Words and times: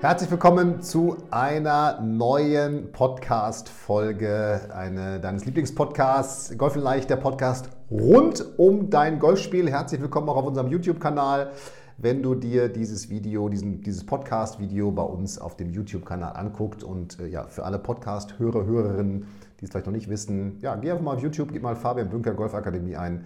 Herzlich 0.00 0.30
willkommen 0.30 0.80
zu 0.80 1.16
einer 1.32 2.00
neuen 2.00 2.92
Podcast-Folge 2.92 4.60
eine, 4.72 5.18
deines 5.18 5.44
Lieblingspodcasts, 5.44 6.56
Golf 6.56 6.76
in 6.76 6.82
Leicht, 6.82 7.10
der 7.10 7.16
Podcast 7.16 7.68
rund 7.90 8.44
um 8.58 8.90
dein 8.90 9.18
Golfspiel. 9.18 9.68
Herzlich 9.68 10.00
willkommen 10.00 10.28
auch 10.28 10.36
auf 10.36 10.46
unserem 10.46 10.68
YouTube-Kanal. 10.68 11.50
Wenn 11.96 12.22
du 12.22 12.36
dir 12.36 12.68
dieses 12.68 13.10
Video, 13.10 13.48
diesen, 13.48 13.80
dieses 13.80 14.06
Podcast-Video 14.06 14.92
bei 14.92 15.02
uns 15.02 15.36
auf 15.36 15.56
dem 15.56 15.70
YouTube-Kanal 15.70 16.36
anguckst 16.36 16.84
und 16.84 17.18
äh, 17.18 17.26
ja, 17.26 17.48
für 17.48 17.64
alle 17.64 17.80
Podcast-Hörer, 17.80 18.66
Hörerinnen, 18.66 19.26
die 19.58 19.64
es 19.64 19.72
vielleicht 19.72 19.86
noch 19.86 19.92
nicht 19.92 20.08
wissen, 20.08 20.60
ja, 20.60 20.76
geh 20.76 20.92
einfach 20.92 21.02
mal 21.02 21.16
auf 21.16 21.22
YouTube, 21.24 21.50
gib 21.50 21.64
mal 21.64 21.74
Fabian 21.74 22.08
Bünker 22.08 22.34
Golfakademie 22.34 22.94
ein. 22.94 23.24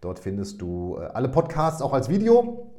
Dort 0.00 0.20
findest 0.20 0.62
du 0.62 0.98
äh, 1.00 1.06
alle 1.06 1.28
Podcasts 1.28 1.82
auch 1.82 1.92
als 1.92 2.08
Video. 2.08 2.71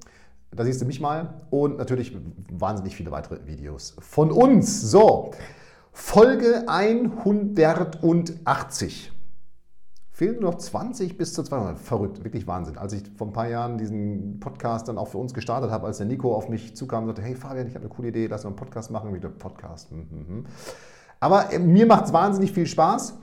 Da 0.56 0.64
siehst 0.64 0.82
du 0.82 0.86
mich 0.86 1.00
mal 1.00 1.42
und 1.50 1.78
natürlich 1.78 2.16
wahnsinnig 2.52 2.96
viele 2.96 3.10
weitere 3.12 3.48
Videos 3.48 3.96
von 4.00 4.32
uns. 4.32 4.82
So, 4.82 5.32
Folge 5.92 6.66
180. 6.68 9.12
Fehlen 10.12 10.40
nur 10.40 10.52
noch 10.52 10.60
20 10.60 11.18
bis 11.18 11.34
zu 11.34 11.42
200. 11.42 11.80
Verrückt, 11.80 12.24
wirklich 12.24 12.46
Wahnsinn. 12.46 12.78
Als 12.78 12.94
ich 12.94 13.02
vor 13.18 13.26
ein 13.28 13.34
paar 13.34 13.48
Jahren 13.48 13.80
diesen 13.80 14.40
Podcast 14.40 14.88
dann 14.88 15.00
auch 15.00 15.08
für 15.08 15.18
uns 15.18 15.34
gestartet 15.34 15.72
habe, 15.72 15.88
als 15.88 15.98
der 15.98 16.06
Nico 16.06 16.36
auf 16.36 16.50
mich 16.50 16.76
zukam 16.76 17.02
und 17.04 17.10
sagte, 17.10 17.24
hey 17.24 17.34
Fabian, 17.34 17.68
ich 17.68 17.74
habe 17.74 17.86
eine 17.86 17.94
coole 17.94 18.10
Idee, 18.10 18.28
lass 18.28 18.42
uns 18.42 18.52
einen 18.52 18.56
Podcast 18.56 18.92
machen. 18.92 19.12
Wieder 19.14 19.30
Podcast. 19.30 19.92
Mhm. 19.92 20.46
Aber 21.20 21.52
äh, 21.52 21.58
mir 21.58 21.88
macht 21.88 22.06
es 22.06 22.14
wahnsinnig 22.14 22.52
viel 22.52 22.68
Spaß. 22.68 23.16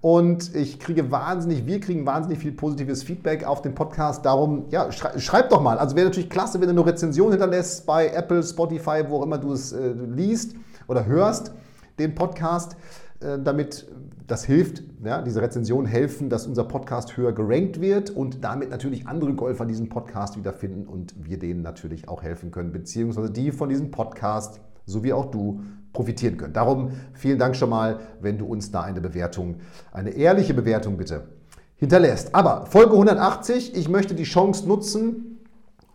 Und 0.00 0.54
ich 0.54 0.78
kriege 0.78 1.10
wahnsinnig, 1.10 1.66
wir 1.66 1.80
kriegen 1.80 2.06
wahnsinnig 2.06 2.38
viel 2.38 2.52
positives 2.52 3.02
Feedback 3.02 3.44
auf 3.44 3.62
den 3.62 3.74
Podcast. 3.74 4.24
Darum, 4.24 4.66
ja, 4.70 4.92
schrei, 4.92 5.18
schreib 5.18 5.50
doch 5.50 5.60
mal. 5.60 5.78
Also 5.78 5.96
wäre 5.96 6.06
natürlich 6.06 6.30
klasse, 6.30 6.60
wenn 6.60 6.68
du 6.68 6.80
eine 6.80 6.86
Rezension 6.86 7.30
hinterlässt 7.30 7.84
bei 7.84 8.08
Apple, 8.08 8.42
Spotify, 8.42 9.04
wo 9.08 9.18
auch 9.18 9.22
immer 9.24 9.38
du 9.38 9.52
es 9.52 9.72
äh, 9.72 9.88
liest 9.88 10.54
oder 10.86 11.06
hörst, 11.06 11.52
den 11.98 12.14
Podcast, 12.14 12.76
äh, 13.20 13.38
damit 13.42 13.88
das 14.28 14.44
hilft, 14.44 14.84
ja, 15.02 15.22
diese 15.22 15.42
Rezensionen 15.42 15.86
helfen, 15.86 16.28
dass 16.28 16.46
unser 16.46 16.64
Podcast 16.64 17.16
höher 17.16 17.32
gerankt 17.32 17.80
wird 17.80 18.10
und 18.10 18.44
damit 18.44 18.70
natürlich 18.70 19.08
andere 19.08 19.32
Golfer 19.32 19.64
diesen 19.64 19.88
Podcast 19.88 20.36
wiederfinden 20.36 20.86
und 20.86 21.14
wir 21.18 21.38
denen 21.38 21.62
natürlich 21.62 22.08
auch 22.08 22.22
helfen 22.22 22.50
können, 22.50 22.70
beziehungsweise 22.70 23.30
die 23.30 23.50
von 23.50 23.68
diesem 23.68 23.90
Podcast, 23.90 24.60
so 24.84 25.02
wie 25.02 25.12
auch 25.12 25.30
du, 25.30 25.62
profitieren 25.92 26.36
können. 26.36 26.52
Darum 26.52 26.92
vielen 27.14 27.38
Dank 27.38 27.56
schon 27.56 27.70
mal, 27.70 28.00
wenn 28.20 28.38
du 28.38 28.46
uns 28.46 28.70
da 28.70 28.82
eine 28.82 29.00
Bewertung, 29.00 29.56
eine 29.92 30.10
ehrliche 30.10 30.54
Bewertung 30.54 30.96
bitte 30.96 31.28
hinterlässt. 31.76 32.34
Aber 32.34 32.66
Folge 32.66 32.92
180, 32.92 33.74
ich 33.74 33.88
möchte 33.88 34.14
die 34.14 34.24
Chance 34.24 34.66
nutzen, 34.66 35.38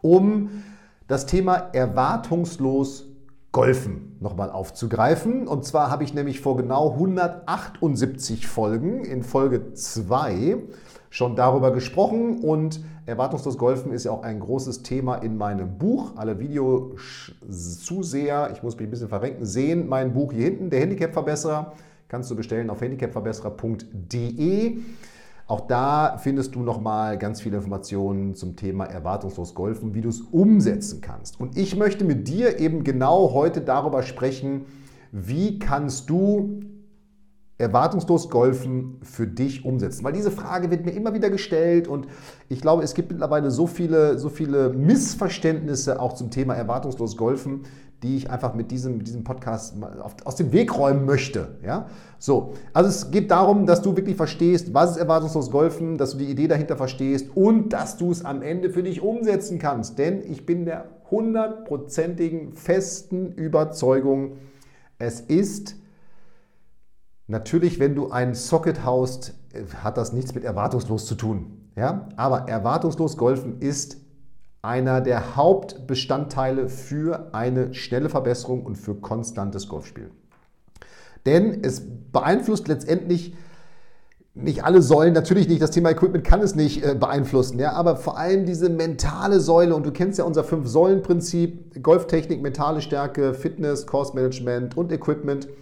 um 0.02 0.50
das 1.08 1.25
Thema 1.25 1.55
erwartungslos 1.73 3.05
Golfen 3.52 4.17
nochmal 4.19 4.50
aufzugreifen. 4.50 5.47
Und 5.47 5.63
zwar 5.63 5.91
habe 5.91 6.03
ich 6.03 6.13
nämlich 6.13 6.41
vor 6.41 6.57
genau 6.57 6.94
178 6.94 8.47
Folgen 8.47 9.06
in 9.06 9.23
Folge 9.23 9.73
2 9.73 10.57
schon 11.12 11.35
darüber 11.35 11.72
gesprochen 11.72 12.40
und 12.40 12.84
erwartungslos 13.06 13.58
Golfen 13.58 13.91
ist 13.91 14.06
ja 14.06 14.12
auch 14.12 14.24
ein 14.24 14.40
großes 14.40 14.84
Thema 14.84 15.16
in 15.16 15.36
meinem 15.38 15.78
Buch. 15.78 16.14
Alle 16.16 16.40
Videozuseher, 16.40 18.52
ich 18.53 18.64
muss 18.64 18.78
mich 18.78 18.88
ein 18.88 18.91
bisschen 18.91 19.09
verrenken, 19.09 19.46
sehen 19.46 19.90
mein 19.90 20.14
Buch 20.14 20.31
hier 20.31 20.46
hinten, 20.46 20.69
der 20.69 20.80
Handicap-Verbesserer. 20.80 21.74
Kannst 22.08 22.31
du 22.31 22.36
bestellen 22.36 22.69
auf 22.69 22.80
handicapverbesserer.de. 22.81 24.78
Auch 25.47 25.68
da 25.68 26.18
findest 26.18 26.56
du 26.56 26.62
nochmal 26.62 27.18
ganz 27.18 27.41
viele 27.41 27.58
Informationen 27.58 28.36
zum 28.36 28.56
Thema 28.56 28.86
erwartungslos 28.86 29.53
Golfen, 29.53 29.94
wie 29.94 30.00
du 30.02 30.09
es 30.09 30.22
umsetzen 30.22 31.02
kannst. 31.02 31.40
Und 31.40 31.58
ich 31.58 31.75
möchte 31.75 32.06
mit 32.06 32.30
dir 32.30 32.59
eben 32.59 32.84
genau 32.84 33.34
heute 33.34 33.62
darüber 33.62 34.03
sprechen, 34.03 34.66
wie 35.12 35.59
kannst 35.59 36.09
du 36.09 36.62
erwartungslos 37.58 38.30
Golfen 38.30 39.00
für 39.03 39.28
dich 39.28 39.66
umsetzen? 39.66 40.03
Weil 40.03 40.14
diese 40.14 40.31
Frage 40.31 40.72
wird 40.72 40.86
mir 40.86 40.91
immer 40.91 41.14
wieder 41.14 41.30
gestellt 41.30 41.88
und 41.88 42.08
ich 42.50 42.62
glaube, 42.62 42.84
es 42.84 42.94
gibt 42.94 43.12
mittlerweile 43.12 43.52
so 43.52 43.68
viele, 43.68 44.18
so 44.18 44.30
viele 44.30 44.69
Missverständnisse 44.69 46.00
auch 46.00 46.14
zum 46.14 46.31
Thema 46.31 46.56
erwartungslos 46.56 47.18
Golfen, 47.18 47.64
die 48.03 48.18
ich 48.18 48.30
einfach 48.30 48.53
mit 48.53 48.69
diesem, 48.69 48.97
mit 48.97 49.08
diesem 49.08 49.24
Podcast 49.24 49.75
aus 50.25 50.36
dem 50.36 50.52
Weg 50.52 50.78
räumen 50.78 51.06
möchte. 51.06 51.56
Ja? 51.66 51.88
So, 52.19 52.53
also 52.74 52.90
es 52.90 53.12
geht 53.12 53.31
darum, 53.31 53.66
dass 53.66 53.81
du 53.81 53.96
wirklich 53.96 54.18
verstehst, 54.18 54.74
was 54.74 54.91
ist 54.91 54.97
erwartungslos 54.97 55.50
Golfen, 55.50 55.97
dass 55.97 56.12
du 56.12 56.18
die 56.18 56.30
Idee 56.30 56.47
dahinter 56.47 56.75
verstehst 56.75 57.30
und 57.34 57.72
dass 57.72 57.97
du 57.97 58.12
es 58.12 58.25
am 58.25 58.41
Ende 58.41 58.70
für 58.70 58.84
dich 58.84 59.02
umsetzen 59.02 59.58
kannst. 59.58 59.97
Denn 59.97 60.22
ich 60.30 60.46
bin 60.46 60.66
der 60.66 60.85
hundertprozentigen 61.09 62.53
festen 62.53 63.31
Überzeugung, 63.34 64.34
es 65.00 65.22
ist 65.22 65.75
Natürlich, 67.28 67.79
wenn 67.79 67.95
du 67.95 68.11
ein 68.11 68.35
Socket 68.35 68.84
haust, 68.84 69.34
hat 69.81 69.97
das 69.97 70.13
nichts 70.13 70.35
mit 70.35 70.44
erwartungslos 70.44 71.06
zu 71.06 71.16
tun. 71.16 71.69
Ja? 71.75 72.09
Aber 72.17 72.50
erwartungslos 72.50 73.17
Golfen 73.17 73.59
ist 73.61 73.97
einer 74.61 75.01
der 75.01 75.35
Hauptbestandteile 75.35 76.69
für 76.69 77.34
eine 77.34 77.73
schnelle 77.73 78.09
Verbesserung 78.09 78.66
und 78.66 78.78
für 78.78 78.95
konstantes 78.95 79.67
Golfspiel. 79.67 80.09
Denn 81.25 81.63
es 81.63 81.81
beeinflusst 82.11 82.67
letztendlich 82.67 83.35
nicht 84.35 84.63
alle 84.63 84.81
Säulen, 84.81 85.13
natürlich 85.13 85.47
nicht, 85.47 85.61
das 85.61 85.72
Thema 85.72 85.91
Equipment 85.91 86.23
kann 86.23 86.41
es 86.41 86.55
nicht 86.55 86.84
äh, 86.84 86.95
beeinflussen, 86.95 87.59
ja, 87.59 87.73
aber 87.73 87.97
vor 87.97 88.17
allem 88.17 88.47
diese 88.47 88.67
mentale 88.67 89.40
Säule 89.40 89.75
und 89.75 89.85
du 89.85 89.91
kennst 89.91 90.17
ja 90.17 90.25
unser 90.25 90.44
Fünf-Säulen-Prinzip, 90.44 91.84
Golftechnik, 91.84 92.41
mentale 92.41 92.81
Stärke, 92.81 93.35
Fitness, 93.35 93.85
Course 93.85 94.13
Management 94.16 94.75
und 94.75 94.91
Equipment– 94.91 95.47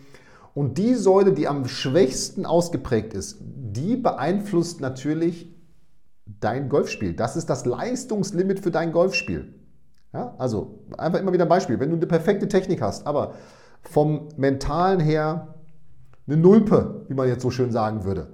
und 0.54 0.78
die 0.78 0.96
Säule, 0.96 1.34
die 1.34 1.48
am 1.48 1.68
schwächsten 1.68 2.46
ausgeprägt 2.46 3.14
ist, 3.14 3.38
die 3.42 3.96
beeinflusst 3.96 4.82
natürlich 4.82 5.54
dein 6.40 6.70
Golfspiel. 6.70 7.14
Das 7.14 7.36
ist 7.36 7.50
das 7.50 7.66
Leistungslimit 7.66 8.60
für 8.60 8.72
dein 8.72 8.92
Golfspiel. 8.92 9.54
Ja, 10.14 10.36
also 10.38 10.80
einfach 10.98 11.20
immer 11.20 11.32
wieder 11.32 11.46
ein 11.46 11.50
Beispiel. 11.50 11.80
Wenn 11.80 11.90
du 11.90 11.96
eine 11.96 12.08
perfekte 12.08 12.48
Technik 12.48 12.82
hast, 12.82 13.08
aber 13.08 13.36
vom 13.84 14.28
mentalen 14.36 15.00
her 15.00 15.56
eine 16.28 16.38
Nulpe, 16.38 17.06
wie 17.08 17.14
man 17.14 17.28
jetzt 17.28 17.42
so 17.42 17.50
schön 17.50 17.72
sagen 17.72 18.04
würde, 18.04 18.28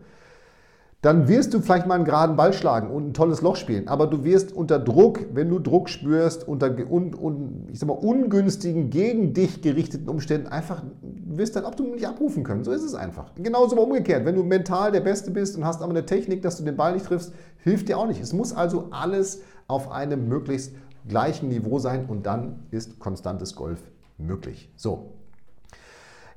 dann 1.02 1.28
wirst 1.28 1.54
du 1.54 1.62
vielleicht 1.62 1.86
mal 1.86 1.96
einen 1.96 2.06
geraden 2.06 2.36
Ball 2.36 2.54
schlagen 2.54 2.90
und 2.90 3.10
ein 3.10 3.14
tolles 3.14 3.42
Loch 3.42 3.56
spielen. 3.56 3.88
Aber 3.88 4.08
du 4.08 4.24
wirst 4.24 4.52
unter 4.52 4.80
Druck, 4.80 5.28
wenn 5.34 5.50
du 5.50 5.60
Druck 5.60 5.90
spürst, 5.90 6.48
unter 6.48 6.76
un, 6.90 7.14
un, 7.14 7.68
ich 7.72 7.80
sag 7.80 7.88
mal, 7.88 7.94
ungünstigen, 7.94 8.90
gegen 8.90 9.34
dich 9.34 9.62
gerichteten 9.62 10.10
Umständen 10.10 10.48
einfach, 10.48 10.84
wirst 11.30 11.56
dein 11.56 11.66
Optimum 11.66 11.94
nicht 11.94 12.08
abrufen 12.08 12.44
können. 12.44 12.64
So 12.64 12.72
ist 12.72 12.84
es 12.84 12.96
einfach. 12.96 13.32
Genauso 13.36 13.76
aber 13.76 13.84
umgekehrt. 13.84 14.26
Wenn 14.26 14.36
du 14.36 14.44
mental 14.44 14.92
der 14.92 15.02
Beste 15.02 15.32
bist 15.32 15.58
und 15.58 15.66
hast 15.66 15.82
aber 15.82 15.92
eine 15.92 16.06
Technik, 16.06 16.42
dass 16.42 16.58
du 16.58 16.64
den 16.64 16.76
Ball 16.76 16.94
nicht 16.94 17.06
triffst, 17.06 17.34
hilft 17.64 17.90
dir 17.90 17.98
auch 17.98 18.08
nicht. 18.08 18.22
Es 18.22 18.34
muss 18.34 18.54
also 18.54 18.88
alles 18.92 19.42
auf 19.68 19.92
einem 19.92 20.28
möglichst 20.28 20.74
gleichen 21.08 21.50
Niveau 21.50 21.80
sein 21.80 22.06
und 22.06 22.26
dann 22.26 22.68
ist 22.72 23.00
konstantes 23.00 23.56
Golf 23.56 23.80
möglich. 24.18 24.72
So, 24.76 25.14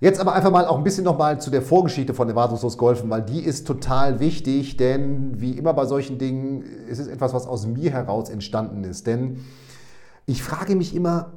Jetzt 0.02 0.18
aber 0.18 0.32
einfach 0.32 0.50
mal 0.50 0.64
auch 0.64 0.78
ein 0.78 0.84
bisschen 0.84 1.04
nochmal 1.04 1.42
zu 1.42 1.50
der 1.50 1.60
Vorgeschichte 1.60 2.14
von 2.14 2.26
Erwartungslos 2.26 2.78
Golfen, 2.78 3.10
weil 3.10 3.20
die 3.20 3.40
ist 3.40 3.66
total 3.66 4.18
wichtig, 4.18 4.78
denn 4.78 5.38
wie 5.38 5.52
immer 5.52 5.74
bei 5.74 5.84
solchen 5.84 6.16
Dingen 6.16 6.62
ist 6.62 7.00
es 7.00 7.06
etwas, 7.06 7.34
was 7.34 7.46
aus 7.46 7.66
mir 7.66 7.90
heraus 7.90 8.30
entstanden 8.30 8.82
ist. 8.84 9.06
Denn 9.06 9.44
ich 10.24 10.42
frage 10.42 10.74
mich 10.74 10.94
immer, 10.94 11.34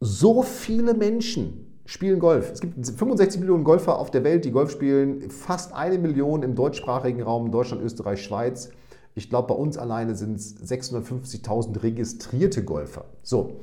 so 0.00 0.42
viele 0.42 0.94
Menschen 0.94 1.67
spielen 1.88 2.18
Golf. 2.18 2.50
Es 2.52 2.60
gibt 2.60 2.74
65 2.86 3.40
Millionen 3.40 3.64
Golfer 3.64 3.98
auf 3.98 4.10
der 4.10 4.22
Welt, 4.22 4.44
die 4.44 4.50
Golf 4.50 4.70
spielen, 4.70 5.30
fast 5.30 5.72
eine 5.72 5.96
Million 5.96 6.42
im 6.42 6.54
deutschsprachigen 6.54 7.22
Raum, 7.22 7.50
Deutschland, 7.50 7.82
Österreich, 7.82 8.22
Schweiz. 8.22 8.68
Ich 9.14 9.30
glaube, 9.30 9.48
bei 9.48 9.54
uns 9.54 9.78
alleine 9.78 10.14
sind 10.14 10.36
es 10.36 10.54
650.000 10.58 11.82
registrierte 11.82 12.62
Golfer. 12.62 13.06
So, 13.22 13.60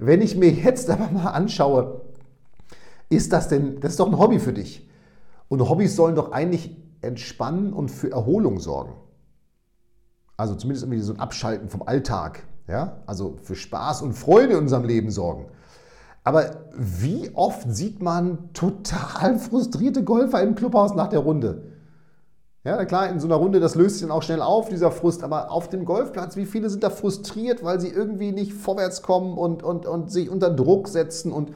wenn 0.00 0.22
ich 0.22 0.36
mir 0.36 0.50
jetzt 0.50 0.90
aber 0.90 1.08
mal 1.12 1.30
anschaue, 1.30 2.00
ist 3.08 3.32
das 3.32 3.46
denn, 3.46 3.78
das 3.78 3.92
ist 3.92 4.00
doch 4.00 4.08
ein 4.08 4.18
Hobby 4.18 4.40
für 4.40 4.52
dich. 4.52 4.90
Und 5.48 5.60
Hobbys 5.68 5.94
sollen 5.94 6.16
doch 6.16 6.32
eigentlich 6.32 6.76
entspannen 7.00 7.72
und 7.72 7.92
für 7.92 8.10
Erholung 8.10 8.58
sorgen. 8.58 8.94
Also 10.36 10.56
zumindest 10.56 10.84
irgendwie 10.84 11.00
so 11.00 11.12
ein 11.12 11.20
Abschalten 11.20 11.68
vom 11.68 11.82
Alltag. 11.82 12.42
Ja? 12.66 13.02
Also 13.06 13.36
für 13.40 13.54
Spaß 13.54 14.02
und 14.02 14.14
Freude 14.14 14.54
in 14.54 14.58
unserem 14.58 14.84
Leben 14.84 15.12
sorgen. 15.12 15.46
Aber 16.24 16.68
wie 16.76 17.30
oft 17.34 17.72
sieht 17.72 18.00
man 18.00 18.52
total 18.52 19.38
frustrierte 19.38 20.04
Golfer 20.04 20.42
im 20.42 20.54
Clubhaus 20.54 20.94
nach 20.94 21.08
der 21.08 21.20
Runde? 21.20 21.72
Ja, 22.64 22.84
klar, 22.84 23.08
in 23.08 23.18
so 23.18 23.26
einer 23.26 23.34
Runde, 23.34 23.58
das 23.58 23.74
löst 23.74 23.96
sich 23.96 24.06
dann 24.06 24.16
auch 24.16 24.22
schnell 24.22 24.40
auf, 24.40 24.68
dieser 24.68 24.92
Frust. 24.92 25.24
Aber 25.24 25.50
auf 25.50 25.68
dem 25.68 25.84
Golfplatz, 25.84 26.36
wie 26.36 26.46
viele 26.46 26.70
sind 26.70 26.84
da 26.84 26.90
frustriert, 26.90 27.64
weil 27.64 27.80
sie 27.80 27.88
irgendwie 27.88 28.30
nicht 28.30 28.52
vorwärts 28.52 29.02
kommen 29.02 29.36
und, 29.36 29.64
und, 29.64 29.84
und 29.84 30.12
sich 30.12 30.30
unter 30.30 30.48
Druck 30.48 30.86
setzen? 30.86 31.32
Und 31.32 31.50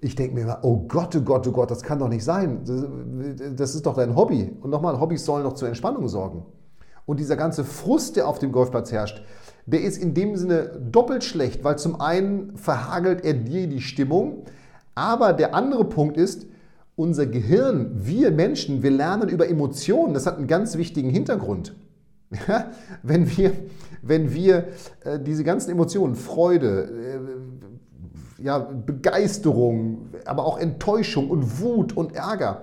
ich 0.00 0.16
denke 0.16 0.34
mir 0.34 0.40
immer, 0.40 0.58
oh 0.62 0.88
Gott, 0.88 1.14
oh 1.14 1.20
Gott, 1.20 1.46
oh 1.46 1.52
Gott, 1.52 1.70
das 1.70 1.84
kann 1.84 2.00
doch 2.00 2.08
nicht 2.08 2.24
sein. 2.24 2.64
Das, 2.64 2.84
das 3.54 3.74
ist 3.76 3.86
doch 3.86 3.94
dein 3.94 4.16
Hobby. 4.16 4.56
Und 4.60 4.70
nochmal, 4.70 4.98
Hobbys 4.98 5.24
sollen 5.24 5.44
doch 5.44 5.52
zur 5.52 5.68
Entspannung 5.68 6.08
sorgen. 6.08 6.44
Und 7.06 7.20
dieser 7.20 7.36
ganze 7.36 7.62
Frust, 7.62 8.16
der 8.16 8.26
auf 8.26 8.40
dem 8.40 8.50
Golfplatz 8.50 8.90
herrscht, 8.90 9.22
der 9.66 9.82
ist 9.82 9.96
in 9.96 10.14
dem 10.14 10.36
Sinne 10.36 10.80
doppelt 10.90 11.24
schlecht, 11.24 11.64
weil 11.64 11.78
zum 11.78 12.00
einen 12.00 12.56
verhagelt 12.56 13.24
er 13.24 13.34
dir 13.34 13.66
die 13.66 13.80
Stimmung, 13.80 14.44
aber 14.94 15.32
der 15.32 15.54
andere 15.54 15.84
Punkt 15.84 16.16
ist, 16.16 16.46
unser 16.96 17.26
Gehirn, 17.26 17.90
wir 17.94 18.30
Menschen, 18.30 18.82
wir 18.82 18.90
lernen 18.90 19.28
über 19.28 19.48
Emotionen. 19.48 20.14
Das 20.14 20.26
hat 20.26 20.38
einen 20.38 20.46
ganz 20.46 20.76
wichtigen 20.76 21.10
Hintergrund. 21.10 21.74
Ja, 22.48 22.72
wenn 23.04 23.36
wir, 23.36 23.52
wenn 24.02 24.34
wir 24.34 24.68
äh, 25.04 25.20
diese 25.20 25.44
ganzen 25.44 25.70
Emotionen, 25.70 26.16
Freude, 26.16 26.90
äh, 28.40 28.42
ja, 28.42 28.58
Begeisterung, 28.58 30.08
aber 30.24 30.44
auch 30.44 30.58
Enttäuschung 30.58 31.30
und 31.30 31.60
Wut 31.60 31.96
und 31.96 32.16
Ärger, 32.16 32.62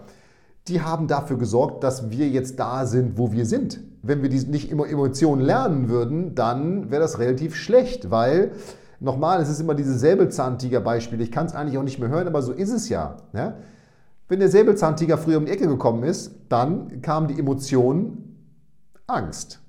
die 0.68 0.82
haben 0.82 1.08
dafür 1.08 1.38
gesorgt, 1.38 1.86
dass 1.86 2.12
wir 2.12 2.28
jetzt 2.28 2.60
da 2.60 2.86
sind, 2.86 3.18
wo 3.18 3.32
wir 3.32 3.46
sind 3.46 3.80
wenn 4.04 4.22
wir 4.22 4.30
die 4.30 4.40
nicht 4.48 4.72
immer 4.72 4.88
Emotionen 4.88 5.42
lernen 5.42 5.90
würden, 5.90 6.36
dann 6.36 6.90
wäre 6.92 7.02
das 7.02 7.20
relativ 7.20 7.56
schlecht, 7.56 8.10
weil 8.10 8.52
nochmal, 9.00 9.42
es 9.42 9.50
ist 9.50 9.60
immer 9.60 9.76
dieses 9.76 10.00
Säbelzahntiger-Beispiel. 10.00 11.22
Ich 11.22 11.32
kann 11.32 11.46
es 11.46 11.54
eigentlich 11.54 11.78
auch 11.78 11.84
nicht 11.84 12.00
mehr 12.00 12.10
hören, 12.10 12.28
aber 12.28 12.42
so 12.42 12.52
ist 12.52 12.72
es 12.72 12.90
ja. 12.90 13.18
ja? 13.34 13.56
Wenn 14.28 14.40
der 14.40 14.50
Säbelzahntiger 14.50 15.18
früher 15.18 15.38
um 15.38 15.46
die 15.46 15.52
Ecke 15.52 15.68
gekommen 15.68 16.04
ist, 16.04 16.32
dann 16.50 17.02
kam 17.02 17.28
die 17.28 17.38
Emotion 17.38 18.38
Angst. 19.08 19.60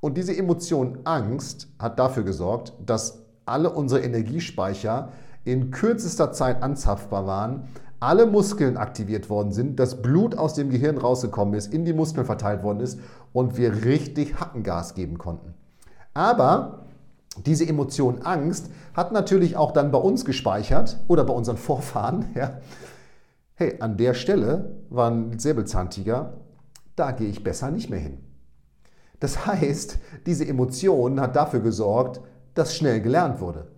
Und 0.00 0.16
diese 0.16 0.36
Emotion 0.36 1.00
Angst 1.04 1.68
hat 1.78 1.98
dafür 1.98 2.22
gesorgt, 2.22 2.72
dass 2.86 3.24
alle 3.44 3.70
unsere 3.70 4.00
Energiespeicher 4.00 5.12
in 5.44 5.70
kürzester 5.70 6.32
Zeit 6.32 6.62
anzapfbar 6.62 7.26
waren, 7.26 7.64
alle 8.00 8.26
Muskeln 8.26 8.76
aktiviert 8.78 9.28
worden 9.28 9.52
sind, 9.52 9.78
das 9.78 10.00
Blut 10.00 10.36
aus 10.36 10.54
dem 10.54 10.70
Gehirn 10.70 10.96
rausgekommen 10.98 11.54
ist, 11.54 11.72
in 11.72 11.84
die 11.84 11.92
Muskeln 11.92 12.24
verteilt 12.24 12.62
worden 12.62 12.80
ist 12.80 12.98
und 13.32 13.56
wir 13.58 13.84
richtig 13.84 14.40
Hackengas 14.40 14.94
geben 14.94 15.18
konnten. 15.18 15.54
Aber 16.14 16.86
diese 17.44 17.66
Emotion 17.66 18.22
Angst 18.22 18.70
hat 18.94 19.12
natürlich 19.12 19.56
auch 19.56 19.72
dann 19.72 19.90
bei 19.90 19.98
uns 19.98 20.24
gespeichert 20.24 20.98
oder 21.08 21.24
bei 21.24 21.32
unseren 21.32 21.58
Vorfahren. 21.58 22.26
Ja. 22.34 22.60
Hey, 23.54 23.76
an 23.80 23.98
der 23.98 24.14
Stelle 24.14 24.76
war 24.88 25.10
ein 25.10 25.38
Säbelzahntiger, 25.38 26.32
da 26.96 27.12
gehe 27.12 27.28
ich 27.28 27.44
besser 27.44 27.70
nicht 27.70 27.90
mehr 27.90 27.98
hin. 27.98 28.16
Das 29.20 29.46
heißt, 29.46 29.98
diese 30.24 30.48
Emotion 30.48 31.20
hat 31.20 31.36
dafür 31.36 31.60
gesorgt, 31.60 32.22
dass 32.54 32.74
schnell 32.74 33.02
gelernt 33.02 33.40
wurde. 33.42 33.68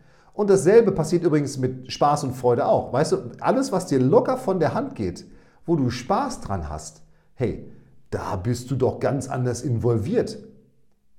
Und 0.42 0.50
dasselbe 0.50 0.90
passiert 0.90 1.22
übrigens 1.22 1.56
mit 1.56 1.92
Spaß 1.92 2.24
und 2.24 2.32
Freude 2.32 2.66
auch. 2.66 2.92
Weißt 2.92 3.12
du, 3.12 3.30
alles, 3.38 3.70
was 3.70 3.86
dir 3.86 4.00
locker 4.00 4.36
von 4.36 4.58
der 4.58 4.74
Hand 4.74 4.96
geht, 4.96 5.24
wo 5.66 5.76
du 5.76 5.88
Spaß 5.88 6.40
dran 6.40 6.68
hast, 6.68 7.04
hey, 7.34 7.70
da 8.10 8.34
bist 8.34 8.68
du 8.68 8.74
doch 8.74 8.98
ganz 8.98 9.28
anders 9.28 9.62
involviert. 9.62 10.38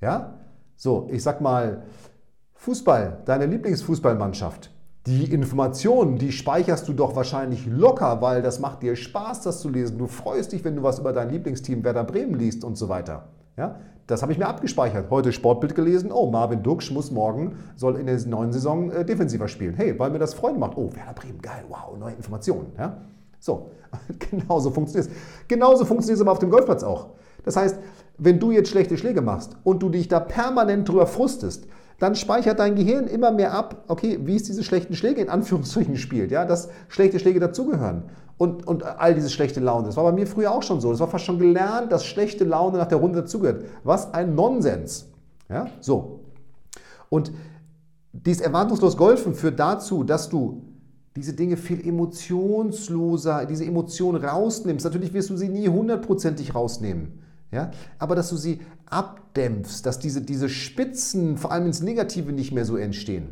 Ja? 0.02 0.40
So, 0.76 1.08
ich 1.10 1.24
sag 1.24 1.40
mal, 1.40 1.84
Fußball, 2.56 3.22
deine 3.24 3.46
Lieblingsfußballmannschaft. 3.46 4.72
Die 5.06 5.32
Informationen, 5.32 6.18
die 6.18 6.34
speicherst 6.34 6.86
du 6.90 6.92
doch 6.92 7.16
wahrscheinlich 7.16 7.66
locker, 7.66 8.22
weil 8.22 8.42
das 8.42 8.60
macht 8.60 8.84
dir 8.84 8.98
Spaß, 8.98 9.40
das 9.44 9.62
zu 9.62 9.70
lesen. 9.70 10.00
Du 10.00 10.08
freust 10.08 10.52
dich, 10.52 10.66
wenn 10.66 10.76
du 10.76 10.84
was 10.84 11.00
über 11.00 11.14
dein 11.14 11.30
Lieblingsteam 11.30 11.86
Werder 11.86 12.04
Bremen 12.04 12.34
liest 12.34 12.66
und 12.66 12.78
so 12.78 12.90
weiter. 12.90 13.30
Ja? 13.58 13.80
Das 14.08 14.22
habe 14.22 14.34
ich 14.34 14.38
mir 14.38 14.48
abgespeichert. 14.48 15.10
Heute 15.10 15.32
Sportbild 15.32 15.76
gelesen. 15.76 16.12
Oh, 16.12 16.30
Marvin 16.30 16.62
Duksch 16.62 16.92
muss 16.92 17.12
morgen, 17.12 17.58
soll 17.76 17.96
in 17.96 18.06
der 18.06 18.20
neuen 18.28 18.52
Saison 18.52 18.92
äh, 18.92 19.06
defensiver 19.06 19.48
spielen. 19.48 19.76
Hey, 19.76 19.98
weil 19.98 20.12
mir 20.12 20.20
das 20.20 20.34
Freude 20.34 20.60
macht. 20.60 20.78
Oh, 20.78 20.90
Werder 20.94 21.14
Bremen, 21.14 21.42
geil, 21.42 21.64
wow, 21.70 21.98
neue 21.98 22.14
Informationen. 22.14 22.74
Ja? 22.78 22.98
So, 23.40 23.72
genauso 24.32 24.72
funktioniert 24.72 25.10
es. 25.10 25.48
Genauso 25.48 25.86
funktioniert 25.86 26.18
es 26.18 26.22
aber 26.22 26.32
auf 26.32 26.40
dem 26.40 26.50
Golfplatz 26.50 26.84
auch. 26.84 27.12
Das 27.46 27.56
heißt, 27.56 27.80
wenn 28.18 28.40
du 28.40 28.52
jetzt 28.52 28.70
schlechte 28.70 28.98
Schläge 28.98 29.22
machst 29.22 29.56
und 29.64 29.82
du 29.82 29.90
dich 29.90 30.08
da 30.08 30.20
permanent 30.20 30.88
drüber 30.88 31.08
frustest, 31.08 31.66
dann 32.00 32.16
speichert 32.16 32.60
dein 32.60 32.76
Gehirn 32.76 33.08
immer 33.08 33.32
mehr 33.32 33.54
ab, 33.54 33.86
okay, 33.88 34.20
wie 34.24 34.36
es 34.36 34.44
diese 34.44 34.64
schlechten 34.64 34.96
Schläge 34.96 35.22
in 35.22 35.30
Anführungszeichen 35.30 35.96
spielt, 35.96 36.32
ja, 36.32 36.44
dass 36.44 36.70
schlechte 36.90 37.20
Schläge 37.20 37.40
dazugehören 37.40 38.04
und, 38.38 38.68
und 38.68 38.84
all 38.84 39.14
diese 39.14 39.30
schlechte 39.30 39.60
Laune. 39.60 39.88
Das 39.88 39.98
war 39.98 40.04
bei 40.04 40.12
mir 40.12 40.28
früher 40.28 40.52
auch 40.52 40.64
schon 40.64 40.82
so. 40.82 40.92
Das 40.92 41.00
war 41.00 41.08
fast 41.08 41.26
schon 41.26 41.40
gelernt, 41.40 41.92
dass 41.92 42.06
schlechte 42.06 42.44
Laune 42.44 42.78
nach 42.78 42.88
der 42.88 42.98
Runde 42.98 43.22
dazugehört. 43.22 43.66
Was 43.84 44.14
ein 44.14 44.36
Nonsens. 44.36 45.08
Ja, 45.50 45.68
so. 45.80 46.22
Und 47.10 47.32
dieses 48.12 48.42
erwartungslos 48.42 48.98
Golfen 48.98 49.34
führt 49.34 49.60
dazu, 49.60 50.04
dass 50.04 50.30
du 50.30 50.64
diese 51.16 51.34
Dinge 51.34 51.58
viel 51.58 51.86
emotionsloser, 51.88 53.46
diese 53.46 53.66
Emotionen 53.66 54.24
rausnimmst. 54.24 54.84
Natürlich 54.84 55.14
wirst 55.14 55.30
du 55.30 55.38
sie 55.38 55.50
nie 55.50 55.68
hundertprozentig 55.68 56.56
rausnehmen. 56.56 57.20
Ja? 57.52 57.72
Aber 58.00 58.16
dass 58.16 58.30
du 58.30 58.36
sie 58.36 58.62
abdämpfst, 58.88 59.86
dass 59.86 60.00
diese, 60.00 60.22
diese 60.22 60.50
Spitzen, 60.50 61.38
vor 61.38 61.52
allem 61.52 61.68
ins 61.68 61.82
Negative, 61.82 62.32
nicht 62.32 62.52
mehr 62.52 62.66
so 62.66 62.78
entstehen. 62.78 63.30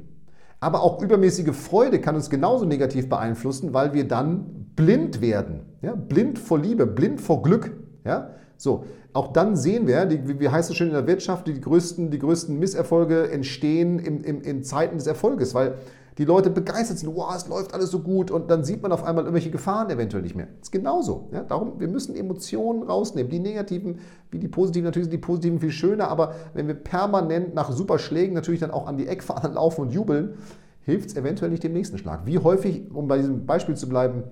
Aber 0.62 0.84
auch 0.84 1.02
übermäßige 1.02 1.56
Freude 1.56 2.00
kann 2.00 2.16
uns 2.16 2.30
genauso 2.30 2.66
negativ 2.66 3.10
beeinflussen, 3.10 3.74
weil 3.74 3.94
wir 3.94 4.08
dann 4.08 4.69
blind 4.75 5.19
werden. 5.19 5.62
Ja? 5.81 5.96
Blind 5.96 6.38
vor 6.38 6.60
Liebe, 6.60 6.86
blind 6.86 7.19
vor 7.19 7.42
Glück. 7.42 7.72
Ja? 8.06 8.30
So, 8.58 8.86
auch 9.12 9.34
dann 9.34 9.56
sehen 9.56 9.88
wir, 9.88 10.06
die, 10.06 10.40
wie 10.40 10.50
heißt 10.50 10.69
es 10.69 10.78
schön 10.78 10.90
in 10.90 10.94
der 10.94 11.08
Wirtschaft, 11.08 11.48
die 11.48 11.60
größten, 11.60 12.12
die 12.12 12.19
größten 12.19 12.60
Misserfolge 12.60 13.31
entstehen 13.31 13.98
in, 13.98 14.24
in, 14.24 14.42
in 14.42 14.63
Zeiten 14.63 14.98
des 14.98 15.08
Erfolges, 15.08 15.56
weil 15.56 15.80
die 16.18 16.25
Leute 16.25 16.50
begeistert 16.50 17.00
sind, 17.00 17.16
wow, 17.16 17.34
es 17.36 17.48
läuft 17.48 17.74
alles 17.74 17.90
so 17.90 18.00
gut 18.00 18.31
und 18.31 18.52
dann 18.52 18.64
sieht 18.64 18.81
man 18.81 18.92
auf 18.92 19.04
einmal 19.04 19.24
irgendwelche 19.24 19.50
Gefahren 19.50 19.90
eventuell 19.90 20.22
nicht 20.22 20.36
mehr. 20.36 20.48
Das 20.60 20.68
ist 20.68 20.72
genauso. 20.72 21.30
Ja? 21.31 21.44
Darum, 21.44 21.80
wir 21.80 21.88
müssen 21.88 22.16
Emotionen 22.16 22.84
rausnehmen. 22.84 23.31
Die 23.31 23.40
negativen 23.40 24.00
wie 24.30 24.40
die 24.40 24.48
positiven, 24.48 24.86
natürlich 24.86 25.06
sind 25.06 25.14
die 25.14 25.25
positiven 25.25 25.60
viel 25.60 25.72
schöner, 25.72 26.10
aber 26.10 26.36
wenn 26.54 26.68
wir 26.68 26.75
permanent 26.75 27.56
nach 27.56 27.72
Superschlägen 27.72 28.35
natürlich 28.35 28.59
dann 28.59 28.71
auch 28.71 28.88
an 28.88 28.97
die 28.97 29.07
Eckfahnen 29.07 29.54
laufen 29.56 29.81
und 29.81 29.94
jubeln, 29.94 30.35
hilft 30.83 31.09
es 31.09 31.16
eventuell 31.16 31.52
nicht 31.52 31.64
dem 31.64 31.73
nächsten 31.73 31.97
Schlag. 31.97 32.26
Wie 32.26 32.40
häufig, 32.40 32.90
um 32.94 33.07
bei 33.07 33.18
diesem 33.18 33.45
Beispiel 33.45 33.76
zu 33.76 33.88
bleiben, 33.88 34.23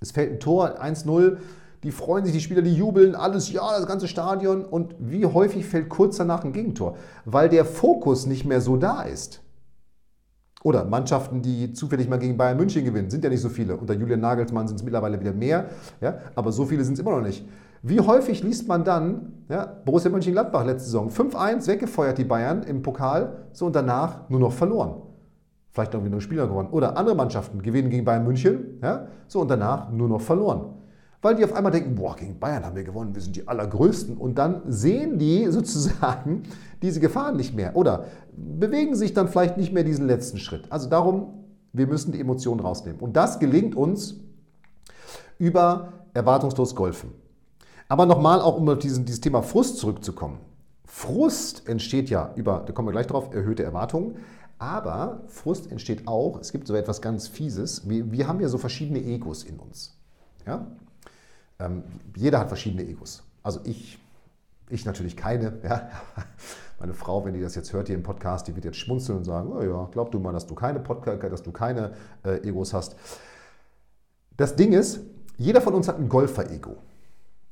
es 0.00 0.10
fällt 0.10 0.32
ein 0.32 0.40
Tor, 0.40 0.82
1-0, 0.82 1.38
die 1.82 1.90
freuen 1.90 2.24
sich, 2.24 2.34
die 2.34 2.40
Spieler, 2.40 2.62
die 2.62 2.74
jubeln, 2.74 3.14
alles, 3.14 3.52
ja, 3.52 3.62
das 3.76 3.86
ganze 3.86 4.08
Stadion. 4.08 4.64
Und 4.64 4.94
wie 4.98 5.24
häufig 5.24 5.66
fällt 5.66 5.88
kurz 5.88 6.16
danach 6.16 6.44
ein 6.44 6.52
Gegentor? 6.52 6.96
Weil 7.24 7.48
der 7.48 7.64
Fokus 7.64 8.26
nicht 8.26 8.44
mehr 8.44 8.60
so 8.60 8.76
da 8.76 9.02
ist. 9.02 9.40
Oder 10.64 10.84
Mannschaften, 10.84 11.42
die 11.42 11.72
zufällig 11.74 12.08
mal 12.08 12.18
gegen 12.18 12.36
Bayern 12.36 12.56
München 12.56 12.84
gewinnen, 12.84 13.08
sind 13.08 13.22
ja 13.22 13.30
nicht 13.30 13.40
so 13.40 13.48
viele. 13.48 13.76
Unter 13.76 13.94
Julian 13.94 14.20
Nagelsmann 14.20 14.66
sind 14.66 14.78
es 14.78 14.82
mittlerweile 14.82 15.20
wieder 15.20 15.32
mehr, 15.32 15.68
ja, 16.00 16.18
aber 16.34 16.50
so 16.50 16.64
viele 16.64 16.82
sind 16.82 16.94
es 16.94 17.00
immer 17.00 17.12
noch 17.12 17.22
nicht. 17.22 17.46
Wie 17.82 18.00
häufig 18.00 18.42
liest 18.42 18.66
man 18.66 18.82
dann, 18.82 19.44
ja, 19.48 19.64
Borussia 19.84 20.10
Mönchengladbach 20.10 20.64
letzte 20.64 20.86
Saison, 20.86 21.08
5-1 21.08 21.68
weggefeuert 21.68 22.18
die 22.18 22.24
Bayern 22.24 22.64
im 22.64 22.82
Pokal, 22.82 23.46
so 23.52 23.66
und 23.66 23.76
danach 23.76 24.28
nur 24.28 24.40
noch 24.40 24.52
verloren. 24.52 25.02
Vielleicht 25.76 25.92
irgendwie 25.92 26.10
nur 26.10 26.22
Spieler 26.22 26.48
gewonnen. 26.48 26.70
Oder 26.70 26.96
andere 26.96 27.14
Mannschaften 27.14 27.60
gewinnen 27.60 27.90
gegen 27.90 28.06
Bayern 28.06 28.24
München, 28.24 28.78
ja, 28.82 29.08
so 29.28 29.40
und 29.40 29.50
danach 29.50 29.92
nur 29.92 30.08
noch 30.08 30.22
verloren 30.22 30.76
weil 31.26 31.34
die 31.34 31.44
auf 31.44 31.54
einmal 31.54 31.72
denken, 31.72 31.96
boah, 31.96 32.14
gegen 32.14 32.38
Bayern 32.38 32.64
haben 32.64 32.76
wir 32.76 32.84
gewonnen, 32.84 33.12
wir 33.12 33.20
sind 33.20 33.34
die 33.34 33.48
Allergrößten. 33.48 34.16
Und 34.16 34.38
dann 34.38 34.62
sehen 34.68 35.18
die 35.18 35.46
sozusagen 35.50 36.44
diese 36.82 37.00
Gefahren 37.00 37.36
nicht 37.36 37.52
mehr 37.52 37.74
oder 37.74 38.04
bewegen 38.36 38.94
sich 38.94 39.12
dann 39.12 39.26
vielleicht 39.26 39.56
nicht 39.56 39.72
mehr 39.72 39.82
diesen 39.82 40.06
letzten 40.06 40.38
Schritt. 40.38 40.70
Also 40.70 40.88
darum, 40.88 41.44
wir 41.72 41.88
müssen 41.88 42.12
die 42.12 42.20
Emotionen 42.20 42.60
rausnehmen. 42.60 43.00
Und 43.00 43.16
das 43.16 43.40
gelingt 43.40 43.74
uns 43.74 44.20
über 45.38 45.94
erwartungslos 46.14 46.76
Golfen. 46.76 47.10
Aber 47.88 48.06
nochmal 48.06 48.40
auch, 48.40 48.56
um 48.56 48.68
auf 48.68 48.78
diesen, 48.78 49.04
dieses 49.04 49.20
Thema 49.20 49.42
Frust 49.42 49.78
zurückzukommen. 49.78 50.38
Frust 50.84 51.68
entsteht 51.68 52.08
ja 52.08 52.32
über, 52.36 52.62
da 52.64 52.72
kommen 52.72 52.86
wir 52.86 52.92
gleich 52.92 53.08
drauf, 53.08 53.34
erhöhte 53.34 53.64
Erwartungen. 53.64 54.14
Aber 54.58 55.22
Frust 55.28 55.70
entsteht 55.70 56.08
auch, 56.08 56.40
es 56.40 56.52
gibt 56.52 56.66
so 56.66 56.74
etwas 56.74 57.02
ganz 57.02 57.28
Fieses. 57.28 57.88
Wir, 57.88 58.10
wir 58.10 58.26
haben 58.26 58.40
ja 58.40 58.48
so 58.48 58.58
verschiedene 58.58 59.00
Egos 59.00 59.44
in 59.44 59.58
uns. 59.58 59.98
Ja? 60.46 60.66
Ähm, 61.58 61.84
jeder 62.14 62.38
hat 62.38 62.48
verschiedene 62.48 62.84
Egos. 62.84 63.22
Also 63.42 63.60
ich, 63.64 63.98
ich 64.70 64.84
natürlich 64.84 65.16
keine. 65.16 65.58
Ja. 65.62 65.90
Meine 66.78 66.92
Frau, 66.92 67.24
wenn 67.24 67.32
die 67.32 67.40
das 67.40 67.54
jetzt 67.54 67.72
hört 67.72 67.86
hier 67.86 67.96
im 67.96 68.02
Podcast, 68.02 68.48
die 68.48 68.54
wird 68.54 68.66
jetzt 68.66 68.76
schmunzeln 68.76 69.18
und 69.18 69.24
sagen, 69.24 69.50
oh 69.50 69.62
ja, 69.62 69.88
glaub 69.92 70.10
du 70.10 70.18
mal, 70.18 70.32
dass 70.32 70.46
du 70.46 70.54
keine 70.54 70.78
Podcast, 70.78 71.22
dass 71.22 71.42
du 71.42 71.50
keine 71.50 71.92
äh, 72.22 72.46
Egos 72.46 72.74
hast. 72.74 72.96
Das 74.36 74.56
Ding 74.56 74.74
ist, 74.74 75.00
jeder 75.38 75.62
von 75.62 75.72
uns 75.72 75.88
hat 75.88 75.98
ein 75.98 76.10
Golfer-Ego. 76.10 76.76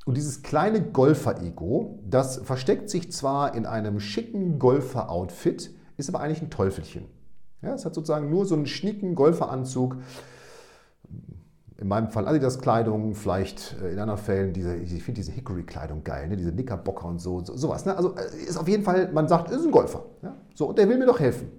Und 0.05 0.17
dieses 0.19 0.43
kleine 0.43 0.83
Golfer-Ego, 0.83 2.01
das 2.07 2.37
versteckt 2.39 2.91
sich 2.91 3.11
zwar 3.13 3.55
in 3.55 3.65
einem 3.65 4.01
schicken 4.01 4.59
Golfer-Outfit, 4.59 5.71
ist 5.97 6.09
aber 6.09 6.21
eigentlich 6.21 6.43
ein 6.43 6.51
Teufelchen. 6.51 7.07
Ja, 7.63 7.75
es 7.75 7.85
hat 7.85 7.95
sozusagen 7.95 8.31
nur 8.31 8.47
so 8.47 8.55
einen 8.55 8.67
schnicken 8.67 9.15
Golferanzug. 9.15 9.97
In 11.77 11.89
meinem 11.89 12.09
Fall 12.11 12.29
Adidas-Kleidung, 12.29 13.15
vielleicht 13.15 13.77
äh, 13.83 13.93
in 13.93 13.99
anderen 13.99 14.21
Fällen 14.21 14.53
diese, 14.53 14.77
ich 14.77 15.03
finde 15.03 15.21
diese 15.21 15.33
Hickory-Kleidung 15.33 16.05
geil, 16.05 16.29
ne? 16.29 16.37
diese 16.37 16.53
Knickerbocker 16.53 17.07
und 17.09 17.19
so, 17.19 17.45
so 17.45 17.57
sowas. 17.57 17.85
Ne? 17.85 17.97
Also 17.97 18.15
äh, 18.15 18.43
ist 18.43 18.57
auf 18.57 18.69
jeden 18.69 18.85
Fall, 18.85 19.11
man 19.13 19.29
sagt, 19.29 19.51
ist 19.51 19.65
ein 19.65 19.73
Golfer. 19.73 20.05
Ja? 20.23 20.37
So, 20.55 20.69
und 20.69 20.79
der 20.79 20.89
will 20.89 20.99
mir 20.99 21.07
doch 21.07 21.19
helfen. 21.19 21.51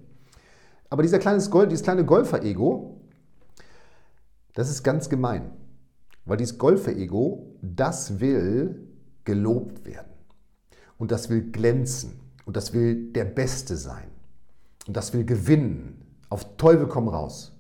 Aber 0.90 1.02
dieser 1.04 1.20
kleines 1.20 1.50
Gold, 1.50 1.72
dieses 1.72 1.84
kleine 1.84 2.06
Golfer-Ego, 2.06 3.02
das 4.54 4.70
ist 4.70 4.84
ganz 4.84 5.10
gemein. 5.10 5.52
Weil 6.26 6.38
dieses 6.38 6.58
Golfer-Ego, 6.58 7.58
das 7.62 8.20
will 8.20 8.88
gelobt 9.26 9.86
werden. 9.86 10.12
Und 10.98 11.12
das 11.12 11.30
will 11.30 11.52
glänzen. 11.52 12.14
Und 12.46 12.56
das 12.56 12.74
will 12.74 13.12
der 13.12 13.26
Beste 13.26 13.76
sein. 13.76 14.15
Und 14.88 14.98
das 14.98 15.14
will 15.14 15.26
gewinnen. 15.26 16.02
Auf 16.30 16.58
Teufel 16.58 16.88
komm 16.88 17.08
raus. 17.08 17.54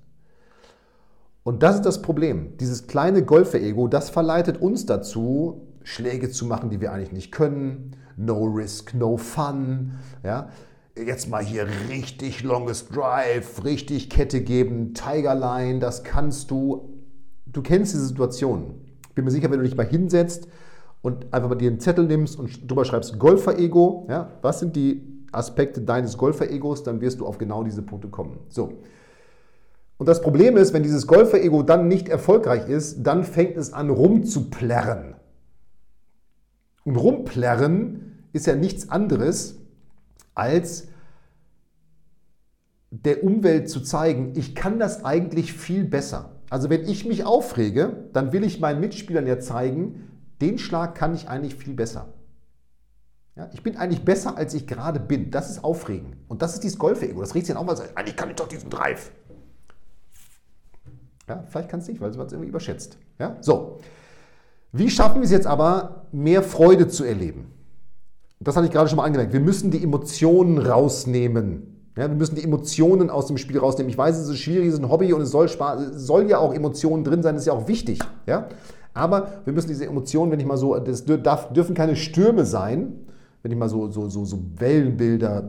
Und 1.44 1.64
das 1.64 1.76
ist 1.76 1.86
das 1.86 2.02
Problem. 2.02 2.58
Dieses 2.58 2.88
kleine 2.88 3.24
Golfer-Ego, 3.24 3.88
das 3.88 4.10
verleitet 4.10 4.60
uns 4.62 4.86
dazu, 4.86 5.68
Schläge 5.84 6.32
zu 6.32 6.46
machen, 6.46 6.70
die 6.70 6.82
wir 6.82 6.92
eigentlich 6.92 7.12
nicht 7.12 7.32
können. 7.32 7.96
No 8.18 8.46
risk, 8.46 8.94
no 8.96 9.18
fun. 9.18 9.92
Ja? 10.24 10.50
Jetzt 10.96 11.30
mal 11.30 11.44
hier 11.44 11.68
richtig 11.90 12.44
longest 12.44 12.96
drive, 12.96 13.64
richtig 13.64 14.10
Kette 14.10 14.42
geben, 14.42 14.94
Tigerline, 14.94 15.80
das 15.80 16.04
kannst 16.04 16.50
du 16.50 16.96
du 17.56 17.62
kennst 17.62 17.94
diese 17.94 18.06
Situation. 18.06 18.76
Bin 19.16 19.26
mir 19.26 19.32
sicher, 19.32 19.50
wenn 19.50 19.60
du 19.60 19.66
dich 19.66 19.78
mal 19.78 19.88
hinsetzt 19.88 20.48
und 21.02 21.34
einfach 21.34 21.50
mal 21.50 21.56
dir 21.56 21.70
einen 21.70 21.80
Zettel 21.80 22.06
nimmst 22.06 22.38
und 22.38 22.70
drüber 22.70 22.86
schreibst 22.86 23.18
Golfer-Ego, 23.18 24.08
ja, 24.10 24.32
was 24.42 24.60
sind 24.60 24.76
die 24.76 25.15
Aspekte 25.36 25.82
deines 25.82 26.18
Golfer-Egos, 26.18 26.84
dann 26.84 27.02
wirst 27.02 27.20
du 27.20 27.26
auf 27.26 27.38
genau 27.38 27.64
diese 27.64 27.82
Punkte 27.82 28.08
kommen. 28.08 28.40
So. 28.50 28.74
Und 29.98 30.10
das 30.10 30.22
Problem 30.22 30.58
ist, 30.58 30.74
wenn 30.74 30.84
dieses 30.84 31.08
Golfer-Ego 31.08 31.64
dann 31.64 31.88
nicht 31.88 32.10
erfolgreich 32.10 32.68
ist, 32.68 33.04
dann 33.04 33.24
fängt 33.24 33.56
es 33.58 33.72
an 33.74 33.90
rumzuplärren. 33.90 35.16
Und 36.84 36.98
rumplärren 36.98 38.24
ist 38.34 38.46
ja 38.46 38.56
nichts 38.56 38.90
anderes, 38.90 39.58
als 40.34 40.88
der 42.92 43.24
Umwelt 43.24 43.70
zu 43.70 43.82
zeigen, 43.82 44.34
ich 44.36 44.56
kann 44.56 44.80
das 44.80 45.04
eigentlich 45.04 45.54
viel 45.54 45.86
besser. 45.86 46.32
Also 46.50 46.70
wenn 46.70 46.88
ich 46.88 47.06
mich 47.06 47.26
aufrege, 47.26 48.08
dann 48.14 48.32
will 48.32 48.44
ich 48.44 48.60
meinen 48.60 48.80
Mitspielern 48.80 49.28
ja 49.28 49.40
zeigen, 49.40 50.10
den 50.42 50.58
Schlag 50.58 50.96
kann 50.96 51.16
ich 51.16 51.28
eigentlich 51.28 51.56
viel 51.56 51.74
besser. 51.74 52.14
Ja, 53.36 53.50
ich 53.54 53.62
bin 53.64 53.76
eigentlich 53.76 54.06
besser, 54.06 54.38
als 54.38 54.54
ich 54.54 54.66
gerade 54.66 55.00
bin. 55.00 55.30
Das 55.30 55.50
ist 55.50 55.64
Aufregen. 55.64 56.16
Und 56.30 56.42
das 56.42 56.54
ist 56.54 56.64
dieses 56.64 56.80
Golf-Ego. 56.80 57.20
Das 57.20 57.36
regt 57.36 57.46
sich 57.46 57.54
dann 57.54 57.62
auch 57.62 57.68
mal 57.68 57.76
so, 57.76 57.84
eigentlich 57.94 58.16
kann 58.16 58.30
ich 58.30 58.36
doch 58.36 58.48
diesen 58.48 58.70
Drive. 58.70 59.12
Ja, 61.28 61.44
vielleicht 61.50 61.70
kann 61.70 61.82
es 61.82 61.88
nicht, 61.88 62.00
weil 62.00 62.12
es 62.12 62.16
irgendwie 62.18 62.48
überschätzt. 62.48 62.98
Ja, 63.20 63.36
so. 63.42 63.80
Wie 64.72 64.90
schaffen 64.90 65.16
wir 65.16 65.24
es 65.24 65.32
jetzt 65.32 65.48
aber, 65.48 66.06
mehr 66.12 66.44
Freude 66.44 66.88
zu 66.88 67.04
erleben? 67.04 67.52
Das 68.40 68.56
hatte 68.56 68.68
ich 68.68 68.72
gerade 68.72 68.88
schon 68.88 68.98
mal 68.98 69.06
angemerkt. 69.06 69.34
Wir 69.34 69.40
müssen 69.40 69.72
die 69.72 69.84
Emotionen 69.84 70.58
rausnehmen. 70.58 71.92
Ja, 71.98 72.10
wir 72.10 72.16
müssen 72.16 72.36
die 72.36 72.44
Emotionen 72.44 73.10
aus 73.10 73.28
dem 73.28 73.38
Spiel 73.38 73.58
rausnehmen. 73.58 73.90
Ich 73.90 73.98
weiß, 73.98 74.18
es 74.18 74.28
ist 74.28 74.40
schwierig, 74.40 74.68
es 74.68 74.74
ist 74.76 74.82
ein 74.82 74.90
Hobby 74.90 75.14
und 75.14 75.22
es 75.22 75.32
soll, 75.32 75.50
soll 75.94 76.30
ja 76.30 76.40
auch 76.40 76.54
Emotionen 76.54 77.04
drin 77.04 77.24
sein, 77.24 77.36
das 77.36 77.44
ist 77.44 77.48
ja 77.48 77.54
auch 77.54 77.68
wichtig. 77.68 78.00
Ja? 78.26 78.50
Aber 78.94 79.42
wir 79.46 79.54
müssen 79.54 79.70
diese 79.70 79.86
Emotionen, 79.86 80.32
wenn 80.32 80.40
ich 80.40 80.46
mal 80.46 80.58
so, 80.58 80.78
das 80.78 81.06
dürfen 81.06 81.74
keine 81.74 81.96
Stürme 81.96 82.46
sein, 82.46 83.05
wenn 83.46 83.52
ich 83.52 83.58
mal 83.60 83.70
so, 83.70 83.92
so, 83.92 84.10
so, 84.10 84.26
so 84.26 84.40
Wellenbilder 84.58 85.44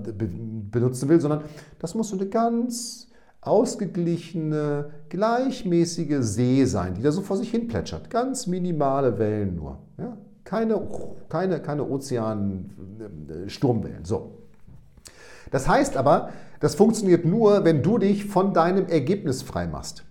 benutzen 0.70 1.08
will, 1.08 1.18
sondern 1.18 1.44
das 1.78 1.94
muss 1.94 2.10
so 2.10 2.18
eine 2.18 2.26
ganz 2.26 3.08
ausgeglichene, 3.40 4.90
gleichmäßige 5.08 6.18
See 6.20 6.66
sein, 6.66 6.92
die 6.92 7.00
da 7.00 7.10
so 7.10 7.22
vor 7.22 7.38
sich 7.38 7.50
hin 7.50 7.68
plätschert. 7.68 8.10
Ganz 8.10 8.46
minimale 8.46 9.18
Wellen 9.18 9.56
nur. 9.56 9.78
Ja? 9.96 10.18
Keine, 10.44 10.78
keine, 11.30 11.62
keine 11.62 11.88
Ozean-Sturmwellen. 11.88 14.02
Äh, 14.02 14.06
so. 14.06 14.42
Das 15.50 15.66
heißt 15.66 15.96
aber, 15.96 16.28
das 16.60 16.74
funktioniert 16.74 17.24
nur, 17.24 17.64
wenn 17.64 17.82
du 17.82 17.96
dich 17.96 18.26
von 18.26 18.52
deinem 18.52 18.88
Ergebnis 18.88 19.40
frei 19.40 19.68
machst. 19.68 20.04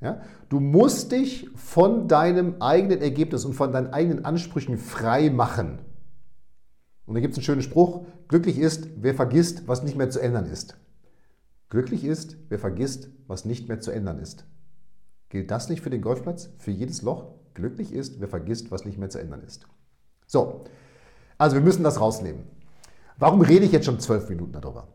Ja? 0.00 0.20
Du 0.48 0.60
musst 0.60 1.10
dich 1.10 1.50
von 1.56 2.06
deinem 2.06 2.62
eigenen 2.62 3.00
Ergebnis 3.00 3.44
und 3.44 3.54
von 3.54 3.72
deinen 3.72 3.92
eigenen 3.92 4.24
Ansprüchen 4.24 4.78
frei 4.78 5.28
machen. 5.28 5.80
Und 7.08 7.14
da 7.14 7.20
gibt 7.20 7.32
es 7.32 7.38
einen 7.38 7.44
schönen 7.44 7.62
Spruch, 7.62 8.04
glücklich 8.28 8.58
ist, 8.58 8.86
wer 8.96 9.14
vergisst, 9.14 9.66
was 9.66 9.82
nicht 9.82 9.96
mehr 9.96 10.10
zu 10.10 10.20
ändern 10.20 10.44
ist. 10.44 10.76
Glücklich 11.70 12.04
ist, 12.04 12.36
wer 12.50 12.58
vergisst, 12.58 13.08
was 13.26 13.46
nicht 13.46 13.66
mehr 13.66 13.80
zu 13.80 13.90
ändern 13.90 14.18
ist. 14.18 14.44
Gilt 15.30 15.50
das 15.50 15.70
nicht 15.70 15.80
für 15.80 15.88
den 15.88 16.02
Golfplatz, 16.02 16.50
für 16.58 16.70
jedes 16.70 17.00
Loch? 17.00 17.28
Glücklich 17.54 17.94
ist, 17.94 18.20
wer 18.20 18.28
vergisst, 18.28 18.70
was 18.70 18.84
nicht 18.84 18.98
mehr 18.98 19.08
zu 19.08 19.18
ändern 19.18 19.42
ist. 19.42 19.66
So, 20.26 20.64
also 21.38 21.56
wir 21.56 21.62
müssen 21.62 21.82
das 21.82 21.98
rausnehmen. 21.98 22.42
Warum 23.16 23.40
rede 23.40 23.64
ich 23.64 23.72
jetzt 23.72 23.86
schon 23.86 24.00
zwölf 24.00 24.28
Minuten 24.28 24.52
darüber? 24.52 24.88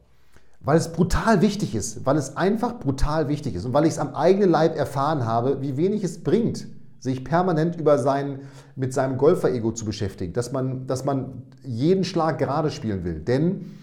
Weil 0.59 0.77
es 0.77 0.93
brutal 0.93 1.41
wichtig 1.41 1.73
ist, 1.73 2.05
weil 2.05 2.17
es 2.17 2.37
einfach 2.37 2.79
brutal 2.79 3.27
wichtig 3.27 3.55
ist 3.55 3.65
und 3.65 3.73
weil 3.73 3.85
ich 3.85 3.93
es 3.93 3.99
am 3.99 4.13
eigenen 4.13 4.51
Leib 4.51 4.77
erfahren 4.77 5.25
habe, 5.25 5.63
wie 5.63 5.77
wenig 5.77 6.03
es 6.03 6.23
bringt, 6.23 6.67
sich 7.03 7.25
permanent 7.25 7.75
über 7.75 7.97
sein, 7.97 8.39
mit 8.77 8.93
seinem 8.93 9.17
Golfer-Ego 9.17 9.73
zu 9.73 9.83
beschäftigen, 9.83 10.31
dass 10.31 10.53
man, 10.53 10.87
dass 10.87 11.03
man 11.03 11.43
jeden 11.61 12.05
Schlag 12.05 12.37
gerade 12.37 12.71
spielen 12.71 13.03
will. 13.03 13.19
Denn 13.19 13.73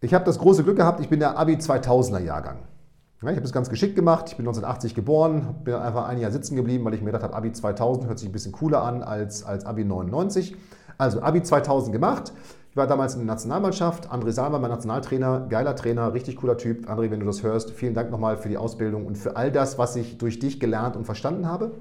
ich 0.00 0.14
habe 0.14 0.24
das 0.24 0.38
große 0.38 0.64
Glück 0.64 0.78
gehabt, 0.78 1.00
ich 1.00 1.10
bin 1.10 1.20
der 1.20 1.38
Abi 1.38 1.56
2000er 1.56 2.20
Jahrgang. 2.20 2.60
ich 3.20 3.28
habe 3.28 3.40
es 3.42 3.52
ganz 3.52 3.68
geschickt 3.68 3.94
gemacht, 3.94 4.24
ich 4.28 4.36
bin 4.38 4.46
1980 4.46 4.94
geboren, 4.94 5.56
bin 5.64 5.74
einfach 5.74 6.08
ein 6.08 6.18
Jahr 6.18 6.30
sitzen 6.30 6.56
geblieben, 6.56 6.82
weil 6.86 6.94
ich 6.94 7.00
mir 7.00 7.06
gedacht 7.06 7.24
habe, 7.24 7.34
Abi 7.34 7.52
2000 7.52 8.06
hört 8.06 8.18
sich 8.18 8.30
ein 8.30 8.32
bisschen 8.32 8.52
cooler 8.52 8.82
an 8.82 9.02
als, 9.02 9.44
als 9.44 9.66
Abi 9.66 9.84
99. 9.84 10.56
Also 10.96 11.20
Abi 11.20 11.42
2000 11.42 11.92
gemacht, 11.92 12.32
ich 12.70 12.76
war 12.76 12.86
damals 12.86 13.12
in 13.14 13.20
der 13.20 13.26
Nationalmannschaft. 13.26 14.10
André 14.10 14.32
Salmer, 14.32 14.58
mein 14.58 14.70
Nationaltrainer, 14.70 15.46
geiler 15.50 15.76
Trainer, 15.76 16.14
richtig 16.14 16.36
cooler 16.36 16.56
Typ. 16.56 16.88
André, 16.88 17.10
wenn 17.10 17.20
du 17.20 17.26
das 17.26 17.42
hörst, 17.42 17.70
vielen 17.70 17.92
Dank 17.92 18.10
nochmal 18.10 18.38
für 18.38 18.48
die 18.48 18.56
Ausbildung 18.56 19.04
und 19.06 19.18
für 19.18 19.36
all 19.36 19.52
das, 19.52 19.78
was 19.78 19.94
ich 19.94 20.16
durch 20.16 20.38
dich 20.38 20.58
gelernt 20.58 20.96
und 20.96 21.04
verstanden 21.04 21.46
habe. 21.46 21.72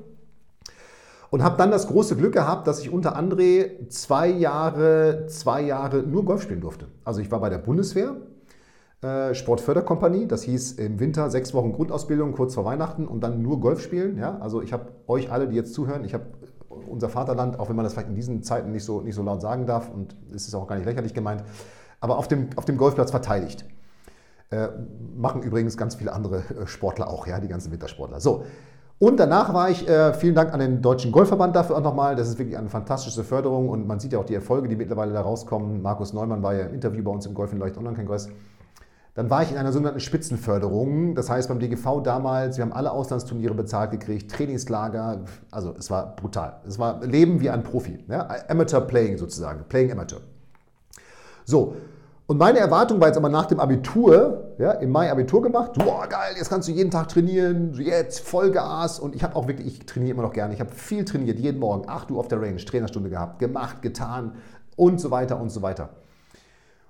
Und 1.33 1.43
habe 1.43 1.57
dann 1.57 1.71
das 1.71 1.87
große 1.87 2.15
Glück 2.15 2.33
gehabt, 2.33 2.67
dass 2.67 2.79
ich 2.79 2.93
unter 2.93 3.17
André 3.17 3.89
zwei 3.89 4.27
Jahre, 4.27 5.25
zwei 5.25 5.63
Jahre 5.63 6.03
nur 6.03 6.25
Golf 6.25 6.43
spielen 6.43 6.61
durfte. 6.61 6.85
Also 7.03 7.21
ich 7.21 7.31
war 7.31 7.39
bei 7.39 7.49
der 7.49 7.57
Bundeswehr, 7.57 8.17
äh, 9.01 9.33
Sportförderkompanie. 9.33 10.27
Das 10.27 10.43
hieß 10.43 10.73
im 10.73 10.99
Winter 10.99 11.31
sechs 11.31 11.55
Wochen 11.55 11.73
Grundausbildung 11.73 12.33
kurz 12.33 12.53
vor 12.53 12.65
Weihnachten 12.65 13.07
und 13.07 13.21
dann 13.21 13.41
nur 13.41 13.59
Golf 13.59 13.81
spielen. 13.81 14.19
Ja? 14.19 14.37
Also 14.41 14.61
ich 14.61 14.73
habe 14.73 14.91
euch 15.07 15.31
alle, 15.31 15.47
die 15.47 15.55
jetzt 15.55 15.73
zuhören, 15.73 16.05
ich 16.05 16.13
habe 16.13 16.25
unser 16.69 17.09
Vaterland, 17.09 17.59
auch 17.59 17.67
wenn 17.67 17.75
man 17.75 17.83
das 17.83 17.93
vielleicht 17.93 18.09
in 18.09 18.15
diesen 18.15 18.43
Zeiten 18.43 18.71
nicht 18.71 18.85
so, 18.85 19.01
nicht 19.01 19.15
so 19.15 19.23
laut 19.23 19.41
sagen 19.41 19.65
darf 19.65 19.89
und 19.89 20.15
es 20.35 20.47
ist 20.47 20.53
auch 20.53 20.67
gar 20.67 20.75
nicht 20.75 20.85
lächerlich 20.85 21.15
gemeint, 21.15 21.43
aber 21.99 22.19
auf 22.19 22.27
dem, 22.27 22.49
auf 22.57 22.65
dem 22.65 22.77
Golfplatz 22.77 23.09
verteidigt. 23.09 23.65
Äh, 24.51 24.67
machen 25.15 25.41
übrigens 25.41 25.77
ganz 25.77 25.95
viele 25.95 26.13
andere 26.13 26.43
äh, 26.61 26.67
Sportler 26.67 27.07
auch, 27.07 27.25
ja, 27.25 27.39
die 27.39 27.47
ganzen 27.47 27.71
Wintersportler. 27.71 28.19
So, 28.19 28.43
und 29.03 29.19
danach 29.19 29.53
war 29.53 29.69
ich, 29.69 29.85
äh, 29.85 30.13
vielen 30.13 30.33
Dank 30.33 30.53
an 30.53 30.61
den 30.61 30.81
Deutschen 30.81 31.11
Golfverband 31.11 31.53
dafür 31.53 31.75
auch 31.75 31.81
nochmal. 31.81 32.15
Das 32.15 32.29
ist 32.29 32.39
wirklich 32.39 32.57
eine 32.57 32.69
fantastische 32.69 33.25
Förderung 33.25 33.67
und 33.67 33.85
man 33.85 33.99
sieht 33.99 34.13
ja 34.13 34.19
auch 34.19 34.23
die 34.23 34.33
Erfolge, 34.33 34.69
die 34.69 34.77
mittlerweile 34.77 35.11
da 35.11 35.19
rauskommen. 35.19 35.81
Markus 35.81 36.13
Neumann 36.13 36.41
war 36.41 36.53
ja 36.53 36.67
im 36.67 36.73
Interview 36.73 37.03
bei 37.03 37.11
uns 37.11 37.25
im 37.25 37.33
Golf 37.33 37.51
in 37.51 37.59
Leucht 37.59 37.77
Online-Kongress. 37.77 38.29
Dann 39.13 39.29
war 39.29 39.43
ich 39.43 39.51
in 39.51 39.57
einer 39.57 39.73
sogenannten 39.73 39.99
Spitzenförderung. 39.99 41.15
Das 41.15 41.29
heißt, 41.29 41.49
beim 41.49 41.59
DGV 41.59 42.01
damals, 42.01 42.55
wir 42.55 42.63
haben 42.63 42.71
alle 42.71 42.91
Auslandsturniere 42.91 43.53
bezahlt 43.53 43.91
gekriegt, 43.91 44.31
Trainingslager. 44.31 45.25
Also 45.51 45.75
es 45.77 45.91
war 45.91 46.15
brutal. 46.15 46.61
Es 46.65 46.79
war 46.79 47.05
Leben 47.05 47.41
wie 47.41 47.49
ein 47.49 47.61
Profi. 47.61 48.05
Ja? 48.07 48.25
Amateur 48.47 48.79
Playing 48.79 49.17
sozusagen. 49.17 49.65
Playing 49.67 49.91
Amateur. 49.91 50.21
So. 51.43 51.75
Und 52.33 52.39
meine 52.39 52.57
Erwartung 52.57 52.99
war 52.99 53.09
jetzt 53.09 53.17
aber 53.17 53.29
nach 53.29 53.45
dem 53.45 53.59
Abitur, 53.59 54.55
ja, 54.57 54.71
im 54.71 54.89
Mai 54.89 55.11
Abitur 55.11 55.43
gemacht, 55.43 55.73
boah 55.73 56.07
geil, 56.07 56.33
jetzt 56.35 56.49
kannst 56.49 56.67
du 56.67 56.71
jeden 56.71 56.89
Tag 56.89 57.09
trainieren, 57.09 57.75
jetzt 57.75 58.21
Vollgas 58.21 58.97
und 58.97 59.13
ich 59.13 59.21
habe 59.21 59.35
auch 59.35 59.47
wirklich, 59.47 59.67
ich 59.67 59.85
trainiere 59.85 60.13
immer 60.13 60.23
noch 60.23 60.33
gerne, 60.33 60.51
ich 60.51 60.59
habe 60.59 60.71
viel 60.71 61.05
trainiert, 61.05 61.37
jeden 61.37 61.59
Morgen, 61.59 61.87
8 61.87 62.09
Uhr 62.09 62.19
auf 62.19 62.27
der 62.29 62.41
Range, 62.41 62.55
Trainerstunde 62.55 63.11
gehabt, 63.11 63.37
gemacht, 63.37 63.83
getan 63.83 64.37
und 64.75 64.99
so 64.99 65.11
weiter 65.11 65.39
und 65.39 65.51
so 65.51 65.61
weiter. 65.61 65.89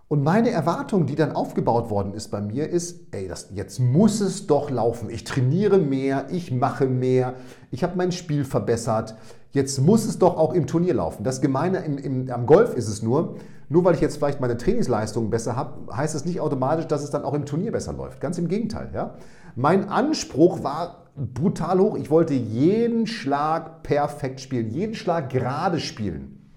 Und 0.07 0.23
meine 0.23 0.49
Erwartung, 0.49 1.07
die 1.07 1.15
dann 1.15 1.33
aufgebaut 1.33 1.89
worden 1.89 2.13
ist 2.13 2.31
bei 2.31 2.39
mir, 2.39 2.69
ist, 2.69 3.01
ey, 3.11 3.27
das, 3.27 3.49
jetzt 3.53 3.81
muss 3.81 4.21
es 4.21 4.47
doch 4.47 4.69
laufen. 4.69 5.09
Ich 5.09 5.25
trainiere 5.25 5.77
mehr, 5.77 6.27
ich 6.31 6.53
mache 6.53 6.85
mehr, 6.85 7.33
ich 7.69 7.83
habe 7.83 7.97
mein 7.97 8.13
Spiel 8.13 8.45
verbessert. 8.45 9.15
Jetzt 9.53 9.79
muss 9.79 10.05
es 10.05 10.17
doch 10.17 10.35
auch 10.35 10.53
im 10.53 10.65
Turnier 10.65 10.95
laufen. 10.95 11.23
Das 11.23 11.39
Gemeine 11.39 11.85
im, 11.85 11.97
im, 11.99 12.31
am 12.31 12.47
Golf 12.47 12.73
ist 12.73 12.87
es 12.87 13.03
nur, 13.03 13.37
nur 13.69 13.85
weil 13.85 13.93
ich 13.93 14.01
jetzt 14.01 14.17
vielleicht 14.17 14.41
meine 14.41 14.57
Trainingsleistungen 14.57 15.29
besser 15.29 15.55
habe, 15.55 15.95
heißt 15.95 16.15
es 16.15 16.25
nicht 16.25 16.41
automatisch, 16.41 16.87
dass 16.87 17.03
es 17.03 17.11
dann 17.11 17.23
auch 17.23 17.35
im 17.35 17.45
Turnier 17.45 17.71
besser 17.71 17.93
läuft. 17.93 18.19
Ganz 18.19 18.39
im 18.39 18.47
Gegenteil. 18.47 18.89
Ja? 18.95 19.13
Mein 19.55 19.89
Anspruch 19.89 20.63
war 20.63 21.11
brutal 21.15 21.79
hoch. 21.79 21.95
Ich 21.97 22.09
wollte 22.09 22.33
jeden 22.33 23.05
Schlag 23.05 23.83
perfekt 23.83 24.41
spielen, 24.41 24.71
jeden 24.71 24.95
Schlag 24.95 25.29
gerade 25.29 25.79
spielen. 25.79 26.49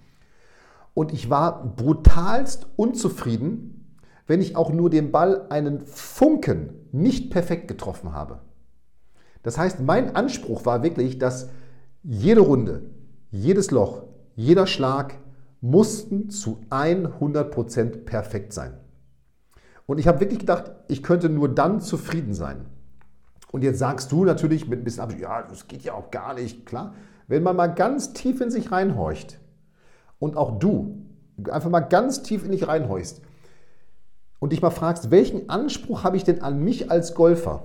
Und 0.95 1.13
ich 1.13 1.29
war 1.29 1.75
brutalst 1.75 2.65
unzufrieden, 2.77 3.95
wenn 4.25 4.41
ich 4.41 4.55
auch 4.55 4.73
nur 4.73 4.89
den 4.89 5.11
Ball 5.11 5.45
einen 5.49 5.85
Funken 5.85 6.73
nicht 6.91 7.29
perfekt 7.29 7.67
getroffen 7.67 8.13
habe. 8.13 8.39
Das 9.43 9.59
heißt, 9.59 9.81
mein 9.81 10.15
Anspruch 10.15 10.65
war 10.65 10.81
wirklich, 10.81 11.19
dass 11.19 11.49
jede 12.09 12.39
Runde, 12.39 12.83
jedes 13.31 13.69
Loch, 13.69 14.03
jeder 14.33 14.65
Schlag 14.65 15.15
mussten 15.59 16.29
zu 16.29 16.61
100% 16.69 18.05
perfekt 18.05 18.53
sein. 18.53 18.77
Und 19.85 19.97
ich 19.97 20.07
habe 20.07 20.21
wirklich 20.21 20.39
gedacht, 20.39 20.71
ich 20.87 21.03
könnte 21.03 21.27
nur 21.27 21.49
dann 21.49 21.81
zufrieden 21.81 22.33
sein. 22.33 22.65
Und 23.51 23.61
jetzt 23.61 23.79
sagst 23.79 24.13
du 24.13 24.23
natürlich 24.23 24.69
mit 24.69 24.79
ein 24.79 24.83
bisschen 24.85 25.03
Abstand, 25.03 25.21
ja, 25.21 25.41
das 25.41 25.67
geht 25.67 25.81
ja 25.81 25.95
auch 25.95 26.09
gar 26.09 26.33
nicht, 26.33 26.65
klar. 26.65 26.93
Wenn 27.27 27.43
man 27.43 27.57
mal 27.57 27.67
ganz 27.67 28.13
tief 28.13 28.39
in 28.39 28.51
sich 28.51 28.71
reinhorcht 28.71 29.41
und 30.17 30.37
auch 30.37 30.59
du 30.59 31.05
einfach 31.51 31.69
mal 31.69 31.81
ganz 31.81 32.23
tief 32.23 32.45
in 32.45 32.51
dich 32.51 32.69
reinhorchst 32.69 33.21
und 34.39 34.53
dich 34.53 34.61
mal 34.61 34.69
fragst, 34.69 35.11
welchen 35.11 35.49
Anspruch 35.49 36.05
habe 36.05 36.15
ich 36.15 36.23
denn 36.23 36.41
an 36.41 36.63
mich 36.63 36.89
als 36.89 37.15
Golfer? 37.15 37.63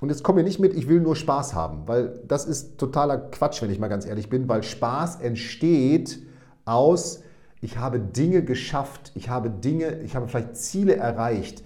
Und 0.00 0.08
jetzt 0.08 0.22
komm 0.22 0.36
mir 0.36 0.42
nicht 0.42 0.58
mit, 0.58 0.74
ich 0.74 0.88
will 0.88 1.00
nur 1.00 1.16
Spaß 1.16 1.54
haben, 1.54 1.86
weil 1.86 2.20
das 2.26 2.44
ist 2.44 2.78
totaler 2.78 3.16
Quatsch, 3.16 3.62
wenn 3.62 3.70
ich 3.70 3.78
mal 3.78 3.88
ganz 3.88 4.06
ehrlich 4.06 4.28
bin, 4.28 4.48
weil 4.48 4.62
Spaß 4.62 5.20
entsteht 5.20 6.20
aus, 6.64 7.22
ich 7.60 7.78
habe 7.78 8.00
Dinge 8.00 8.42
geschafft, 8.42 9.12
ich 9.14 9.30
habe 9.30 9.50
Dinge, 9.50 10.00
ich 10.00 10.16
habe 10.16 10.28
vielleicht 10.28 10.56
Ziele 10.56 10.96
erreicht, 10.96 11.62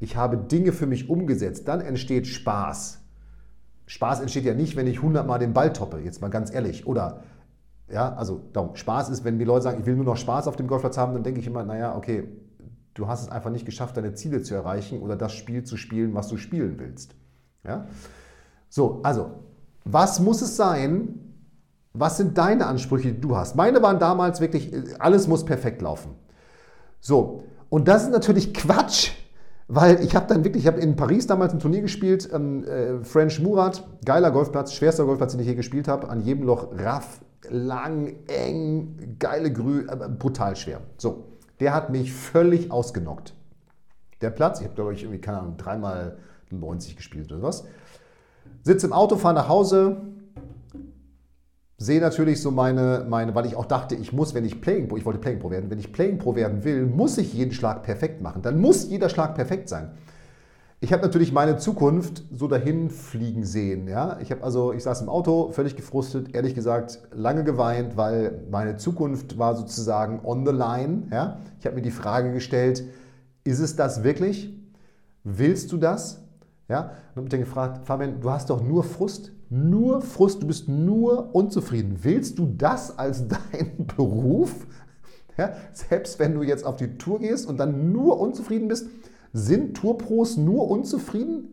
ich 0.00 0.16
habe 0.16 0.36
Dinge 0.36 0.72
für 0.72 0.86
mich 0.86 1.10
umgesetzt, 1.10 1.68
dann 1.68 1.80
entsteht 1.80 2.26
Spaß. 2.26 3.00
Spaß 3.86 4.20
entsteht 4.20 4.44
ja 4.44 4.54
nicht, 4.54 4.76
wenn 4.76 4.86
ich 4.86 4.96
100 4.96 5.26
Mal 5.26 5.38
den 5.38 5.52
Ball 5.52 5.72
toppe, 5.72 5.98
jetzt 5.98 6.22
mal 6.22 6.28
ganz 6.28 6.54
ehrlich. 6.54 6.86
Oder, 6.86 7.24
ja, 7.90 8.14
also 8.14 8.40
darum, 8.52 8.74
Spaß 8.74 9.10
ist, 9.10 9.24
wenn 9.24 9.38
die 9.38 9.44
Leute 9.44 9.64
sagen, 9.64 9.80
ich 9.80 9.86
will 9.86 9.96
nur 9.96 10.06
noch 10.06 10.16
Spaß 10.16 10.48
auf 10.48 10.56
dem 10.56 10.68
Golfplatz 10.68 10.96
haben, 10.96 11.12
dann 11.12 11.24
denke 11.24 11.40
ich 11.40 11.46
immer, 11.46 11.62
naja, 11.64 11.94
okay, 11.94 12.24
du 12.94 13.06
hast 13.06 13.22
es 13.22 13.28
einfach 13.28 13.50
nicht 13.50 13.66
geschafft, 13.66 13.96
deine 13.96 14.14
Ziele 14.14 14.40
zu 14.40 14.54
erreichen 14.54 15.00
oder 15.00 15.16
das 15.16 15.32
Spiel 15.34 15.64
zu 15.64 15.76
spielen, 15.76 16.14
was 16.14 16.28
du 16.28 16.38
spielen 16.38 16.78
willst. 16.78 17.14
Ja? 17.64 17.86
So, 18.68 19.00
also, 19.02 19.30
was 19.84 20.20
muss 20.20 20.42
es 20.42 20.56
sein? 20.56 21.18
Was 21.92 22.16
sind 22.16 22.38
deine 22.38 22.66
Ansprüche, 22.66 23.12
die 23.12 23.20
du 23.20 23.36
hast? 23.36 23.54
Meine 23.54 23.82
waren 23.82 23.98
damals 23.98 24.40
wirklich, 24.40 24.72
alles 24.98 25.28
muss 25.28 25.44
perfekt 25.44 25.82
laufen. 25.82 26.14
So, 27.00 27.44
und 27.68 27.88
das 27.88 28.04
ist 28.04 28.12
natürlich 28.12 28.54
Quatsch, 28.54 29.10
weil 29.68 30.02
ich 30.02 30.16
habe 30.16 30.26
dann 30.26 30.44
wirklich, 30.44 30.64
ich 30.64 30.66
habe 30.66 30.80
in 30.80 30.96
Paris 30.96 31.26
damals 31.26 31.52
ein 31.52 31.58
Turnier 31.58 31.82
gespielt, 31.82 32.28
ähm, 32.32 32.64
äh, 32.64 33.04
French 33.04 33.40
Murat, 33.40 33.86
geiler 34.04 34.30
Golfplatz, 34.30 34.72
schwerster 34.72 35.04
Golfplatz, 35.04 35.32
den 35.32 35.40
ich 35.40 35.46
je 35.46 35.54
gespielt 35.54 35.88
habe, 35.88 36.08
an 36.08 36.22
jedem 36.22 36.44
Loch 36.44 36.68
raff, 36.72 37.20
lang, 37.50 38.14
eng, 38.28 39.16
geile 39.18 39.52
Grü, 39.52 39.86
äh, 39.86 40.08
brutal 40.08 40.56
schwer. 40.56 40.80
So, 40.96 41.24
der 41.60 41.74
hat 41.74 41.90
mich 41.90 42.12
völlig 42.12 42.70
ausgenockt. 42.70 43.34
Der 44.20 44.30
Platz, 44.30 44.60
ich 44.60 44.66
habe 44.66 44.74
glaube 44.74 44.94
ich 44.94 45.02
irgendwie, 45.02 45.20
keine 45.20 45.40
Ahnung, 45.40 45.56
dreimal 45.56 46.16
90 46.60 46.96
gespielt 46.96 47.32
oder 47.32 47.42
was. 47.42 47.64
Sitze 48.62 48.86
im 48.86 48.92
Auto, 48.92 49.16
fahre 49.16 49.34
nach 49.34 49.48
Hause, 49.48 50.02
sehe 51.78 52.00
natürlich 52.00 52.40
so 52.40 52.50
meine, 52.50 53.06
meine, 53.08 53.34
weil 53.34 53.46
ich 53.46 53.56
auch 53.56 53.66
dachte, 53.66 53.94
ich 53.94 54.12
muss, 54.12 54.34
wenn 54.34 54.44
ich 54.44 54.60
Playing 54.60 54.88
Pro, 54.88 54.96
ich 54.96 55.04
wollte 55.04 55.18
Playing 55.18 55.40
Pro 55.40 55.50
werden, 55.50 55.70
wenn 55.70 55.78
ich 55.78 55.92
Playing 55.92 56.18
Pro 56.18 56.36
werden 56.36 56.64
will, 56.64 56.86
muss 56.86 57.18
ich 57.18 57.34
jeden 57.34 57.52
Schlag 57.52 57.82
perfekt 57.82 58.22
machen. 58.22 58.42
Dann 58.42 58.60
muss 58.60 58.88
jeder 58.88 59.08
Schlag 59.08 59.34
perfekt 59.34 59.68
sein. 59.68 59.90
Ich 60.78 60.92
habe 60.92 61.02
natürlich 61.02 61.32
meine 61.32 61.58
Zukunft 61.58 62.24
so 62.32 62.48
dahin 62.48 62.90
fliegen 62.90 63.44
sehen. 63.44 63.86
Ja? 63.86 64.18
Ich 64.20 64.32
habe 64.32 64.42
also, 64.42 64.72
ich 64.72 64.82
saß 64.82 65.02
im 65.02 65.08
Auto, 65.08 65.50
völlig 65.52 65.76
gefrustet, 65.76 66.34
ehrlich 66.34 66.56
gesagt, 66.56 67.00
lange 67.12 67.44
geweint, 67.44 67.96
weil 67.96 68.42
meine 68.50 68.76
Zukunft 68.76 69.38
war 69.38 69.54
sozusagen 69.54 70.20
on 70.24 70.44
the 70.44 70.52
line. 70.52 71.04
Ja? 71.12 71.38
Ich 71.60 71.66
habe 71.66 71.76
mir 71.76 71.82
die 71.82 71.92
Frage 71.92 72.32
gestellt, 72.32 72.84
ist 73.44 73.60
es 73.60 73.76
das 73.76 74.02
wirklich? 74.02 74.52
Willst 75.24 75.70
du 75.70 75.76
das? 75.76 76.21
Ja? 76.72 76.80
Und 76.80 77.10
habe 77.10 77.20
mich 77.20 77.30
dann 77.30 77.40
gefragt, 77.40 77.86
Fabian, 77.86 78.20
du 78.22 78.30
hast 78.30 78.48
doch 78.48 78.62
nur 78.62 78.82
Frust. 78.82 79.30
Nur 79.50 80.00
Frust, 80.00 80.42
du 80.42 80.46
bist 80.46 80.68
nur 80.70 81.34
unzufrieden. 81.34 81.98
Willst 82.00 82.38
du 82.38 82.46
das 82.46 82.98
als 82.98 83.28
deinen 83.52 83.86
Beruf? 83.94 84.66
Ja? 85.36 85.52
Selbst 85.74 86.18
wenn 86.18 86.34
du 86.34 86.42
jetzt 86.42 86.64
auf 86.64 86.76
die 86.76 86.96
Tour 86.96 87.20
gehst 87.20 87.46
und 87.46 87.58
dann 87.58 87.92
nur 87.92 88.18
unzufrieden 88.18 88.68
bist, 88.68 88.86
sind 89.34 89.76
Tourpros 89.76 90.38
nur 90.38 90.70
unzufrieden? 90.70 91.48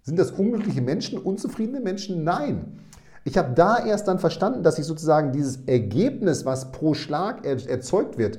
Sind 0.00 0.18
das 0.18 0.30
unglückliche 0.30 0.80
Menschen, 0.80 1.18
unzufriedene 1.18 1.80
Menschen? 1.80 2.24
Nein. 2.24 2.78
Ich 3.24 3.36
habe 3.36 3.52
da 3.54 3.84
erst 3.84 4.08
dann 4.08 4.18
verstanden, 4.18 4.62
dass 4.62 4.78
ich 4.78 4.86
sozusagen 4.86 5.32
dieses 5.32 5.64
Ergebnis, 5.66 6.46
was 6.46 6.72
pro 6.72 6.94
Schlag 6.94 7.44
erzeugt 7.44 8.16
wird, 8.16 8.38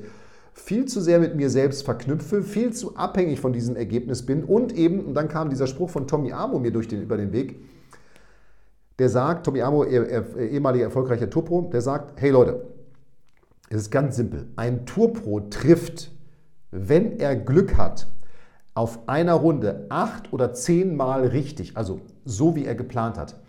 viel 0.58 0.86
zu 0.86 1.02
sehr 1.02 1.20
mit 1.20 1.36
mir 1.36 1.50
selbst 1.50 1.84
verknüpfe, 1.84 2.42
viel 2.42 2.74
zu 2.74 2.98
abhängig 2.98 3.40
von 3.40 3.54
diesem 3.54 3.76
Ergebnis 3.76 4.26
bin 4.26 4.44
und 4.44 4.76
eben, 4.76 5.06
und 5.06 5.14
dann 5.14 5.28
kam 5.28 5.50
dieser 5.50 5.68
Spruch 5.68 5.90
von 5.90 6.08
Tommy 6.08 6.34
Amo 6.34 6.60
mir 6.60 6.72
durch 6.72 6.88
den, 6.88 7.02
über 7.02 7.16
den 7.16 7.32
Weg, 7.32 7.60
der 8.98 9.10
sagt, 9.10 9.46
Tommy 9.46 9.62
Amo, 9.62 9.86
ehemaliger 9.86 10.86
erfolgreicher 10.86 11.30
Tourpro, 11.30 11.70
der 11.72 11.82
sagt, 11.82 12.20
hey 12.20 12.32
Leute, 12.32 12.66
es 13.70 13.78
ist 13.78 13.92
ganz 13.92 14.16
simpel, 14.16 14.48
ein 14.56 14.86
Tourpro 14.86 15.42
trifft, 15.42 16.12
wenn 16.72 17.20
er 17.20 17.36
Glück 17.36 17.78
hat, 17.78 18.08
auf 18.74 19.08
einer 19.08 19.34
Runde 19.34 19.86
acht 19.90 20.34
oder 20.34 20.54
zehnmal 20.54 21.28
richtig, 21.28 21.78
also 21.78 22.02
so 22.26 22.56
wie 22.56 22.66
er 22.66 22.76
geplant 22.76 23.18
hat. 23.18 23.40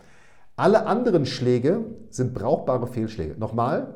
Alle 0.57 0.87
anderen 0.87 1.25
Schläge 1.27 1.85
sind 2.11 2.35
brauchbare 2.35 2.87
Fehlschläge. 2.87 3.35
Nochmal, 3.39 3.95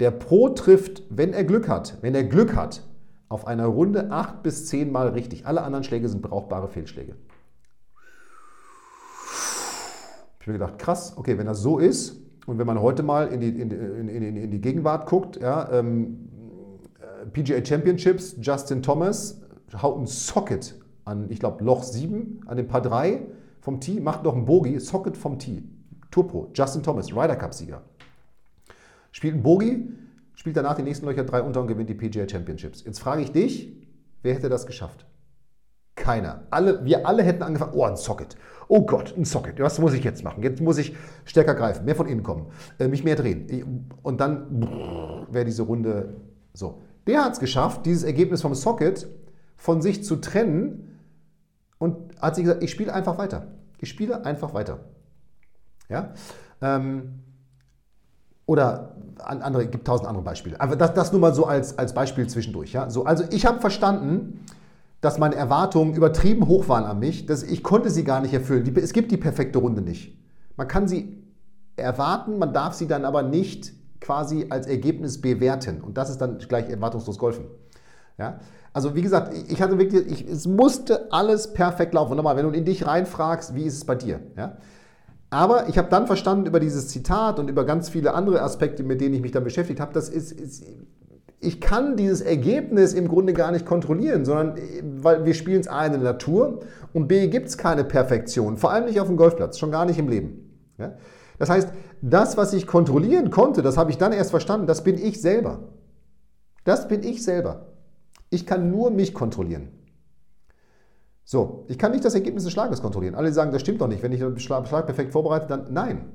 der 0.00 0.10
Pro 0.10 0.48
trifft, 0.48 1.02
wenn 1.10 1.32
er 1.32 1.44
Glück 1.44 1.68
hat, 1.68 1.98
wenn 2.00 2.14
er 2.14 2.24
Glück 2.24 2.56
hat, 2.56 2.82
auf 3.28 3.46
einer 3.46 3.66
Runde 3.66 4.10
acht 4.10 4.42
bis 4.42 4.66
zehn 4.66 4.92
Mal 4.92 5.08
richtig. 5.08 5.46
Alle 5.46 5.62
anderen 5.62 5.84
Schläge 5.84 6.08
sind 6.08 6.20
brauchbare 6.20 6.68
Fehlschläge. 6.68 7.14
Ich 10.38 10.46
habe 10.46 10.52
mir 10.52 10.58
gedacht, 10.58 10.78
krass, 10.78 11.14
okay, 11.16 11.38
wenn 11.38 11.46
das 11.46 11.60
so 11.60 11.78
ist 11.78 12.16
und 12.46 12.58
wenn 12.58 12.66
man 12.66 12.82
heute 12.82 13.02
mal 13.02 13.28
in 13.28 13.40
die, 13.40 13.48
in, 13.48 13.70
in, 13.70 14.36
in, 14.36 14.50
die 14.50 14.60
Gegenwart 14.60 15.06
guckt, 15.06 15.40
ja, 15.40 15.70
ähm, 15.72 16.28
äh, 17.00 17.26
PGA 17.26 17.64
Championships, 17.64 18.36
Justin 18.40 18.82
Thomas 18.82 19.40
haut 19.80 19.98
ein 19.98 20.06
Socket 20.06 20.74
an, 21.04 21.30
ich 21.30 21.38
glaube, 21.38 21.64
Loch 21.64 21.84
7, 21.84 22.40
an 22.46 22.56
dem 22.56 22.66
Paar 22.66 22.82
3 22.82 23.22
vom 23.60 23.80
Tee, 23.80 24.00
macht 24.00 24.24
noch 24.24 24.34
ein 24.34 24.44
Bogey, 24.44 24.78
Socket 24.80 25.16
vom 25.16 25.38
Tee. 25.38 25.62
Turpo, 26.10 26.50
Justin 26.54 26.82
Thomas, 26.82 27.10
Ryder 27.12 27.36
Cup-Sieger. 27.36 27.80
Spielt 29.12 29.34
ein 29.34 29.42
Bogie, 29.42 29.88
spielt 30.34 30.56
danach 30.56 30.74
die 30.74 30.82
nächsten 30.82 31.06
Löcher 31.06 31.24
drei 31.24 31.42
unter 31.42 31.60
und 31.60 31.68
gewinnt 31.68 31.88
die 31.88 31.94
PGA 31.94 32.28
Championships. 32.28 32.84
Jetzt 32.84 32.98
frage 32.98 33.22
ich 33.22 33.30
dich, 33.30 33.76
wer 34.22 34.34
hätte 34.34 34.48
das 34.48 34.66
geschafft? 34.66 35.06
Keiner. 35.94 36.46
Alle, 36.50 36.84
wir 36.84 37.06
alle 37.06 37.22
hätten 37.22 37.42
angefangen, 37.42 37.74
oh, 37.74 37.84
ein 37.84 37.96
Socket. 37.96 38.36
Oh 38.66 38.84
Gott, 38.86 39.14
ein 39.16 39.26
Socket. 39.26 39.60
Was 39.60 39.78
muss 39.78 39.92
ich 39.92 40.02
jetzt 40.02 40.24
machen? 40.24 40.42
Jetzt 40.42 40.60
muss 40.60 40.78
ich 40.78 40.96
stärker 41.24 41.54
greifen, 41.54 41.84
mehr 41.84 41.94
von 41.94 42.08
innen 42.08 42.22
kommen, 42.22 42.46
äh, 42.78 42.88
mich 42.88 43.04
mehr 43.04 43.14
drehen. 43.14 43.90
Und 44.02 44.20
dann 44.20 45.26
wäre 45.30 45.44
diese 45.44 45.62
Runde 45.62 46.16
so. 46.54 46.82
Der 47.06 47.24
hat 47.24 47.34
es 47.34 47.40
geschafft, 47.40 47.84
dieses 47.84 48.04
Ergebnis 48.04 48.42
vom 48.42 48.54
Socket 48.54 49.06
von 49.56 49.82
sich 49.82 50.02
zu 50.02 50.16
trennen 50.16 50.98
und 51.78 52.18
hat 52.20 52.36
sich 52.36 52.44
gesagt, 52.44 52.62
ich 52.62 52.70
spiele 52.70 52.94
einfach 52.94 53.18
weiter. 53.18 53.48
Ich 53.78 53.90
spiele 53.90 54.24
einfach 54.24 54.54
weiter. 54.54 54.80
Ja? 55.88 56.14
Ähm, 56.60 57.22
oder 58.46 58.91
andere, 59.18 59.66
gibt 59.66 59.86
tausend 59.86 60.08
andere 60.08 60.24
Beispiele. 60.24 60.60
Aber 60.60 60.76
das, 60.76 60.94
das 60.94 61.12
nur 61.12 61.20
mal 61.20 61.34
so 61.34 61.46
als, 61.46 61.78
als 61.78 61.94
Beispiel 61.94 62.26
zwischendurch. 62.26 62.72
Ja? 62.72 62.90
So, 62.90 63.04
also 63.04 63.24
ich 63.30 63.46
habe 63.46 63.60
verstanden, 63.60 64.44
dass 65.00 65.18
meine 65.18 65.34
Erwartungen 65.34 65.94
übertrieben 65.94 66.46
hoch 66.46 66.68
waren 66.68 66.84
an 66.84 66.98
mich, 66.98 67.26
dass 67.26 67.42
ich 67.42 67.62
konnte 67.62 67.90
sie 67.90 68.04
gar 68.04 68.20
nicht 68.20 68.32
erfüllen. 68.32 68.64
Die, 68.64 68.74
es 68.80 68.92
gibt 68.92 69.10
die 69.10 69.16
perfekte 69.16 69.58
Runde 69.58 69.82
nicht. 69.82 70.16
Man 70.56 70.68
kann 70.68 70.86
sie 70.86 71.22
erwarten, 71.76 72.38
man 72.38 72.52
darf 72.52 72.74
sie 72.74 72.86
dann 72.86 73.04
aber 73.04 73.22
nicht 73.22 73.72
quasi 74.00 74.46
als 74.50 74.66
Ergebnis 74.66 75.20
bewerten. 75.20 75.80
Und 75.80 75.96
das 75.96 76.10
ist 76.10 76.20
dann 76.20 76.38
gleich 76.38 76.68
erwartungslos 76.68 77.18
Golfen. 77.18 77.46
Ja? 78.18 78.40
Also 78.72 78.94
wie 78.94 79.02
gesagt, 79.02 79.34
ich 79.48 79.60
hatte 79.60 79.78
wirklich, 79.78 80.06
ich, 80.06 80.28
es 80.28 80.46
musste 80.46 81.12
alles 81.12 81.52
perfekt 81.52 81.94
laufen. 81.94 82.12
Und 82.12 82.16
nochmal, 82.16 82.36
wenn 82.36 82.46
du 82.46 82.52
in 82.52 82.64
dich 82.64 82.86
reinfragst, 82.86 83.54
wie 83.54 83.64
ist 83.64 83.74
es 83.74 83.84
bei 83.84 83.94
dir? 83.94 84.20
Ja? 84.36 84.56
Aber 85.32 85.70
ich 85.70 85.78
habe 85.78 85.88
dann 85.88 86.06
verstanden 86.06 86.44
über 86.44 86.60
dieses 86.60 86.88
Zitat 86.88 87.38
und 87.38 87.48
über 87.48 87.64
ganz 87.64 87.88
viele 87.88 88.12
andere 88.12 88.42
Aspekte, 88.42 88.82
mit 88.82 89.00
denen 89.00 89.14
ich 89.14 89.22
mich 89.22 89.32
dann 89.32 89.42
beschäftigt 89.42 89.80
habe, 89.80 89.94
das 89.94 90.10
ist, 90.10 90.30
ist 90.30 90.62
ich 91.40 91.58
kann 91.58 91.96
dieses 91.96 92.20
Ergebnis 92.20 92.92
im 92.92 93.08
Grunde 93.08 93.32
gar 93.32 93.50
nicht 93.50 93.64
kontrollieren, 93.64 94.26
sondern 94.26 94.58
weil 95.02 95.24
wir 95.24 95.32
spielen 95.32 95.62
es 95.62 95.68
A 95.68 95.86
in 95.86 95.92
der 95.92 96.02
Natur 96.02 96.60
und 96.92 97.08
B 97.08 97.28
gibt 97.28 97.48
es 97.48 97.56
keine 97.56 97.82
Perfektion, 97.82 98.58
vor 98.58 98.72
allem 98.72 98.84
nicht 98.84 99.00
auf 99.00 99.06
dem 99.06 99.16
Golfplatz, 99.16 99.58
schon 99.58 99.70
gar 99.70 99.86
nicht 99.86 99.98
im 99.98 100.10
Leben. 100.10 100.50
Ja? 100.76 100.96
Das 101.38 101.48
heißt, 101.48 101.70
das, 102.02 102.36
was 102.36 102.52
ich 102.52 102.66
kontrollieren 102.66 103.30
konnte, 103.30 103.62
das 103.62 103.78
habe 103.78 103.90
ich 103.90 103.96
dann 103.96 104.12
erst 104.12 104.32
verstanden, 104.32 104.66
das 104.66 104.84
bin 104.84 104.98
ich 104.98 105.22
selber. 105.22 105.60
Das 106.64 106.88
bin 106.88 107.02
ich 107.02 107.24
selber. 107.24 107.68
Ich 108.28 108.44
kann 108.44 108.70
nur 108.70 108.90
mich 108.90 109.14
kontrollieren. 109.14 109.70
So, 111.32 111.64
ich 111.68 111.78
kann 111.78 111.92
nicht 111.92 112.04
das 112.04 112.14
Ergebnis 112.14 112.44
des 112.44 112.52
Schlages 112.52 112.82
kontrollieren. 112.82 113.14
Alle 113.14 113.32
sagen, 113.32 113.52
das 113.52 113.62
stimmt 113.62 113.80
doch 113.80 113.88
nicht. 113.88 114.02
Wenn 114.02 114.12
ich 114.12 114.20
den 114.20 114.38
Schlag 114.38 114.66
perfekt 114.66 115.12
vorbereite, 115.12 115.46
dann 115.46 115.72
nein. 115.72 116.12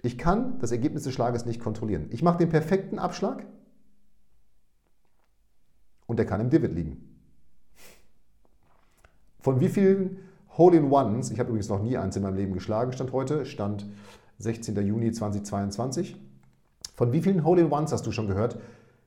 Ich 0.00 0.16
kann 0.16 0.58
das 0.60 0.72
Ergebnis 0.72 1.02
des 1.02 1.12
Schlages 1.12 1.44
nicht 1.44 1.60
kontrollieren. 1.60 2.06
Ich 2.08 2.22
mache 2.22 2.38
den 2.38 2.48
perfekten 2.48 2.98
Abschlag 2.98 3.44
und 6.06 6.18
der 6.18 6.24
kann 6.24 6.40
im 6.40 6.48
Divid 6.48 6.72
liegen. 6.72 7.20
Von 9.40 9.60
wie 9.60 9.68
vielen 9.68 10.20
Hole-in-Ones, 10.56 11.30
ich 11.30 11.38
habe 11.38 11.50
übrigens 11.50 11.68
noch 11.68 11.82
nie 11.82 11.98
eins 11.98 12.16
in 12.16 12.22
meinem 12.22 12.36
Leben 12.36 12.54
geschlagen, 12.54 12.94
stand 12.94 13.12
heute, 13.12 13.44
stand 13.44 13.84
16. 14.38 14.74
Juni 14.86 15.12
2022. 15.12 16.16
Von 16.94 17.12
wie 17.12 17.20
vielen 17.20 17.44
Hole-in-Ones 17.44 17.92
hast 17.92 18.06
du 18.06 18.10
schon 18.10 18.26
gehört, 18.26 18.58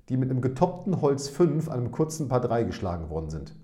die 0.09 0.17
mit 0.17 0.29
einem 0.29 0.41
getoppten 0.41 1.01
Holz 1.01 1.27
5 1.27 1.69
an 1.69 1.79
einem 1.79 1.91
kurzen 1.91 2.27
Paar 2.27 2.41
3 2.41 2.65
geschlagen 2.65 3.09
worden 3.09 3.31
sind? 3.31 3.55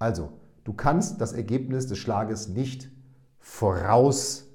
Also, 0.00 0.30
du 0.64 0.72
kannst 0.72 1.20
das 1.20 1.32
Ergebnis 1.34 1.86
des 1.86 1.98
Schlages 1.98 2.48
nicht 2.48 2.90
voraussagen. 3.38 4.48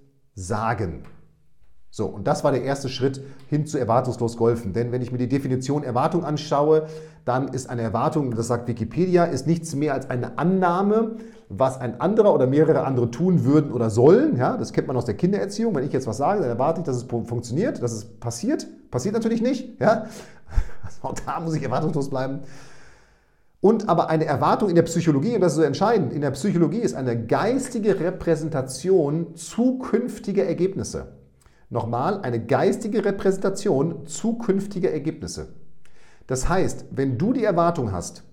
So, 1.92 2.08
und 2.08 2.26
das 2.28 2.44
war 2.44 2.52
der 2.52 2.64
erste 2.64 2.90
Schritt 2.90 3.24
hin 3.48 3.68
zu 3.68 3.78
erwartungslos 3.78 4.38
Golfen. 4.38 4.74
Denn 4.74 4.92
wenn 4.92 5.04
ich 5.04 5.14
mir 5.14 5.20
die 5.20 5.30
Definition 5.30 5.84
Erwartung 5.84 6.26
anschaue, 6.26 6.88
dann 7.26 7.48
ist 7.48 7.70
eine 7.70 7.84
Erwartung, 7.84 8.36
das 8.36 8.48
sagt 8.48 8.68
Wikipedia, 8.68 9.24
ist 9.26 9.46
nichts 9.46 9.76
mehr 9.76 9.94
als 9.94 10.10
eine 10.10 10.38
Annahme, 10.40 11.18
was 11.48 11.80
ein 11.80 12.02
anderer 12.02 12.34
oder 12.34 12.48
mehrere 12.48 12.84
andere 12.84 13.12
tun 13.12 13.46
würden 13.46 13.72
oder 13.72 13.92
sollen. 13.92 14.36
Ja, 14.38 14.58
das 14.58 14.74
kennt 14.74 14.88
man 14.88 14.98
aus 14.98 15.06
der 15.06 15.16
Kindererziehung. 15.16 15.76
Wenn 15.76 15.86
ich 15.86 15.94
jetzt 15.94 16.08
was 16.08 16.18
sage, 16.18 16.42
dann 16.42 16.50
erwarte 16.50 16.82
ich, 16.82 16.86
dass 16.86 16.98
es 16.98 17.04
funktioniert, 17.04 17.84
dass 17.84 17.94
es 17.94 18.04
passiert. 18.20 18.68
Passiert 18.90 19.14
natürlich 19.14 19.44
nicht. 19.44 19.80
Ja? 19.80 20.08
Auch 21.04 21.14
da 21.14 21.40
muss 21.40 21.54
ich 21.54 21.62
erwartungslos 21.62 22.10
bleiben. 22.10 22.42
Und 23.62 23.90
aber 23.90 24.10
eine 24.10 24.26
Erwartung 24.26 24.70
in 24.70 24.76
der 24.76 24.84
Psychologie, 24.84 25.36
und 25.36 25.42
das 25.42 25.54
ist 25.54 25.58
so 25.58 25.64
entscheidend, 25.64 26.14
in 26.14 26.22
der 26.22 26.32
Psychologie 26.32 26.80
ist 26.80 26.94
eine 26.94 27.26
geistige 27.26 28.00
Repräsentation 28.00 29.36
zukünftiger 29.36 30.46
Ergebnisse. 30.46 31.14
Nochmal, 31.70 32.22
eine 32.22 32.46
geistige 32.46 33.04
Repräsentation 33.04 34.06
zukünftiger 34.06 34.92
Ergebnisse. 34.92 35.48
Das 36.28 36.48
heißt, 36.48 36.86
wenn 36.92 37.18
du 37.18 37.34
die 37.34 37.44
Erwartung 37.44 37.92
hast, 37.92 38.24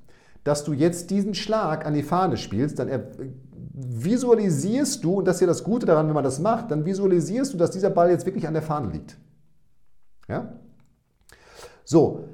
dass 0.45 0.65
du 0.65 0.73
jetzt 0.73 1.11
diesen 1.11 1.35
Schlag 1.35 1.87
an 1.87 1.95
die 1.95 2.03
Fahne 2.03 2.37
spielst, 2.37 2.79
dann 2.79 2.91
visualisierst 3.75 5.03
du, 5.03 5.15
und 5.15 5.25
das 5.27 5.37
ist 5.37 5.43
ja 5.43 5.47
das 5.47 5.65
Gute 5.65 5.87
daran, 5.87 6.09
wenn 6.09 6.15
man 6.15 6.25
das 6.25 6.41
macht, 6.41 6.71
dann 6.71 6.85
visualisierst 6.85 7.53
du, 7.53 7.57
dass 7.57 7.71
dieser 7.71 7.91
Ball 7.91 8.11
jetzt 8.11 8.27
wirklich 8.27 8.47
an 8.47 8.55
der 8.55 8.63
Fahne 8.63 8.91
liegt. 8.91 9.17
Ja? 10.29 10.53
So, 11.85 12.25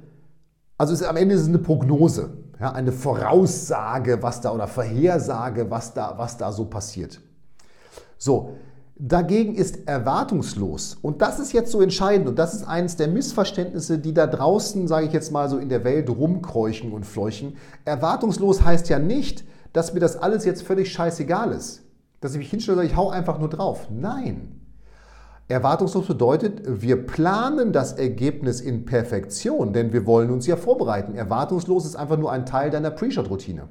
also 0.76 0.94
ist, 0.94 1.04
am 1.04 1.16
Ende 1.16 1.34
ist 1.34 1.42
es 1.42 1.48
eine 1.48 1.58
Prognose, 1.58 2.30
ja, 2.60 2.72
eine 2.72 2.92
Voraussage, 2.92 4.22
was 4.22 4.40
da 4.40 4.52
oder 4.52 4.66
Vorhersage, 4.66 5.70
was 5.70 5.94
da, 5.94 6.14
was 6.16 6.36
da 6.36 6.50
so 6.50 6.64
passiert. 6.64 7.20
So, 8.16 8.56
dagegen 8.96 9.54
ist 9.54 9.86
erwartungslos. 9.86 10.96
Und 11.00 11.22
das 11.22 11.38
ist 11.38 11.52
jetzt 11.52 11.70
so 11.70 11.80
entscheidend 11.80 12.28
und 12.28 12.38
das 12.38 12.54
ist 12.54 12.64
eines 12.64 12.96
der 12.96 13.08
Missverständnisse, 13.08 13.98
die 13.98 14.12
da 14.12 14.26
draußen, 14.26 14.88
sage 14.88 15.06
ich 15.06 15.12
jetzt 15.12 15.30
mal 15.30 15.48
so 15.48 15.58
in 15.58 15.68
der 15.68 15.84
Welt 15.84 16.10
rumkräuchen 16.10 16.92
und 16.92 17.06
fleuchen. 17.06 17.56
Erwartungslos 17.84 18.62
heißt 18.62 18.88
ja 18.88 18.98
nicht, 18.98 19.44
dass 19.72 19.94
mir 19.94 20.00
das 20.00 20.16
alles 20.16 20.44
jetzt 20.44 20.62
völlig 20.62 20.92
scheißegal 20.92 21.52
ist. 21.52 21.82
Dass 22.20 22.32
ich 22.32 22.38
mich 22.38 22.50
hinstelle 22.50 22.76
und 22.76 22.82
sage, 22.82 22.92
ich 22.92 22.96
hau 22.96 23.10
einfach 23.10 23.38
nur 23.38 23.48
drauf. 23.48 23.86
Nein. 23.90 24.57
Erwartungslos 25.48 26.06
bedeutet, 26.06 26.60
wir 26.66 27.06
planen 27.06 27.72
das 27.72 27.94
Ergebnis 27.94 28.60
in 28.60 28.84
Perfektion, 28.84 29.72
denn 29.72 29.92
wir 29.92 30.06
wollen 30.06 30.30
uns 30.30 30.46
ja 30.46 30.56
vorbereiten. 30.56 31.14
Erwartungslos 31.14 31.86
ist 31.86 31.96
einfach 31.96 32.18
nur 32.18 32.30
ein 32.30 32.44
Teil 32.44 32.70
deiner 32.70 32.90
Pre-Shot-Routine 32.90 33.68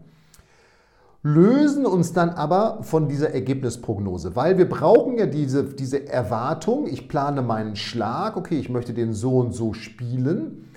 lösen 1.23 1.85
uns 1.85 2.13
dann 2.13 2.29
aber 2.29 2.83
von 2.83 3.07
dieser 3.07 3.31
Ergebnisprognose, 3.31 4.35
weil 4.35 4.57
wir 4.57 4.69
brauchen 4.69 5.17
ja 5.17 5.25
diese, 5.25 5.63
diese 5.63 6.07
Erwartung, 6.07 6.87
ich 6.87 7.09
plane 7.09 7.41
meinen 7.41 7.75
Schlag, 7.75 8.37
okay, 8.37 8.59
ich 8.59 8.69
möchte 8.69 8.93
den 8.93 9.13
so 9.13 9.37
und 9.37 9.53
so 9.53 9.73
spielen. 9.73 10.69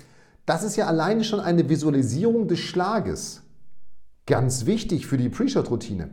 Das 0.45 0.63
ist 0.63 0.75
ja 0.75 0.87
alleine 0.87 1.23
schon 1.23 1.39
eine 1.39 1.69
Visualisierung 1.69 2.47
des 2.47 2.59
Schlages. 2.59 3.43
Ganz 4.25 4.65
wichtig 4.65 5.07
für 5.07 5.17
die 5.17 5.29
Pre-Shot-Routine. 5.29 6.09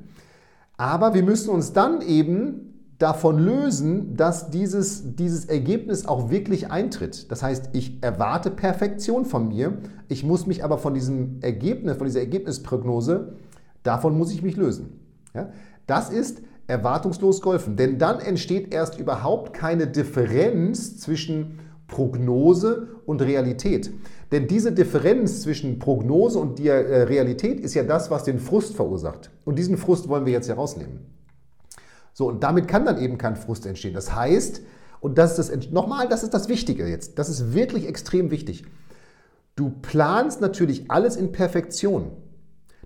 Aber 0.76 1.14
wir 1.14 1.22
müssen 1.22 1.50
uns 1.50 1.72
dann 1.72 2.00
eben 2.02 2.77
davon 2.98 3.38
lösen, 3.38 4.16
dass 4.16 4.50
dieses, 4.50 5.14
dieses 5.14 5.44
Ergebnis 5.44 6.06
auch 6.06 6.30
wirklich 6.30 6.70
eintritt. 6.70 7.30
Das 7.30 7.42
heißt, 7.42 7.70
ich 7.72 8.02
erwarte 8.02 8.50
Perfektion 8.50 9.24
von 9.24 9.48
mir, 9.48 9.78
ich 10.08 10.24
muss 10.24 10.46
mich 10.46 10.64
aber 10.64 10.78
von 10.78 10.94
diesem 10.94 11.38
Ergebnis, 11.42 11.96
von 11.96 12.06
dieser 12.06 12.20
Ergebnisprognose 12.20 13.34
Davon 13.82 14.18
muss 14.18 14.32
ich 14.32 14.42
mich 14.42 14.56
lösen. 14.56 15.00
Ja? 15.34 15.50
Das 15.86 16.10
ist 16.10 16.42
erwartungslos 16.66 17.40
golfen, 17.40 17.76
denn 17.76 17.98
dann 17.98 18.20
entsteht 18.20 18.74
erst 18.74 18.98
überhaupt 18.98 19.54
keine 19.54 19.86
Differenz 19.86 20.98
zwischen 20.98 21.60
Prognose 21.86 22.88
und 23.06 23.22
Realität. 23.22 23.90
Denn 24.30 24.46
diese 24.46 24.72
Differenz 24.72 25.40
zwischen 25.40 25.78
Prognose 25.78 26.38
und 26.38 26.60
äh, 26.60 26.70
Realität 26.72 27.60
ist 27.60 27.72
ja 27.72 27.82
das, 27.82 28.10
was 28.10 28.24
den 28.24 28.38
Frust 28.38 28.76
verursacht. 28.76 29.30
Und 29.46 29.58
diesen 29.58 29.78
Frust 29.78 30.06
wollen 30.10 30.26
wir 30.26 30.34
jetzt 30.34 30.50
herausnehmen. 30.50 31.06
So, 32.18 32.26
und 32.26 32.42
damit 32.42 32.66
kann 32.66 32.84
dann 32.84 32.98
eben 32.98 33.16
kein 33.16 33.36
Frust 33.36 33.64
entstehen. 33.64 33.94
Das 33.94 34.12
heißt, 34.12 34.62
und 34.98 35.18
das 35.18 35.38
ist 35.38 35.52
das, 35.54 35.70
nochmal, 35.70 36.08
das 36.08 36.24
ist 36.24 36.34
das 36.34 36.48
Wichtige 36.48 36.84
jetzt, 36.88 37.16
das 37.16 37.28
ist 37.28 37.54
wirklich 37.54 37.86
extrem 37.86 38.32
wichtig. 38.32 38.64
Du 39.54 39.70
planst 39.70 40.40
natürlich 40.40 40.90
alles 40.90 41.14
in 41.14 41.30
Perfektion 41.30 42.10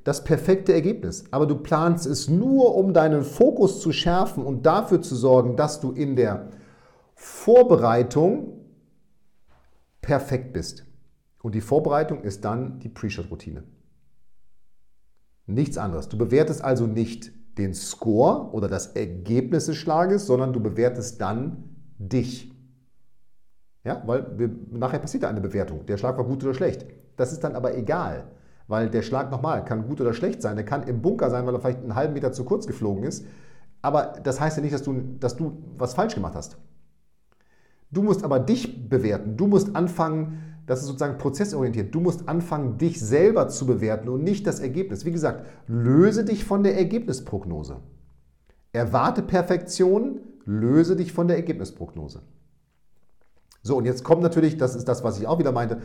das 0.04 0.22
perfekte 0.22 0.74
Ergebnis. 0.74 1.24
Aber 1.30 1.46
du 1.46 1.56
planst 1.56 2.04
es 2.04 2.28
nur, 2.28 2.74
um 2.74 2.92
deinen 2.92 3.22
Fokus 3.22 3.80
zu 3.80 3.90
schärfen 3.90 4.44
und 4.44 4.66
dafür 4.66 5.00
zu 5.00 5.16
sorgen, 5.16 5.56
dass 5.56 5.80
du 5.80 5.92
in 5.92 6.14
der 6.14 6.50
Vorbereitung 7.14 8.66
perfekt 10.02 10.52
bist. 10.52 10.84
Und 11.40 11.54
die 11.54 11.62
Vorbereitung 11.62 12.22
ist 12.22 12.44
dann 12.44 12.80
die 12.80 12.90
Pre-Shot-Routine. 12.90 13.62
Nichts 15.46 15.78
anderes. 15.78 16.10
Du 16.10 16.18
bewertest 16.18 16.62
also 16.62 16.86
nicht 16.86 17.32
den 17.58 17.74
Score 17.74 18.52
oder 18.52 18.68
das 18.68 18.88
Ergebnis 18.88 19.66
des 19.66 19.76
Schlages, 19.76 20.26
sondern 20.26 20.52
du 20.52 20.60
bewertest 20.60 21.20
dann 21.20 21.64
dich. 21.98 22.50
Ja, 23.84 24.02
weil 24.06 24.38
wir, 24.38 24.50
nachher 24.70 25.00
passiert 25.00 25.24
eine 25.24 25.40
Bewertung. 25.40 25.86
Der 25.86 25.96
Schlag 25.96 26.16
war 26.16 26.24
gut 26.24 26.44
oder 26.44 26.54
schlecht. 26.54 26.86
Das 27.16 27.32
ist 27.32 27.42
dann 27.42 27.56
aber 27.56 27.76
egal. 27.76 28.30
Weil 28.68 28.88
der 28.88 29.02
Schlag 29.02 29.30
nochmal 29.30 29.64
kann 29.64 29.86
gut 29.86 30.00
oder 30.00 30.14
schlecht 30.14 30.40
sein. 30.40 30.56
Der 30.56 30.64
kann 30.64 30.84
im 30.84 31.02
Bunker 31.02 31.30
sein, 31.30 31.46
weil 31.46 31.54
er 31.54 31.60
vielleicht 31.60 31.80
einen 31.80 31.94
halben 31.94 32.14
Meter 32.14 32.32
zu 32.32 32.44
kurz 32.44 32.66
geflogen 32.66 33.04
ist. 33.04 33.26
Aber 33.82 34.14
das 34.22 34.40
heißt 34.40 34.56
ja 34.56 34.62
nicht, 34.62 34.72
dass 34.72 34.84
du, 34.84 35.16
dass 35.18 35.36
du 35.36 35.62
was 35.76 35.94
falsch 35.94 36.14
gemacht 36.14 36.34
hast. 36.36 36.56
Du 37.90 38.02
musst 38.02 38.24
aber 38.24 38.38
dich 38.38 38.88
bewerten. 38.88 39.36
Du 39.36 39.48
musst 39.48 39.74
anfangen, 39.74 40.51
das 40.66 40.80
ist 40.80 40.86
sozusagen 40.86 41.18
prozessorientiert. 41.18 41.94
Du 41.94 42.00
musst 42.00 42.28
anfangen, 42.28 42.78
dich 42.78 43.00
selber 43.00 43.48
zu 43.48 43.66
bewerten 43.66 44.08
und 44.08 44.22
nicht 44.22 44.46
das 44.46 44.60
Ergebnis. 44.60 45.04
Wie 45.04 45.12
gesagt, 45.12 45.46
löse 45.66 46.24
dich 46.24 46.44
von 46.44 46.62
der 46.62 46.76
Ergebnisprognose. 46.76 47.78
Erwarte 48.72 49.22
Perfektion, 49.22 50.20
löse 50.44 50.96
dich 50.96 51.12
von 51.12 51.28
der 51.28 51.36
Ergebnisprognose. 51.36 52.22
So, 53.62 53.76
und 53.76 53.84
jetzt 53.84 54.02
kommt 54.02 54.22
natürlich, 54.22 54.56
das 54.56 54.74
ist 54.74 54.88
das, 54.88 55.04
was 55.04 55.18
ich 55.18 55.26
auch 55.26 55.38
wieder 55.38 55.52
meinte, 55.52 55.78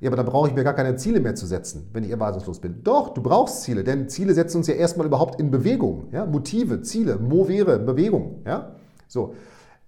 ja, 0.00 0.08
aber 0.08 0.16
dann 0.16 0.26
brauche 0.26 0.48
ich 0.48 0.54
mir 0.54 0.64
gar 0.64 0.74
keine 0.74 0.96
Ziele 0.96 1.20
mehr 1.20 1.34
zu 1.34 1.46
setzen, 1.46 1.90
wenn 1.92 2.04
ich 2.04 2.10
erwartungslos 2.10 2.58
bin. 2.60 2.82
Doch, 2.82 3.10
du 3.12 3.22
brauchst 3.22 3.62
Ziele, 3.62 3.84
denn 3.84 4.08
Ziele 4.08 4.32
setzen 4.32 4.58
uns 4.58 4.66
ja 4.66 4.74
erstmal 4.74 5.06
überhaupt 5.06 5.38
in 5.38 5.50
Bewegung. 5.50 6.08
Ja? 6.10 6.24
Motive, 6.24 6.80
Ziele, 6.80 7.18
Movere, 7.18 7.78
Bewegung. 7.78 8.42
Ja? 8.46 8.76
So. 9.06 9.34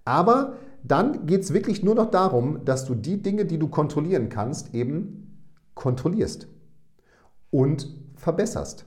Aber 0.05 0.53
dann 0.83 1.25
geht 1.25 1.41
es 1.41 1.53
wirklich 1.53 1.83
nur 1.83 1.95
noch 1.95 2.11
darum, 2.11 2.65
dass 2.65 2.85
du 2.85 2.95
die 2.95 3.21
Dinge, 3.21 3.45
die 3.45 3.57
du 3.57 3.67
kontrollieren 3.67 4.29
kannst, 4.29 4.73
eben 4.73 5.47
kontrollierst 5.73 6.47
und 7.51 7.87
verbesserst. 8.15 8.85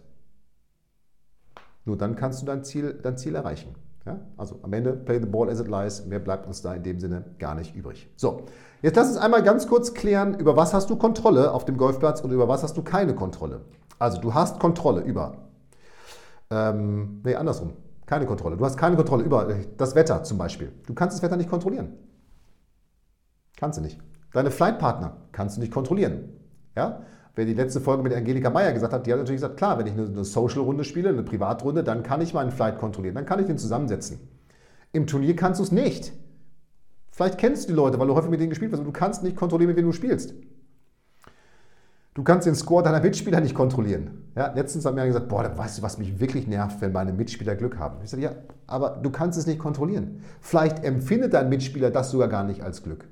Nur 1.85 1.97
dann 1.97 2.17
kannst 2.17 2.43
du 2.43 2.47
dein 2.47 2.65
Ziel, 2.65 2.99
dein 3.03 3.17
Ziel 3.17 3.35
erreichen. 3.35 3.75
Ja? 4.05 4.21
Also 4.37 4.61
am 4.63 4.73
Ende, 4.73 4.93
play 4.93 5.21
the 5.21 5.27
ball 5.27 5.49
as 5.49 5.61
it 5.61 5.69
lies. 5.69 6.05
Mehr 6.07 6.19
bleibt 6.19 6.47
uns 6.47 6.63
da 6.63 6.75
in 6.75 6.83
dem 6.83 6.99
Sinne 7.01 7.25
gar 7.39 7.55
nicht 7.55 7.75
übrig. 7.75 8.09
So, 8.17 8.47
Jetzt 8.83 8.97
lass 8.97 9.09
uns 9.09 9.17
einmal 9.17 9.43
ganz 9.43 9.67
kurz 9.67 9.95
klären, 9.95 10.39
über 10.39 10.57
was 10.57 10.75
hast 10.75 10.91
du 10.91 10.97
Kontrolle 10.97 11.53
auf 11.53 11.65
dem 11.65 11.77
Golfplatz 11.77 12.21
und 12.21 12.31
über 12.31 12.47
was 12.47 12.63
hast 12.63 12.77
du 12.77 12.83
keine 12.83 13.15
Kontrolle. 13.15 13.63
Also 13.99 14.21
du 14.21 14.35
hast 14.35 14.61
Kontrolle 14.61 15.01
über, 15.01 15.39
ähm, 16.51 17.21
nee, 17.25 17.35
andersrum, 17.35 17.73
keine 18.07 18.27
Kontrolle. 18.27 18.57
Du 18.57 18.65
hast 18.65 18.77
keine 18.77 18.97
Kontrolle 18.97 19.25
über 19.25 19.53
das 19.77 19.95
Wetter 19.95 20.23
zum 20.23 20.39
Beispiel. 20.39 20.73
Du 20.87 20.95
kannst 20.95 21.17
das 21.17 21.23
Wetter 21.23 21.37
nicht 21.37 21.51
kontrollieren. 21.51 21.93
Kannst 23.57 23.79
du 23.79 23.83
nicht. 23.83 23.99
Deine 24.33 24.51
Flightpartner 24.51 25.17
kannst 25.33 25.57
du 25.57 25.61
nicht 25.61 25.73
kontrollieren. 25.73 26.29
Ja? 26.77 27.03
Wer 27.35 27.45
die 27.45 27.55
letzte 27.55 27.81
Folge 27.81 28.03
mit 28.03 28.15
Angelika 28.15 28.49
Meyer 28.51 28.73
gesagt 28.73 28.93
hat, 28.93 29.07
die 29.07 29.13
hat 29.13 29.19
natürlich 29.19 29.41
gesagt, 29.41 29.57
klar, 29.57 29.79
wenn 29.79 29.87
ich 29.87 29.93
eine 29.93 30.25
Social-Runde 30.25 30.85
spiele, 30.85 31.09
eine 31.09 31.23
Privatrunde, 31.23 31.85
dann 31.85 32.03
kann 32.03 32.21
ich 32.21 32.33
meinen 32.33 32.51
Flight 32.51 32.79
kontrollieren, 32.79 33.15
dann 33.15 33.27
kann 33.27 33.41
ich 33.41 33.47
den 33.47 33.59
zusammensetzen. 33.59 34.19
Im 34.93 35.07
Turnier 35.07 35.37
kannst 35.37 35.61
du 35.61 35.65
es 35.65 35.73
nicht. 35.73 36.13
Vielleicht 37.11 37.39
kennst 37.39 37.65
du 37.65 37.73
die 37.73 37.77
Leute, 37.77 37.99
weil 37.99 38.07
du 38.07 38.15
häufig 38.15 38.31
mit 38.31 38.41
denen 38.41 38.51
gespielt 38.51 38.73
hast, 38.73 38.81
aber 38.81 38.91
du 38.91 38.93
kannst 38.93 39.23
nicht 39.23 39.37
kontrollieren, 39.37 39.69
mit 39.69 39.77
wem 39.77 39.87
du 39.87 39.93
spielst. 39.93 40.35
Du 42.17 42.25
kannst 42.25 42.47
den 42.47 42.55
Score 42.55 42.83
deiner 42.83 43.03
Mitspieler 43.03 43.43
nicht 43.43 43.55
kontrollieren. 43.55 44.33
Ja, 44.35 44.51
letztens 44.55 44.87
hat 44.87 44.95
mir 44.95 45.03
einer 45.03 45.09
gesagt, 45.09 45.29
boah, 45.29 45.53
weißt 45.55 45.77
du, 45.77 45.83
was 45.83 45.99
mich 45.99 46.19
wirklich 46.19 46.47
nervt, 46.47 46.81
wenn 46.81 46.91
meine 46.91 47.13
Mitspieler 47.13 47.55
Glück 47.55 47.79
haben. 47.79 47.99
Ich 48.03 48.09
sage, 48.09 48.23
ja, 48.23 48.31
aber 48.67 48.99
du 49.03 49.11
kannst 49.11 49.39
es 49.39 49.47
nicht 49.47 49.59
kontrollieren. 49.59 50.23
Vielleicht 50.41 50.83
empfindet 50.83 51.35
dein 51.35 51.51
Mitspieler 51.51 51.91
das 51.91 52.11
sogar 52.11 52.29
gar 52.29 52.43
nicht 52.45 52.63
als 52.63 52.83
Glück. 52.83 53.07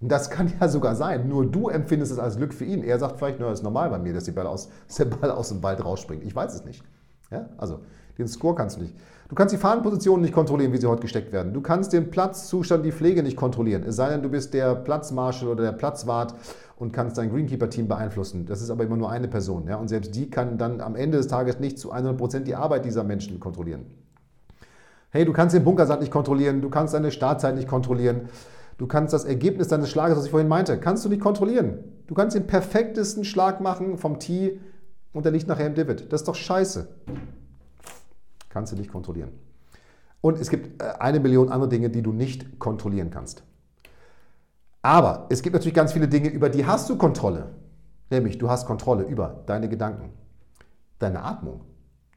Das 0.00 0.30
kann 0.30 0.52
ja 0.60 0.66
sogar 0.66 0.96
sein. 0.96 1.28
Nur 1.28 1.48
du 1.48 1.68
empfindest 1.68 2.10
es 2.10 2.18
als 2.18 2.38
Glück 2.38 2.52
für 2.52 2.64
ihn. 2.64 2.82
Er 2.82 2.98
sagt 2.98 3.18
vielleicht, 3.18 3.40
das 3.40 3.60
ist 3.60 3.62
normal 3.62 3.88
bei 3.88 4.00
mir, 4.00 4.12
dass, 4.12 4.28
aus, 4.36 4.68
dass 4.88 4.96
der 4.96 5.04
Ball 5.04 5.30
aus 5.30 5.50
dem 5.50 5.62
Wald 5.62 5.84
rausspringt. 5.84 6.24
Ich 6.24 6.34
weiß 6.34 6.52
es 6.52 6.64
nicht. 6.64 6.82
Ja? 7.30 7.50
Also, 7.56 7.78
den 8.18 8.26
Score 8.26 8.56
kannst 8.56 8.78
du 8.78 8.80
nicht. 8.80 8.96
Du 9.28 9.36
kannst 9.36 9.54
die 9.54 9.58
Fahnenpositionen 9.58 10.22
nicht 10.22 10.34
kontrollieren, 10.34 10.72
wie 10.72 10.78
sie 10.78 10.88
heute 10.88 11.02
gesteckt 11.02 11.32
werden. 11.32 11.54
Du 11.54 11.60
kannst 11.60 11.92
den 11.92 12.10
Platzzustand, 12.10 12.84
die 12.84 12.90
Pflege 12.90 13.22
nicht 13.22 13.36
kontrollieren. 13.36 13.84
Es 13.84 13.94
sei 13.94 14.10
denn, 14.10 14.22
du 14.22 14.28
bist 14.28 14.54
der 14.54 14.74
Platzmarschall 14.74 15.48
oder 15.48 15.62
der 15.62 15.72
Platzwart 15.72 16.34
und 16.80 16.92
kannst 16.92 17.18
dein 17.18 17.30
Greenkeeper-Team 17.30 17.88
beeinflussen. 17.88 18.46
Das 18.46 18.62
ist 18.62 18.70
aber 18.70 18.84
immer 18.84 18.96
nur 18.96 19.10
eine 19.10 19.28
Person. 19.28 19.68
Ja? 19.68 19.76
Und 19.76 19.88
selbst 19.88 20.14
die 20.14 20.30
kann 20.30 20.56
dann 20.56 20.80
am 20.80 20.96
Ende 20.96 21.18
des 21.18 21.28
Tages 21.28 21.60
nicht 21.60 21.78
zu 21.78 21.92
100% 21.92 22.40
die 22.40 22.54
Arbeit 22.54 22.86
dieser 22.86 23.04
Menschen 23.04 23.38
kontrollieren. 23.38 23.84
Hey, 25.10 25.26
du 25.26 25.34
kannst 25.34 25.54
den 25.54 25.62
Bunkersand 25.62 26.00
nicht 26.00 26.10
kontrollieren, 26.10 26.62
du 26.62 26.70
kannst 26.70 26.94
deine 26.94 27.10
Startzeit 27.10 27.54
nicht 27.54 27.68
kontrollieren. 27.68 28.30
Du 28.78 28.86
kannst 28.86 29.12
das 29.12 29.26
Ergebnis 29.26 29.68
deines 29.68 29.90
Schlages, 29.90 30.16
was 30.16 30.24
ich 30.24 30.30
vorhin 30.30 30.48
meinte, 30.48 30.80
kannst 30.80 31.04
du 31.04 31.10
nicht 31.10 31.20
kontrollieren. 31.20 31.84
Du 32.06 32.14
kannst 32.14 32.34
den 32.34 32.46
perfektesten 32.46 33.26
Schlag 33.26 33.60
machen 33.60 33.98
vom 33.98 34.18
Tee 34.18 34.58
und 35.12 35.26
der 35.26 35.32
liegt 35.32 35.48
nachher 35.48 35.66
im 35.66 35.74
Divid. 35.74 36.10
Das 36.10 36.22
ist 36.22 36.28
doch 36.28 36.34
scheiße. 36.34 36.88
Kannst 38.48 38.72
du 38.72 38.76
nicht 38.76 38.90
kontrollieren. 38.90 39.32
Und 40.22 40.40
es 40.40 40.48
gibt 40.48 40.82
äh, 40.82 40.86
eine 40.98 41.20
Million 41.20 41.50
andere 41.50 41.68
Dinge, 41.68 41.90
die 41.90 42.00
du 42.00 42.12
nicht 42.12 42.58
kontrollieren 42.58 43.10
kannst. 43.10 43.42
Aber 44.82 45.26
es 45.28 45.42
gibt 45.42 45.54
natürlich 45.54 45.74
ganz 45.74 45.92
viele 45.92 46.08
Dinge, 46.08 46.28
über 46.30 46.48
die 46.48 46.66
hast 46.66 46.88
du 46.88 46.96
Kontrolle. 46.96 47.54
Nämlich, 48.10 48.38
du 48.38 48.48
hast 48.48 48.66
Kontrolle 48.66 49.04
über 49.04 49.42
deine 49.46 49.68
Gedanken, 49.68 50.12
deine 50.98 51.22
Atmung. 51.22 51.60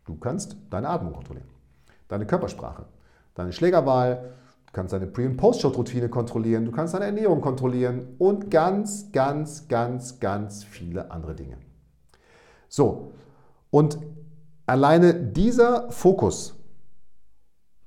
Du 0.06 0.16
kannst 0.16 0.58
deine 0.70 0.90
Atmung 0.90 1.14
kontrollieren, 1.14 1.48
deine 2.08 2.26
Körpersprache, 2.26 2.86
deine 3.36 3.54
Schlägerwahl, 3.54 4.34
Du 4.74 4.78
kannst 4.78 4.92
deine 4.92 5.06
Pre- 5.06 5.28
und 5.28 5.38
Post-Shot-Routine 5.38 6.10
kontrollieren, 6.10 6.66
du 6.66 6.72
kannst 6.72 6.96
deine 6.96 7.06
Ernährung 7.06 7.42
kontrollieren 7.42 8.16
und 8.18 8.50
ganz, 8.50 9.12
ganz, 9.12 9.68
ganz, 9.68 10.20
ganz 10.20 10.64
viele 10.64 11.12
andere 11.12 11.36
Dinge. 11.36 11.58
So, 12.70 13.14
und 13.70 14.00
alleine 14.66 15.14
dieser 15.14 15.92
Fokus, 15.92 16.56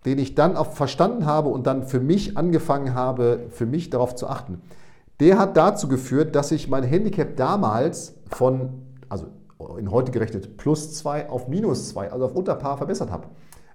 den 0.07 0.19
ich 0.19 0.35
dann 0.35 0.57
auch 0.57 0.73
verstanden 0.73 1.27
habe 1.27 1.49
und 1.49 1.67
dann 1.67 1.83
für 1.83 2.01
mich 2.01 2.39
angefangen 2.39 2.95
habe, 2.95 3.47
für 3.51 3.67
mich 3.67 3.91
darauf 3.91 4.15
zu 4.15 4.29
achten, 4.29 4.63
der 5.21 5.39
hat 5.39 5.57
dazu 5.57 5.89
geführt, 5.89 6.37
dass 6.37 6.53
ich 6.53 6.69
mein 6.69 6.85
Handicap 6.85 7.37
damals 7.37 8.15
von, 8.31 8.83
also 9.09 9.27
in 9.79 9.91
heute 9.91 10.13
gerechnet, 10.13 10.57
plus 10.57 10.95
2 10.95 11.29
auf 11.29 11.49
minus 11.49 11.89
2, 11.91 12.13
also 12.13 12.27
auf 12.27 12.35
Unterpaar 12.35 12.77
verbessert 12.77 13.11
habe. 13.11 13.27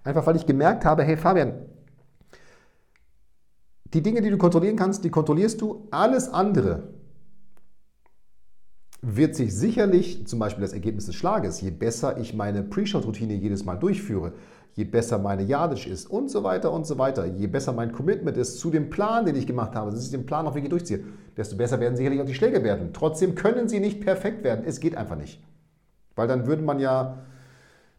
Einfach 0.04 0.26
weil 0.26 0.36
ich 0.36 0.46
gemerkt 0.46 0.86
habe, 0.86 1.04
hey 1.04 1.17
Fabian, 1.17 1.54
die 3.94 4.02
Dinge, 4.02 4.22
die 4.22 4.30
du 4.30 4.38
kontrollieren 4.38 4.78
kannst, 4.78 5.04
die 5.04 5.10
kontrollierst 5.10 5.60
du. 5.60 5.88
Alles 5.91 6.32
andere 6.32 6.94
wird 9.02 9.36
sich 9.36 9.56
sicherlich, 9.56 10.28
zum 10.28 10.39
Beispiel 10.39 10.62
das 10.62 10.74
Ergebnis 10.74 11.08
des 11.08 11.15
Schlages, 11.15 11.60
je 11.60 11.72
besser 11.72 12.17
ich 12.17 12.34
meine 12.34 12.63
Pre-Shot-Routine 12.63 13.34
jedes 13.34 13.65
Mal 13.65 13.76
durchführe, 13.76 14.34
je 14.73 14.86
besser 14.86 15.17
meine 15.17 15.43
Yardage 15.43 15.89
ist 15.89 16.10
und 16.10 16.29
so 16.29 16.43
weiter 16.43 16.71
und 16.71 16.86
so 16.86 16.97
weiter, 16.97 17.25
je 17.25 17.47
besser 17.47 17.73
mein 17.73 17.91
Commitment 17.91 18.38
ist 18.38 18.60
zu 18.60 18.69
dem 18.69 18.89
Plan, 18.89 19.25
den 19.25 19.36
ich 19.36 19.47
gemacht 19.47 19.75
habe, 19.75 19.91
dass 19.91 20.03
ich 20.03 20.12
den 20.12 20.25
Plan 20.25 20.47
auch 20.47 20.55
wirklich 20.55 20.69
durchziehe, 20.69 21.03
desto 21.36 21.57
besser 21.57 21.79
werden 21.79 21.95
sicherlich 21.95 22.21
auch 22.21 22.25
die 22.25 22.34
Schläge 22.34 22.63
werden. 22.63 22.91
Trotzdem 22.93 23.36
können 23.36 23.67
sie 23.67 23.79
nicht 23.79 24.01
perfekt 24.01 24.43
werden. 24.43 24.63
Es 24.65 24.79
geht 24.79 24.95
einfach 24.95 25.17
nicht. 25.17 25.41
Weil 26.15 26.27
dann 26.27 26.45
würde 26.45 26.62
man 26.62 26.79
ja 26.79 27.19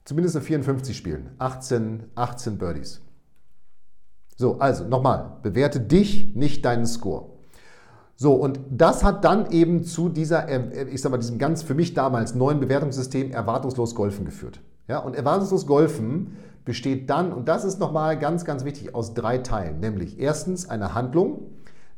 zumindest 0.05 0.37
eine 0.37 0.45
54 0.45 0.97
spielen. 0.97 1.31
18, 1.39 2.05
18 2.15 2.59
Birdies. 2.59 3.01
So, 4.37 4.59
also 4.59 4.85
nochmal, 4.85 5.37
bewerte 5.43 5.81
dich, 5.81 6.35
nicht 6.35 6.65
deinen 6.65 6.87
Score. 6.87 7.27
So, 8.17 8.35
und 8.35 8.61
das 8.71 9.05
hat 9.05 9.25
dann 9.25 9.51
eben 9.51 9.85
zu 9.85 10.09
dieser, 10.09 10.49
äh, 10.49 10.89
ich 10.89 11.03
sag 11.03 11.11
mal, 11.11 11.19
diesem 11.19 11.39
ganz 11.39 11.63
für 11.63 11.75
mich 11.75 11.95
damals 11.95 12.35
neuen 12.35 12.61
Bewertungssystem 12.61 13.31
erwartungslos 13.31 13.95
Golfen 13.95 14.25
geführt. 14.25 14.61
Ja, 14.89 14.99
und 14.99 15.15
erwartungslos 15.15 15.67
Golfen 15.67 16.37
besteht 16.65 17.11
dann, 17.11 17.33
und 17.33 17.49
das 17.49 17.65
ist 17.65 17.79
nochmal 17.79 18.19
ganz, 18.19 18.45
ganz 18.45 18.65
wichtig, 18.65 18.95
aus 18.95 19.15
drei 19.15 19.39
Teilen, 19.39 19.81
nämlich 19.81 20.19
erstens 20.19 20.69
eine 20.69 20.95
Handlung, 20.95 21.51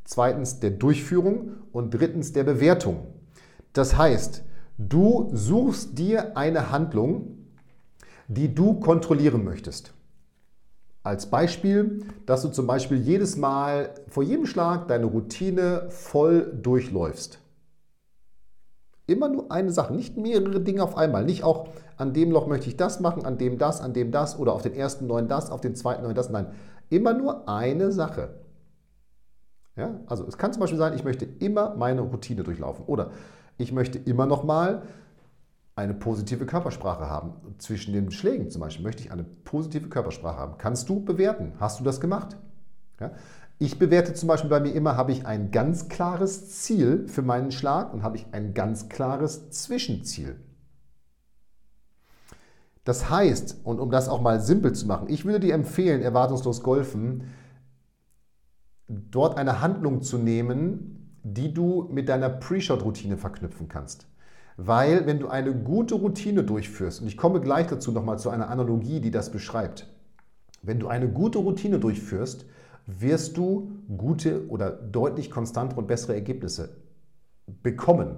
zweitens 0.05 0.61
der 0.61 0.71
Durchführung 0.71 1.53
und 1.73 1.93
drittens 1.93 2.33
der 2.33 2.45
Bewertung. 2.45 3.07
Das 3.73 3.97
heißt, 3.97 4.43
du 4.79 5.31
suchst 5.33 5.99
dir 5.99 6.37
eine 6.37 6.71
Handlung, 6.71 7.39
die 8.29 8.55
du 8.55 8.75
kontrollieren 8.81 9.45
möchtest. 9.45 9.93
Als 11.03 11.27
Beispiel, 11.27 12.07
dass 12.25 12.43
du 12.43 12.49
zum 12.49 12.67
Beispiel 12.67 12.97
jedes 12.97 13.37
Mal 13.37 13.91
vor 14.09 14.23
jedem 14.23 14.47
Schlag 14.47 14.89
deine 14.89 15.05
Routine 15.05 15.87
voll 15.91 16.51
durchläufst. 16.63 17.41
Immer 19.07 19.29
nur 19.29 19.53
eine 19.53 19.71
Sache, 19.71 19.93
nicht 19.95 20.17
mehrere 20.17 20.61
Dinge 20.61 20.83
auf 20.83 20.97
einmal. 20.97 21.25
Nicht 21.25 21.45
auch 21.45 21.69
an 21.97 22.15
dem 22.15 22.31
Loch 22.31 22.47
möchte 22.47 22.69
ich 22.69 22.77
das 22.77 23.01
machen, 23.01 23.25
an 23.27 23.37
dem 23.37 23.59
das, 23.59 23.81
an 23.81 23.93
dem 23.93 24.11
das 24.11 24.39
oder 24.39 24.53
auf 24.53 24.63
den 24.63 24.75
ersten 24.75 25.07
neun 25.07 25.29
das, 25.29 25.51
auf 25.51 25.61
den 25.61 25.75
zweiten 25.75 26.03
neun 26.03 26.15
das. 26.15 26.31
Nein, 26.31 26.47
immer 26.89 27.13
nur 27.13 27.49
eine 27.49 27.93
Sache. 27.93 28.41
Ja, 29.77 30.01
also 30.07 30.25
es 30.27 30.39
kann 30.39 30.53
zum 30.53 30.61
Beispiel 30.61 30.79
sein, 30.79 30.95
ich 30.95 31.05
möchte 31.05 31.25
immer 31.25 31.75
meine 31.75 32.01
Routine 32.01 32.45
durchlaufen 32.45 32.85
oder 32.87 33.11
ich 33.59 33.73
möchte 33.73 33.99
immer 33.99 34.25
noch 34.27 34.45
mal 34.45 34.83
eine 35.77 35.95
positive 35.95 36.47
Körpersprache 36.47 37.09
haben. 37.09 37.35
Zwischen 37.59 37.93
den 37.93 38.11
Schlägen 38.11 38.51
zum 38.51 38.61
Beispiel 38.61 38.85
möchte 38.85 39.03
ich 39.03 39.11
eine 39.11 39.25
positive 39.25 39.89
Körpersprache 39.89 40.39
haben. 40.39 40.59
Kannst 40.59 40.89
du 40.89 41.05
bewerten? 41.05 41.53
Hast 41.59 41.81
du 41.81 41.85
das 41.85 42.01
gemacht? 42.01 42.37
Ja? 43.01 43.11
Ich 43.59 43.79
bewerte 43.79 44.15
zum 44.15 44.29
Beispiel 44.29 44.51
bei 44.51 44.61
mir 44.61 44.75
immer, 44.75 44.97
habe 44.97 45.13
ich 45.13 45.27
ein 45.27 45.51
ganz 45.51 45.89
klares 45.89 46.63
Ziel 46.63 47.07
für 47.07 47.23
meinen 47.23 47.53
Schlag 47.53 47.95
und 47.95 48.03
habe 48.03 48.17
ich 48.17 48.27
ein 48.33 48.53
ganz 48.53 48.89
klares 48.89 49.51
Zwischenziel. 49.51 50.37
Das 52.85 53.09
heißt, 53.09 53.61
und 53.65 53.81
um 53.81 53.91
das 53.91 54.09
auch 54.09 54.21
mal 54.21 54.41
simpel 54.41 54.73
zu 54.73 54.87
machen, 54.87 55.09
ich 55.09 55.25
würde 55.25 55.41
dir 55.41 55.55
empfehlen, 55.55 56.03
erwartungslos 56.03 56.63
golfen, 56.63 57.25
dort 58.89 59.39
eine 59.39 59.63
Handlung 59.63 60.03
zu 60.03 60.19
nehmen, 60.19 61.19
die 61.23 61.55
du 61.55 61.89
mit 61.91 62.09
deiner 62.11 62.29
Pre-Shot-Routine 62.29 63.17
verknüpfen 63.17 63.69
kannst. 63.69 64.07
Weil 64.57 65.07
wenn 65.07 65.19
du 65.19 65.29
eine 65.29 65.55
gute 65.55 65.95
Routine 65.95 66.45
durchführst, 66.45 67.01
und 67.01 67.09
ich 67.09 67.17
komme 67.17 67.41
gleich 67.41 67.67
dazu 67.69 67.91
nochmal 67.93 68.19
zu 68.19 68.29
einer 68.31 68.51
Analogie, 68.51 69.01
die 69.01 69.11
das 69.11 69.31
beschreibt, 69.31 69.89
wenn 70.63 70.79
du 70.79 70.89
eine 70.89 71.09
gute 71.09 71.39
Routine 71.39 71.79
durchführst, 71.79 72.45
wirst 72.87 73.37
du 73.37 73.71
gute 73.97 74.49
oder 74.49 74.71
deutlich 74.71 75.31
konstantere 75.31 75.81
und 75.81 75.87
bessere 75.87 76.15
Ergebnisse 76.15 76.77
bekommen. 77.63 78.17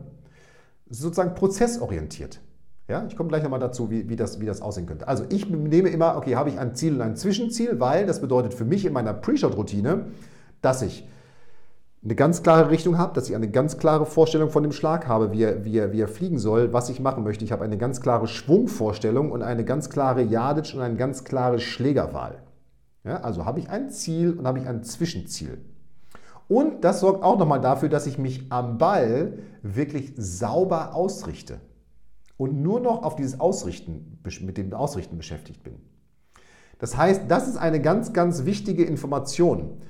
Sozusagen 0.88 1.34
prozessorientiert. 1.34 2.40
Ja, 2.88 3.04
ich 3.08 3.16
komme 3.16 3.28
gleich 3.28 3.42
nochmal 3.42 3.58
dazu, 3.58 3.90
wie, 3.90 4.08
wie, 4.08 4.14
das, 4.14 4.40
wie 4.40 4.46
das 4.46 4.62
aussehen 4.62 4.86
könnte. 4.86 5.08
Also 5.08 5.24
ich 5.28 5.50
nehme 5.50 5.88
immer, 5.88 6.16
okay, 6.16 6.36
habe 6.36 6.50
ich 6.50 6.58
ein 6.58 6.76
Ziel 6.76 6.94
und 6.94 7.02
ein 7.02 7.16
Zwischenziel, 7.16 7.80
weil 7.80 8.06
das 8.06 8.20
bedeutet 8.20 8.54
für 8.54 8.64
mich 8.64 8.84
in 8.84 8.92
meiner 8.92 9.12
Pre-Shot-Routine, 9.12 10.06
dass 10.62 10.82
ich 10.82 11.08
eine 12.04 12.14
ganz 12.14 12.44
klare 12.44 12.70
Richtung 12.70 12.98
habe, 12.98 13.14
dass 13.14 13.28
ich 13.28 13.34
eine 13.34 13.50
ganz 13.50 13.78
klare 13.78 14.06
Vorstellung 14.06 14.50
von 14.50 14.62
dem 14.62 14.70
Schlag 14.70 15.08
habe, 15.08 15.32
wie 15.32 15.42
er, 15.42 15.64
wie 15.64 15.76
er, 15.76 15.92
wie 15.92 16.00
er 16.00 16.06
fliegen 16.06 16.38
soll, 16.38 16.72
was 16.72 16.88
ich 16.88 17.00
machen 17.00 17.24
möchte. 17.24 17.44
Ich 17.44 17.50
habe 17.50 17.64
eine 17.64 17.78
ganz 17.78 18.00
klare 18.00 18.28
Schwungvorstellung 18.28 19.32
und 19.32 19.42
eine 19.42 19.64
ganz 19.64 19.90
klare 19.90 20.22
Yardage 20.22 20.76
und 20.76 20.82
eine 20.82 20.94
ganz 20.94 21.24
klare 21.24 21.58
Schlägerwahl. 21.58 22.45
Ja, 23.06 23.20
also 23.20 23.44
habe 23.44 23.60
ich 23.60 23.70
ein 23.70 23.88
Ziel 23.90 24.32
und 24.32 24.46
habe 24.46 24.58
ich 24.58 24.66
ein 24.66 24.82
Zwischenziel. 24.82 25.58
Und 26.48 26.84
das 26.84 27.00
sorgt 27.00 27.22
auch 27.22 27.38
nochmal 27.38 27.60
dafür, 27.60 27.88
dass 27.88 28.06
ich 28.06 28.18
mich 28.18 28.50
am 28.50 28.78
Ball 28.78 29.38
wirklich 29.62 30.12
sauber 30.16 30.94
ausrichte 30.94 31.60
und 32.36 32.60
nur 32.60 32.80
noch 32.80 33.04
auf 33.04 33.14
dieses 33.14 33.38
Ausrichten, 33.38 34.18
mit 34.40 34.56
dem 34.58 34.72
Ausrichten 34.72 35.16
beschäftigt 35.16 35.62
bin. 35.62 35.76
Das 36.78 36.96
heißt, 36.96 37.22
das 37.28 37.48
ist 37.48 37.56
eine 37.56 37.80
ganz, 37.80 38.12
ganz 38.12 38.44
wichtige 38.44 38.84
Information. 38.84 39.82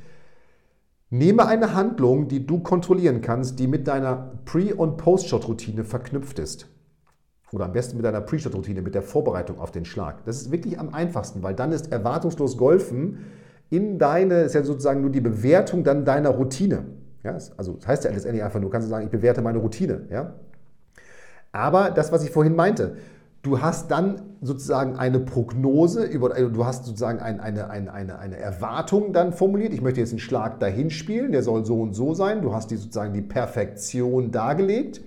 Nehme 1.09 1.46
eine 1.46 1.74
Handlung, 1.74 2.29
die 2.29 2.46
du 2.46 2.61
kontrollieren 2.61 3.22
kannst, 3.22 3.59
die 3.59 3.66
mit 3.66 3.88
deiner 3.88 4.40
Pre- 4.44 4.74
und 4.74 4.98
Post-Shot-Routine 4.98 5.85
verknüpft 5.85 6.38
ist. 6.38 6.68
Oder 7.57 7.64
am 7.64 7.73
besten 7.73 7.97
mit 7.97 8.05
deiner 8.05 8.21
Pre-Shot-Routine, 8.21 8.83
mit 8.83 8.95
der 8.95 9.03
Vorbereitung 9.03 9.59
auf 9.59 9.73
den 9.73 9.85
Schlag. 9.85 10.25
Das 10.25 10.37
ist 10.40 10.53
wirklich 10.53 10.79
am 10.79 10.95
einfachsten, 10.95 11.42
weil 11.42 11.55
dann 11.55 11.73
ist 11.73 11.90
erwartungslos 11.90 12.57
Golfen 12.57 13.19
in 13.71 13.99
deine, 13.99 14.42
ist 14.42 14.55
ja 14.55 14.62
sozusagen 14.62 15.01
nur 15.01 15.11
die 15.11 15.21
Bewertung 15.21 15.83
dann 15.83 16.05
deiner 16.05 16.31
Routine. 16.31 16.85
Ja, 17.25 17.37
also 17.57 17.73
das 17.73 17.88
heißt 17.88 18.05
ja 18.05 18.12
letztendlich 18.12 18.45
einfach 18.45 18.61
nur, 18.61 18.71
kannst 18.71 18.87
du 18.87 18.90
sagen, 18.90 19.07
ich 19.07 19.11
bewerte 19.11 19.42
meine 19.42 19.59
Routine. 19.59 20.03
Ja? 20.11 20.35
Aber 21.51 21.90
das, 21.90 22.12
was 22.12 22.23
ich 22.23 22.31
vorhin 22.31 22.55
meinte, 22.55 22.97
Du 23.47 23.61
hast 23.61 23.92
dann 23.92 24.23
sozusagen 24.42 24.97
eine 24.97 25.21
Prognose, 25.21 26.03
über, 26.03 26.35
also 26.35 26.49
du 26.49 26.66
hast 26.66 26.85
sozusagen 26.85 27.21
ein, 27.21 27.38
eine, 27.38 27.71
eine, 27.71 27.92
eine, 27.92 28.19
eine 28.19 28.37
Erwartung 28.37 29.12
dann 29.12 29.33
formuliert. 29.33 29.73
Ich 29.73 29.83
möchte 29.83 30.01
jetzt 30.01 30.11
einen 30.11 30.19
Schlag 30.19 30.59
dahin 30.59 30.90
spielen, 30.90 31.31
der 31.31 31.45
soll 31.45 31.64
so 31.64 31.81
und 31.81 31.95
so 31.95 32.12
sein. 32.12 32.42
Du 32.42 32.53
hast 32.53 32.73
die 32.73 32.77
sozusagen 32.77 33.14
die 33.14 33.23
Perfektion 33.23 34.33
dargelegt. 34.33 35.01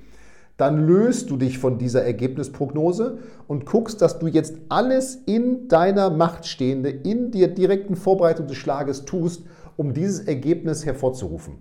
Dann 0.59 0.85
löst 0.85 1.29
du 1.29 1.37
dich 1.37 1.57
von 1.57 1.77
dieser 1.77 2.03
Ergebnisprognose 2.03 3.19
und 3.47 3.65
guckst, 3.65 4.01
dass 4.01 4.19
du 4.19 4.27
jetzt 4.27 4.57
alles 4.67 5.15
in 5.15 5.69
deiner 5.69 6.09
Macht 6.09 6.45
Stehende, 6.45 6.89
in 6.89 7.31
der 7.31 7.47
direkten 7.47 7.95
Vorbereitung 7.95 8.47
des 8.47 8.57
Schlages 8.57 9.05
tust, 9.05 9.45
um 9.77 9.93
dieses 9.93 10.19
Ergebnis 10.19 10.85
hervorzurufen. 10.85 11.59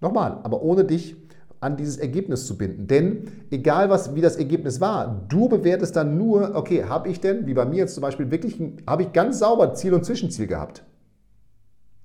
Nochmal, 0.00 0.38
aber 0.44 0.62
ohne 0.62 0.84
dich 0.84 1.16
an 1.58 1.76
dieses 1.76 1.96
Ergebnis 1.96 2.46
zu 2.46 2.56
binden. 2.56 2.86
Denn 2.86 3.24
egal 3.50 3.90
was, 3.90 4.14
wie 4.14 4.20
das 4.20 4.36
Ergebnis 4.36 4.80
war, 4.80 5.26
du 5.28 5.48
bewertest 5.48 5.96
dann 5.96 6.16
nur, 6.16 6.54
okay, 6.54 6.84
habe 6.84 7.08
ich 7.08 7.20
denn, 7.20 7.48
wie 7.48 7.54
bei 7.54 7.64
mir 7.64 7.78
jetzt 7.78 7.94
zum 7.94 8.02
Beispiel, 8.02 8.30
wirklich, 8.30 8.62
habe 8.86 9.02
ich 9.02 9.12
ganz 9.12 9.40
sauber 9.40 9.74
Ziel 9.74 9.92
und 9.92 10.04
Zwischenziel 10.04 10.46
gehabt? 10.46 10.84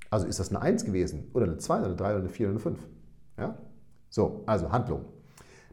Also 0.10 0.26
ist 0.26 0.40
das 0.40 0.50
eine 0.50 0.60
1 0.60 0.86
gewesen 0.86 1.30
oder 1.36 1.46
eine 1.46 1.58
2 1.58 1.78
oder 1.78 1.86
eine 1.86 1.96
3 1.96 2.10
oder 2.10 2.20
eine 2.22 2.30
4 2.30 2.48
oder 2.48 2.52
eine 2.54 2.60
5? 2.60 2.80
Ja? 3.38 3.58
So, 4.10 4.44
also 4.48 4.72
Handlung. 4.72 5.06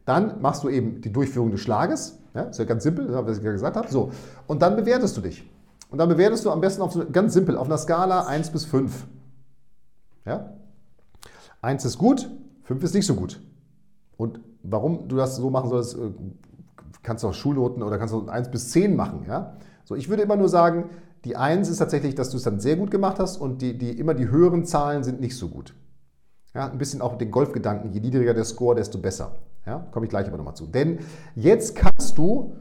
Dann 0.05 0.41
machst 0.41 0.65
du 0.65 0.69
eben 0.69 1.01
die 1.01 1.13
Durchführung 1.13 1.51
des 1.51 1.61
Schlages. 1.61 2.19
Ja, 2.35 2.43
ist 2.43 2.59
ja 2.59 2.65
ganz 2.65 2.83
simpel, 2.83 3.09
was 3.13 3.37
ich 3.37 3.43
gerade 3.43 3.55
gesagt 3.55 3.77
habe. 3.77 3.89
So, 3.89 4.11
und 4.47 4.63
dann 4.63 4.77
bewertest 4.77 5.17
du 5.17 5.21
dich. 5.21 5.49
Und 5.91 5.99
dann 5.99 6.09
bewertest 6.09 6.45
du 6.45 6.51
am 6.51 6.61
besten 6.61 6.81
auf 6.81 6.97
ganz 7.13 7.35
simpel 7.35 7.57
auf 7.57 7.67
einer 7.67 7.77
Skala 7.77 8.23
1 8.23 8.51
bis 8.51 8.65
5. 8.65 9.07
Ja? 10.25 10.55
1 11.61 11.85
ist 11.85 11.99
gut, 11.99 12.31
5 12.65 12.83
ist 12.83 12.95
nicht 12.95 13.07
so 13.07 13.15
gut. 13.15 13.41
Und 14.17 14.41
warum 14.63 15.09
du 15.09 15.17
das 15.17 15.37
so 15.37 15.51
machen 15.51 15.69
sollst, 15.69 15.95
äh, 15.95 16.11
kannst 17.03 17.23
du 17.23 17.29
auch 17.29 17.35
Schulnoten 17.35 17.83
oder 17.83 17.99
kannst 17.99 18.15
du 18.15 18.27
1 18.27 18.51
bis 18.51 18.71
10 18.71 18.97
machen. 18.97 19.27
Ja? 19.29 19.59
So, 19.85 19.95
ich 19.95 20.09
würde 20.09 20.23
immer 20.23 20.37
nur 20.37 20.49
sagen, 20.49 20.89
die 21.25 21.37
1 21.37 21.69
ist 21.69 21.79
tatsächlich, 21.79 22.15
dass 22.15 22.31
du 22.31 22.39
es 22.39 22.43
dann 22.43 22.59
sehr 22.59 22.77
gut 22.77 22.91
gemacht 22.91 23.19
hast 23.19 23.37
und 23.37 23.61
die, 23.61 23.77
die, 23.77 23.91
immer 23.91 24.15
die 24.15 24.29
höheren 24.29 24.65
Zahlen 24.65 25.05
sind 25.05 25.21
nicht 25.21 25.37
so 25.37 25.49
gut. 25.49 25.75
Ja, 26.55 26.71
ein 26.71 26.79
bisschen 26.79 27.01
auch 27.01 27.13
mit 27.13 27.21
den 27.21 27.31
Golfgedanken, 27.31 27.93
je 27.93 28.01
niedriger 28.01 28.35
der 28.35 28.45
Score, 28.45 28.75
desto 28.75 28.99
besser. 28.99 29.37
Ja, 29.67 29.87
komme 29.91 30.07
ich 30.07 30.11
gleich 30.11 30.27
aber 30.27 30.37
nochmal 30.37 30.57
zu. 30.57 30.67
Denn 30.67 30.99
jetzt 31.35 31.77
kannst 31.77 32.19
du, 32.19 32.57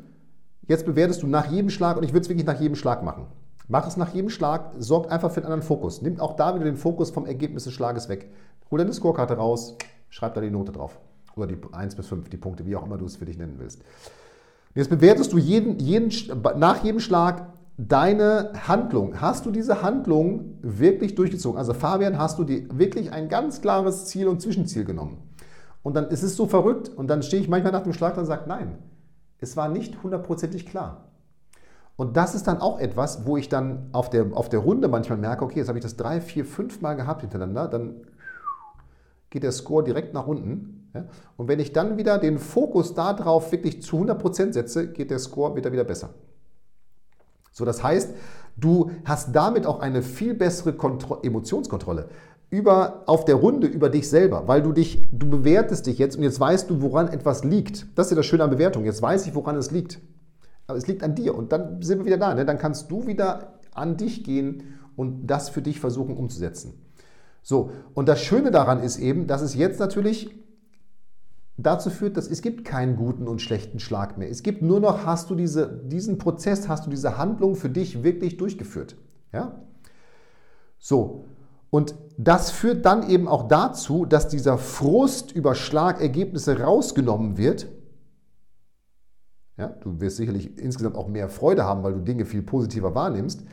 jetzt 0.67 0.85
bewertest 0.85 1.23
du 1.23 1.27
nach 1.27 1.51
jedem 1.51 1.69
Schlag 1.69 1.97
und 1.97 2.03
ich 2.03 2.13
würde 2.13 2.21
es 2.21 2.29
wirklich 2.29 2.45
nach 2.45 2.59
jedem 2.59 2.75
Schlag 2.75 3.03
machen. 3.03 3.25
Mach 3.67 3.87
es 3.87 3.97
nach 3.97 4.13
jedem 4.13 4.29
Schlag, 4.29 4.73
sorgt 4.77 5.11
einfach 5.11 5.31
für 5.31 5.37
einen 5.37 5.45
anderen 5.45 5.63
Fokus. 5.63 6.01
Nimm 6.01 6.19
auch 6.19 6.35
da 6.35 6.53
wieder 6.55 6.65
den 6.65 6.75
Fokus 6.75 7.09
vom 7.09 7.25
Ergebnis 7.25 7.63
des 7.63 7.73
Schlages 7.73 8.09
weg. 8.09 8.29
Hol 8.69 8.79
deine 8.79 8.93
Scorekarte 8.93 9.35
raus, 9.35 9.77
schreib 10.09 10.33
da 10.35 10.41
die 10.41 10.51
Note 10.51 10.71
drauf. 10.71 10.99
Oder 11.35 11.47
die 11.47 11.57
1 11.71 11.95
bis 11.95 12.07
5, 12.07 12.29
die 12.29 12.37
Punkte, 12.37 12.65
wie 12.65 12.75
auch 12.75 12.85
immer 12.85 12.97
du 12.97 13.05
es 13.05 13.15
für 13.15 13.25
dich 13.25 13.37
nennen 13.37 13.55
willst. 13.57 13.81
Jetzt 14.75 14.89
bewertest 14.89 15.31
du 15.33 15.37
jeden, 15.37 15.79
jeden, 15.79 16.11
nach 16.57 16.83
jedem 16.83 16.99
Schlag 16.99 17.47
deine 17.77 18.51
Handlung. 18.67 19.19
Hast 19.19 19.45
du 19.45 19.51
diese 19.51 19.81
Handlung 19.81 20.57
wirklich 20.61 21.15
durchgezogen? 21.15 21.57
Also 21.57 21.73
Fabian, 21.73 22.17
hast 22.17 22.39
du 22.39 22.43
dir 22.43 22.67
wirklich 22.77 23.11
ein 23.11 23.27
ganz 23.27 23.61
klares 23.61 24.05
Ziel 24.05 24.27
und 24.27 24.41
Zwischenziel 24.41 24.85
genommen? 24.85 25.17
Und 25.83 25.95
dann 25.95 26.09
ist 26.09 26.23
es 26.23 26.35
so 26.35 26.45
verrückt 26.45 26.89
und 26.89 27.07
dann 27.07 27.23
stehe 27.23 27.41
ich 27.41 27.49
manchmal 27.49 27.71
nach 27.71 27.83
dem 27.83 27.93
Schlag 27.93 28.17
und 28.17 28.25
sage, 28.25 28.43
nein, 28.47 28.77
es 29.39 29.57
war 29.57 29.69
nicht 29.69 30.03
hundertprozentig 30.03 30.65
klar. 30.65 31.07
Und 31.95 32.17
das 32.17 32.35
ist 32.35 32.47
dann 32.47 32.61
auch 32.61 32.79
etwas, 32.79 33.25
wo 33.25 33.37
ich 33.37 33.49
dann 33.49 33.89
auf 33.91 34.09
der, 34.09 34.27
auf 34.33 34.49
der 34.49 34.59
Runde 34.59 34.87
manchmal 34.87 35.17
merke, 35.17 35.43
okay, 35.43 35.59
jetzt 35.59 35.67
habe 35.67 35.77
ich 35.77 35.83
das 35.83 35.97
drei, 35.97 36.21
vier, 36.21 36.45
fünf 36.45 36.81
Mal 36.81 36.95
gehabt 36.95 37.21
hintereinander, 37.21 37.67
dann 37.67 38.07
geht 39.29 39.43
der 39.43 39.51
Score 39.51 39.83
direkt 39.83 40.13
nach 40.13 40.27
unten. 40.27 40.89
Und 41.37 41.47
wenn 41.47 41.59
ich 41.59 41.73
dann 41.73 41.97
wieder 41.97 42.17
den 42.17 42.37
Fokus 42.37 42.93
darauf 42.93 43.51
wirklich 43.51 43.81
zu 43.81 43.97
100% 43.97 44.53
setze, 44.53 44.91
geht 44.91 45.09
der 45.09 45.19
Score 45.19 45.55
wieder, 45.55 45.71
wieder 45.71 45.83
besser. 45.83 46.09
So, 47.51 47.65
das 47.65 47.83
heißt, 47.83 48.13
du 48.57 48.91
hast 49.05 49.35
damit 49.35 49.65
auch 49.65 49.79
eine 49.79 50.01
viel 50.01 50.33
bessere 50.33 50.73
Kontro 50.73 51.19
Emotionskontrolle 51.21 52.09
über, 52.51 53.03
auf 53.07 53.23
der 53.23 53.35
Runde 53.35 53.65
über 53.65 53.89
dich 53.89 54.09
selber, 54.09 54.47
weil 54.47 54.61
du 54.61 54.73
dich, 54.73 55.07
du 55.11 55.29
bewertest 55.29 55.87
dich 55.87 55.97
jetzt 55.97 56.17
und 56.17 56.23
jetzt 56.23 56.39
weißt 56.39 56.69
du, 56.69 56.81
woran 56.81 57.07
etwas 57.07 57.45
liegt. 57.45 57.87
Das 57.97 58.07
ist 58.07 58.11
ja 58.11 58.17
das 58.17 58.25
Schöne 58.25 58.43
an 58.43 58.49
Bewertung. 58.49 58.83
Jetzt 58.83 59.01
weiß 59.01 59.25
ich, 59.25 59.33
woran 59.33 59.55
es 59.55 59.71
liegt. 59.71 60.01
Aber 60.67 60.77
es 60.77 60.85
liegt 60.85 61.01
an 61.01 61.15
dir 61.15 61.33
und 61.33 61.53
dann 61.53 61.81
sind 61.81 61.99
wir 61.99 62.05
wieder 62.05 62.17
da. 62.17 62.35
Ne? 62.35 62.45
Dann 62.45 62.57
kannst 62.57 62.91
du 62.91 63.07
wieder 63.07 63.59
an 63.73 63.95
dich 63.95 64.25
gehen 64.25 64.79
und 64.97 65.27
das 65.27 65.49
für 65.49 65.61
dich 65.61 65.79
versuchen 65.79 66.15
umzusetzen. 66.17 66.73
So, 67.41 67.71
und 67.93 68.09
das 68.09 68.21
Schöne 68.21 68.51
daran 68.51 68.83
ist 68.83 68.99
eben, 68.99 69.27
dass 69.27 69.41
es 69.41 69.55
jetzt 69.55 69.79
natürlich 69.79 70.29
dazu 71.57 71.89
führt, 71.89 72.17
dass 72.17 72.27
es 72.27 72.41
gibt 72.41 72.65
keinen 72.65 72.97
guten 72.97 73.29
und 73.29 73.41
schlechten 73.41 73.79
Schlag 73.79 74.17
mehr. 74.17 74.29
Es 74.29 74.43
gibt 74.43 74.61
nur 74.61 74.81
noch, 74.81 75.05
hast 75.05 75.29
du 75.29 75.35
diese, 75.35 75.81
diesen 75.85 76.17
Prozess, 76.17 76.67
hast 76.67 76.85
du 76.85 76.89
diese 76.89 77.17
Handlung 77.17 77.55
für 77.55 77.69
dich 77.69 78.03
wirklich 78.03 78.35
durchgeführt. 78.35 78.97
Ja? 79.31 79.61
So, 80.79 81.25
und 81.71 81.95
das 82.17 82.51
führt 82.51 82.85
dann 82.85 83.09
eben 83.09 83.27
auch 83.27 83.47
dazu, 83.47 84.05
dass 84.05 84.27
dieser 84.27 84.59
Frust 84.59 85.31
über 85.31 85.55
Schlagergebnisse 85.55 86.59
rausgenommen 86.59 87.37
wird. 87.37 87.67
Ja, 89.57 89.69
du 89.69 89.99
wirst 90.01 90.17
sicherlich 90.17 90.57
insgesamt 90.59 90.97
auch 90.97 91.07
mehr 91.07 91.29
Freude 91.29 91.63
haben, 91.63 91.81
weil 91.81 91.93
du 91.93 92.01
Dinge 92.01 92.25
viel 92.25 92.43
positiver 92.43 92.93
wahrnimmst. 92.93 93.43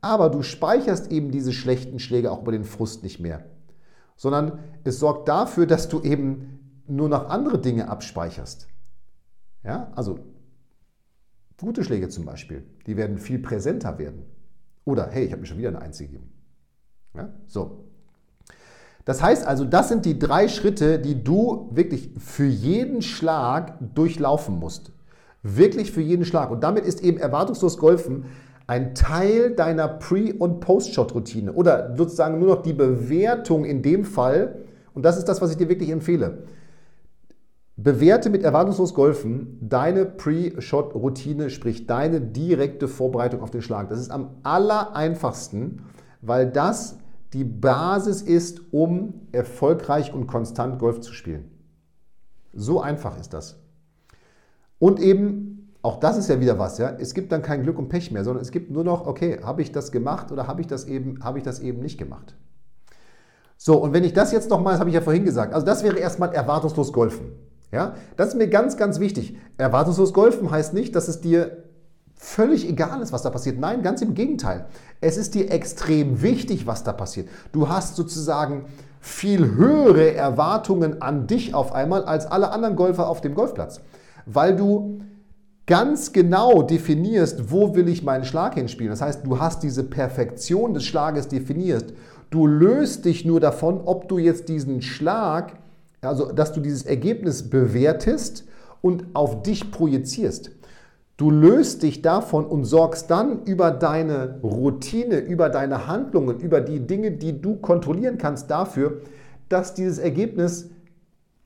Aber 0.00 0.28
du 0.28 0.42
speicherst 0.42 1.10
eben 1.10 1.30
diese 1.30 1.52
schlechten 1.52 1.98
Schläge 2.00 2.30
auch 2.30 2.42
über 2.42 2.52
den 2.52 2.64
Frust 2.64 3.02
nicht 3.02 3.20
mehr. 3.20 3.44
Sondern 4.16 4.58
es 4.84 4.98
sorgt 4.98 5.28
dafür, 5.28 5.66
dass 5.66 5.88
du 5.88 6.02
eben 6.02 6.82
nur 6.86 7.08
noch 7.08 7.28
andere 7.28 7.60
Dinge 7.60 7.88
abspeicherst. 7.88 8.68
Ja, 9.62 9.92
also 9.94 10.18
gute 11.56 11.84
Schläge 11.84 12.08
zum 12.08 12.24
Beispiel, 12.24 12.64
die 12.86 12.96
werden 12.96 13.18
viel 13.18 13.38
präsenter 13.38 13.98
werden. 13.98 14.24
Oder 14.84 15.08
hey, 15.10 15.24
ich 15.24 15.32
habe 15.32 15.42
mir 15.42 15.46
schon 15.46 15.58
wieder 15.58 15.68
eine 15.68 15.80
Eins 15.80 15.98
gegeben. 15.98 16.32
Ja, 17.14 17.28
so. 17.46 17.84
Das 19.04 19.22
heißt 19.22 19.46
also, 19.46 19.64
das 19.64 19.88
sind 19.88 20.04
die 20.04 20.18
drei 20.18 20.48
Schritte, 20.48 20.98
die 20.98 21.24
du 21.24 21.70
wirklich 21.72 22.10
für 22.18 22.44
jeden 22.44 23.00
Schlag 23.00 23.78
durchlaufen 23.94 24.58
musst. 24.58 24.92
Wirklich 25.42 25.92
für 25.92 26.02
jeden 26.02 26.24
Schlag. 26.26 26.50
Und 26.50 26.62
damit 26.62 26.84
ist 26.84 27.02
eben 27.02 27.18
erwartungslos 27.18 27.78
Golfen 27.78 28.26
ein 28.66 28.94
Teil 28.94 29.54
deiner 29.54 29.88
Pre- 29.88 30.34
und 30.34 30.60
Post-Shot-Routine 30.60 31.54
oder 31.54 31.96
sozusagen 31.96 32.38
nur 32.38 32.56
noch 32.56 32.62
die 32.62 32.74
Bewertung 32.74 33.64
in 33.64 33.80
dem 33.80 34.04
Fall. 34.04 34.56
Und 34.92 35.04
das 35.06 35.16
ist 35.16 35.26
das, 35.26 35.40
was 35.40 35.50
ich 35.50 35.56
dir 35.56 35.70
wirklich 35.70 35.88
empfehle. 35.88 36.42
Bewerte 37.76 38.28
mit 38.28 38.42
erwartungslos 38.42 38.92
Golfen 38.92 39.56
deine 39.62 40.04
Pre-Shot-Routine, 40.04 41.48
sprich 41.48 41.86
deine 41.86 42.20
direkte 42.20 42.88
Vorbereitung 42.88 43.40
auf 43.40 43.50
den 43.50 43.62
Schlag. 43.62 43.88
Das 43.88 44.00
ist 44.00 44.10
am 44.10 44.32
aller 44.42 44.94
einfachsten, 44.94 45.84
weil 46.20 46.50
das 46.50 46.98
die 47.32 47.44
Basis 47.44 48.22
ist, 48.22 48.72
um 48.72 49.28
erfolgreich 49.32 50.12
und 50.14 50.26
konstant 50.26 50.78
Golf 50.78 51.00
zu 51.00 51.12
spielen. 51.12 51.50
So 52.54 52.80
einfach 52.80 53.18
ist 53.18 53.34
das. 53.34 53.60
Und 54.78 55.00
eben, 55.00 55.74
auch 55.82 56.00
das 56.00 56.16
ist 56.16 56.28
ja 56.28 56.40
wieder 56.40 56.58
was, 56.58 56.78
ja, 56.78 56.90
es 56.98 57.14
gibt 57.14 57.32
dann 57.32 57.42
kein 57.42 57.62
Glück 57.62 57.78
und 57.78 57.88
Pech 57.88 58.10
mehr, 58.10 58.24
sondern 58.24 58.42
es 58.42 58.50
gibt 58.50 58.70
nur 58.70 58.84
noch, 58.84 59.06
okay, 59.06 59.40
habe 59.42 59.62
ich 59.62 59.72
das 59.72 59.92
gemacht 59.92 60.32
oder 60.32 60.46
habe 60.46 60.60
ich 60.60 60.66
das 60.66 60.86
eben, 60.86 61.18
ich 61.36 61.42
das 61.42 61.60
eben 61.60 61.80
nicht 61.80 61.98
gemacht. 61.98 62.34
So, 63.56 63.76
und 63.76 63.92
wenn 63.92 64.04
ich 64.04 64.12
das 64.12 64.32
jetzt 64.32 64.50
nochmal, 64.50 64.74
das 64.74 64.80
habe 64.80 64.90
ich 64.90 64.94
ja 64.94 65.00
vorhin 65.00 65.24
gesagt, 65.24 65.52
also 65.52 65.66
das 65.66 65.82
wäre 65.82 65.98
erstmal 65.98 66.32
erwartungslos 66.32 66.92
Golfen. 66.92 67.32
Ja, 67.70 67.94
das 68.16 68.28
ist 68.28 68.34
mir 68.36 68.48
ganz, 68.48 68.78
ganz 68.78 68.98
wichtig. 68.98 69.36
Erwartungslos 69.58 70.14
Golfen 70.14 70.50
heißt 70.50 70.72
nicht, 70.72 70.96
dass 70.96 71.08
es 71.08 71.20
dir 71.20 71.64
völlig 72.18 72.68
egal 72.68 73.00
ist, 73.00 73.12
was 73.12 73.22
da 73.22 73.30
passiert. 73.30 73.58
Nein, 73.58 73.82
ganz 73.82 74.02
im 74.02 74.14
Gegenteil. 74.14 74.66
Es 75.00 75.16
ist 75.16 75.34
dir 75.34 75.50
extrem 75.50 76.20
wichtig, 76.20 76.66
was 76.66 76.84
da 76.84 76.92
passiert. 76.92 77.28
Du 77.52 77.68
hast 77.68 77.96
sozusagen 77.96 78.66
viel 79.00 79.54
höhere 79.54 80.14
Erwartungen 80.14 81.00
an 81.00 81.26
dich 81.26 81.54
auf 81.54 81.72
einmal 81.72 82.04
als 82.04 82.26
alle 82.26 82.50
anderen 82.50 82.76
Golfer 82.76 83.08
auf 83.08 83.20
dem 83.20 83.34
Golfplatz, 83.34 83.80
weil 84.26 84.56
du 84.56 85.00
ganz 85.66 86.12
genau 86.12 86.62
definierst, 86.62 87.50
wo 87.50 87.74
will 87.74 87.88
ich 87.88 88.02
meinen 88.02 88.24
Schlag 88.24 88.54
hinspielen. 88.54 88.90
Das 88.90 89.00
heißt, 89.00 89.24
du 89.24 89.38
hast 89.38 89.62
diese 89.62 89.84
Perfektion 89.84 90.74
des 90.74 90.84
Schlages 90.84 91.28
definiert. 91.28 91.94
Du 92.30 92.46
löst 92.46 93.04
dich 93.04 93.24
nur 93.24 93.40
davon, 93.40 93.80
ob 93.84 94.08
du 94.08 94.18
jetzt 94.18 94.48
diesen 94.48 94.82
Schlag 94.82 95.52
also, 96.00 96.30
dass 96.30 96.52
du 96.52 96.60
dieses 96.60 96.82
Ergebnis 96.82 97.50
bewertest 97.50 98.44
und 98.80 99.04
auf 99.14 99.42
dich 99.42 99.70
projizierst. 99.70 100.50
Du 101.18 101.32
löst 101.32 101.82
dich 101.82 102.00
davon 102.00 102.46
und 102.46 102.64
sorgst 102.64 103.10
dann 103.10 103.42
über 103.42 103.72
deine 103.72 104.38
Routine, 104.40 105.18
über 105.18 105.48
deine 105.48 105.88
Handlungen, 105.88 106.38
über 106.38 106.60
die 106.60 106.86
Dinge, 106.86 107.10
die 107.10 107.42
du 107.42 107.56
kontrollieren 107.56 108.18
kannst, 108.18 108.52
dafür, 108.52 109.02
dass 109.48 109.74
dieses 109.74 109.98
Ergebnis 109.98 110.70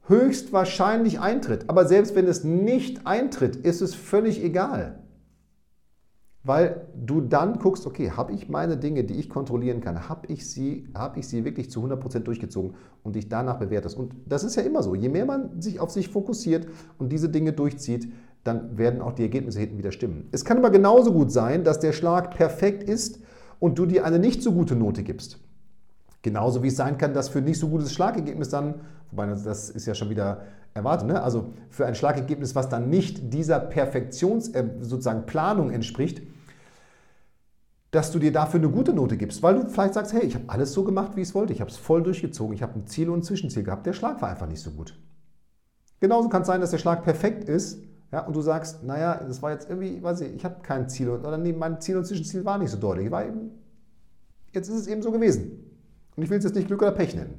höchstwahrscheinlich 0.08 1.20
eintritt. 1.20 1.64
Aber 1.70 1.86
selbst 1.86 2.14
wenn 2.14 2.26
es 2.26 2.44
nicht 2.44 3.06
eintritt, 3.06 3.56
ist 3.56 3.80
es 3.80 3.94
völlig 3.94 4.44
egal 4.44 5.02
weil 6.44 6.88
du 6.94 7.20
dann 7.20 7.58
guckst, 7.58 7.86
okay, 7.86 8.10
habe 8.10 8.32
ich 8.32 8.48
meine 8.48 8.76
Dinge, 8.76 9.04
die 9.04 9.14
ich 9.14 9.28
kontrollieren 9.28 9.80
kann, 9.80 10.08
habe 10.08 10.26
ich, 10.26 10.50
sie, 10.50 10.88
hab 10.94 11.16
ich 11.16 11.28
sie 11.28 11.44
wirklich 11.44 11.70
zu 11.70 11.84
100% 11.84 12.20
durchgezogen 12.20 12.74
und 13.02 13.14
dich 13.14 13.28
danach 13.28 13.58
bewertest. 13.58 13.96
Und 13.96 14.14
das 14.26 14.42
ist 14.42 14.56
ja 14.56 14.62
immer 14.62 14.82
so, 14.82 14.94
je 14.94 15.08
mehr 15.08 15.24
man 15.24 15.60
sich 15.60 15.78
auf 15.78 15.90
sich 15.90 16.08
fokussiert 16.08 16.66
und 16.98 17.12
diese 17.12 17.28
Dinge 17.28 17.52
durchzieht, 17.52 18.08
dann 18.44 18.76
werden 18.76 19.00
auch 19.00 19.12
die 19.12 19.22
Ergebnisse 19.22 19.60
hinten 19.60 19.78
wieder 19.78 19.92
stimmen. 19.92 20.28
Es 20.32 20.44
kann 20.44 20.58
aber 20.58 20.70
genauso 20.70 21.12
gut 21.12 21.30
sein, 21.30 21.64
dass 21.64 21.78
der 21.78 21.92
Schlag 21.92 22.34
perfekt 22.34 22.82
ist 22.82 23.20
und 23.60 23.78
du 23.78 23.86
dir 23.86 24.04
eine 24.04 24.18
nicht 24.18 24.42
so 24.42 24.52
gute 24.52 24.74
Note 24.74 25.02
gibst. 25.02 25.38
Genauso 26.22 26.62
wie 26.62 26.68
es 26.68 26.76
sein 26.76 26.98
kann, 26.98 27.14
dass 27.14 27.28
für 27.28 27.40
nicht 27.40 27.58
so 27.58 27.68
gutes 27.68 27.92
Schlagergebnis 27.92 28.48
dann, 28.48 28.74
wobei 29.10 29.26
das 29.26 29.70
ist 29.70 29.86
ja 29.86 29.94
schon 29.94 30.10
wieder 30.10 30.42
erwartet, 30.74 31.08
ne? 31.08 31.22
also 31.22 31.52
für 31.70 31.86
ein 31.86 31.94
Schlagergebnis, 31.94 32.54
was 32.54 32.68
dann 32.68 32.88
nicht 32.88 33.32
dieser 33.32 33.60
Perfektions, 33.60 34.48
äh, 34.48 34.64
sozusagen 34.80 35.26
Planung 35.26 35.70
entspricht, 35.70 36.22
dass 37.90 38.10
du 38.10 38.18
dir 38.18 38.32
dafür 38.32 38.58
eine 38.58 38.70
gute 38.70 38.94
Note 38.94 39.18
gibst, 39.18 39.42
weil 39.42 39.54
du 39.54 39.68
vielleicht 39.68 39.94
sagst, 39.94 40.14
hey, 40.14 40.24
ich 40.24 40.34
habe 40.34 40.44
alles 40.48 40.72
so 40.72 40.82
gemacht, 40.82 41.14
wie 41.14 41.20
ich 41.20 41.28
es 41.28 41.34
wollte, 41.34 41.52
ich 41.52 41.60
habe 41.60 41.70
es 41.70 41.76
voll 41.76 42.02
durchgezogen, 42.02 42.54
ich 42.54 42.62
habe 42.62 42.78
ein 42.78 42.86
Ziel 42.86 43.10
und 43.10 43.18
ein 43.18 43.22
Zwischenziel 43.22 43.64
gehabt, 43.64 43.84
der 43.84 43.92
Schlag 43.92 44.22
war 44.22 44.30
einfach 44.30 44.48
nicht 44.48 44.62
so 44.62 44.70
gut. 44.70 44.98
Genauso 46.00 46.30
kann 46.30 46.42
es 46.42 46.48
sein, 46.48 46.62
dass 46.62 46.70
der 46.70 46.78
Schlag 46.78 47.04
perfekt 47.04 47.44
ist 47.44 47.82
ja, 48.12 48.20
und 48.26 48.36
du 48.36 48.42
sagst, 48.42 48.84
naja, 48.84 49.22
das 49.26 49.40
war 49.40 49.52
jetzt 49.52 49.70
irgendwie, 49.70 50.02
weiß 50.02 50.20
ich, 50.20 50.34
ich 50.34 50.44
habe 50.44 50.56
kein 50.62 50.88
Ziel 50.88 51.08
oder 51.08 51.38
nee, 51.38 51.54
mein 51.54 51.80
Ziel 51.80 51.96
und 51.96 52.06
Zwischenziel 52.06 52.44
war 52.44 52.58
nicht 52.58 52.70
so 52.70 52.76
deutlich, 52.76 53.10
war 53.10 53.24
eben, 53.24 53.50
jetzt 54.52 54.68
ist 54.68 54.80
es 54.80 54.86
eben 54.86 55.00
so 55.00 55.10
gewesen. 55.10 55.58
Und 56.14 56.22
ich 56.22 56.28
will 56.28 56.36
es 56.36 56.44
jetzt 56.44 56.54
nicht 56.54 56.68
Glück 56.68 56.82
oder 56.82 56.92
Pech 56.92 57.14
nennen. 57.14 57.38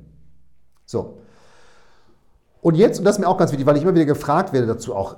So. 0.86 1.20
Und 2.62 2.76
jetzt, 2.76 2.98
und 2.98 3.06
das 3.06 3.18
ist 3.18 3.20
mir 3.20 3.28
auch 3.28 3.38
ganz 3.38 3.52
wichtig, 3.52 3.68
weil 3.68 3.78
ich 3.78 3.84
immer 3.84 3.94
wieder 3.94 4.06
gefragt 4.06 4.52
werde 4.52 4.66
dazu 4.66 4.96
auch, 4.96 5.18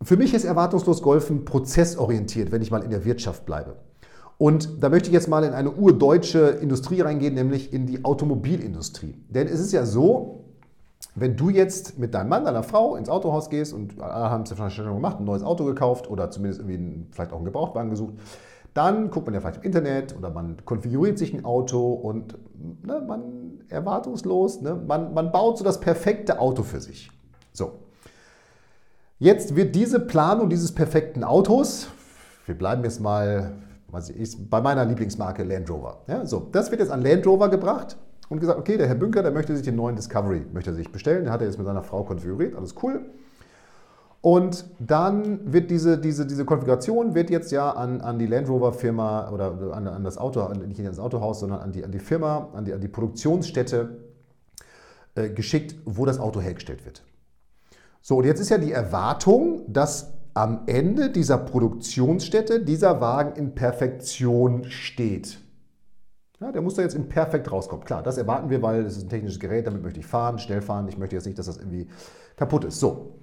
für 0.00 0.16
mich 0.16 0.32
ist 0.32 0.44
erwartungslos 0.44 1.02
Golfen 1.02 1.44
prozessorientiert, 1.44 2.52
wenn 2.52 2.62
ich 2.62 2.70
mal 2.70 2.84
in 2.84 2.90
der 2.90 3.04
Wirtschaft 3.04 3.46
bleibe. 3.46 3.76
Und 4.36 4.80
da 4.80 4.90
möchte 4.90 5.08
ich 5.08 5.12
jetzt 5.12 5.26
mal 5.26 5.42
in 5.42 5.54
eine 5.54 5.72
urdeutsche 5.72 6.38
Industrie 6.38 7.00
reingehen, 7.00 7.34
nämlich 7.34 7.72
in 7.72 7.86
die 7.86 8.04
Automobilindustrie. 8.04 9.16
Denn 9.28 9.48
es 9.48 9.58
ist 9.58 9.72
ja 9.72 9.84
so, 9.84 10.44
wenn 11.20 11.36
du 11.36 11.50
jetzt 11.50 11.98
mit 11.98 12.14
deinem 12.14 12.28
Mann, 12.28 12.44
deiner 12.44 12.62
Frau 12.62 12.96
ins 12.96 13.08
Autohaus 13.08 13.50
gehst 13.50 13.72
und 13.72 14.00
alle 14.00 14.30
haben 14.30 14.42
es 14.42 14.50
ja 14.50 14.70
schon 14.70 14.94
gemacht, 14.94 15.20
ein 15.20 15.24
neues 15.24 15.42
Auto 15.42 15.64
gekauft 15.64 16.10
oder 16.10 16.30
zumindest 16.30 16.60
irgendwie 16.60 17.06
vielleicht 17.10 17.32
auch 17.32 17.36
einen 17.36 17.44
Gebrauchtwagen 17.44 17.90
gesucht, 17.90 18.14
dann 18.74 19.10
guckt 19.10 19.26
man 19.26 19.34
ja 19.34 19.40
vielleicht 19.40 19.58
im 19.58 19.62
Internet 19.64 20.16
oder 20.16 20.30
man 20.30 20.64
konfiguriert 20.64 21.18
sich 21.18 21.34
ein 21.34 21.44
Auto 21.44 21.92
und 21.92 22.36
ne, 22.84 23.02
man 23.06 23.60
erwartungslos, 23.68 24.60
ne, 24.60 24.74
man, 24.74 25.14
man 25.14 25.32
baut 25.32 25.58
so 25.58 25.64
das 25.64 25.80
perfekte 25.80 26.38
Auto 26.38 26.62
für 26.62 26.80
sich. 26.80 27.10
So. 27.52 27.72
Jetzt 29.18 29.56
wird 29.56 29.74
diese 29.74 29.98
Planung 30.00 30.48
dieses 30.48 30.72
perfekten 30.72 31.24
Autos, 31.24 31.88
wir 32.46 32.56
bleiben 32.56 32.84
jetzt 32.84 33.00
mal 33.00 33.52
ich, 34.14 34.50
bei 34.50 34.60
meiner 34.60 34.84
Lieblingsmarke 34.84 35.42
Land 35.42 35.70
Rover. 35.70 36.02
Ja, 36.06 36.24
so, 36.24 36.48
das 36.52 36.70
wird 36.70 36.80
jetzt 36.80 36.90
an 36.90 37.02
Land 37.02 37.26
Rover 37.26 37.48
gebracht 37.48 37.96
und 38.28 38.40
gesagt, 38.40 38.58
okay, 38.58 38.76
der 38.76 38.88
Herr 38.88 38.94
Bünker, 38.94 39.22
der 39.22 39.32
möchte 39.32 39.54
sich 39.54 39.64
den 39.64 39.76
neuen 39.76 39.96
Discovery 39.96 40.44
möchte 40.52 40.74
sich 40.74 40.90
bestellen, 40.92 41.24
den 41.24 41.32
hat 41.32 41.40
er 41.40 41.46
jetzt 41.46 41.58
mit 41.58 41.66
seiner 41.66 41.82
Frau 41.82 42.04
konfiguriert, 42.04 42.54
alles 42.54 42.74
cool. 42.82 43.06
Und 44.20 44.64
dann 44.80 45.52
wird 45.52 45.70
diese, 45.70 45.96
diese, 45.96 46.26
diese 46.26 46.44
Konfiguration 46.44 47.14
wird 47.14 47.30
jetzt 47.30 47.52
ja 47.52 47.70
an, 47.70 48.00
an 48.00 48.18
die 48.18 48.26
Land 48.26 48.48
Rover 48.48 48.72
Firma 48.72 49.30
oder 49.30 49.72
an, 49.72 49.86
an 49.86 50.02
das 50.02 50.18
Auto, 50.18 50.46
nicht 50.54 50.80
an 50.80 50.86
das 50.86 50.98
Autohaus, 50.98 51.40
sondern 51.40 51.60
an 51.60 51.72
die, 51.72 51.84
an 51.84 51.92
die 51.92 52.00
Firma, 52.00 52.48
an 52.52 52.64
die, 52.64 52.72
an 52.72 52.80
die 52.80 52.88
Produktionsstätte 52.88 53.96
äh, 55.14 55.30
geschickt, 55.30 55.76
wo 55.84 56.04
das 56.04 56.18
Auto 56.18 56.40
hergestellt 56.40 56.84
wird. 56.84 57.02
So, 58.02 58.16
und 58.16 58.24
jetzt 58.24 58.40
ist 58.40 58.48
ja 58.48 58.58
die 58.58 58.72
Erwartung, 58.72 59.62
dass 59.72 60.14
am 60.34 60.62
Ende 60.66 61.10
dieser 61.10 61.38
Produktionsstätte 61.38 62.60
dieser 62.60 63.00
Wagen 63.00 63.36
in 63.36 63.54
Perfektion 63.54 64.64
steht. 64.64 65.38
Ja, 66.40 66.52
der 66.52 66.62
muss 66.62 66.74
da 66.74 66.82
jetzt 66.82 66.94
in 66.94 67.08
perfekt 67.08 67.50
rauskommen. 67.50 67.84
Klar, 67.84 68.02
das 68.02 68.16
erwarten 68.16 68.48
wir, 68.48 68.62
weil 68.62 68.84
es 68.84 68.96
ist 68.96 69.04
ein 69.04 69.08
technisches 69.08 69.40
Gerät, 69.40 69.66
damit 69.66 69.82
möchte 69.82 69.98
ich 69.98 70.06
fahren, 70.06 70.38
schnell 70.38 70.62
fahren. 70.62 70.86
Ich 70.88 70.96
möchte 70.96 71.16
jetzt 71.16 71.26
nicht, 71.26 71.38
dass 71.38 71.46
das 71.46 71.56
irgendwie 71.56 71.88
kaputt 72.36 72.64
ist. 72.64 72.78
So. 72.78 73.14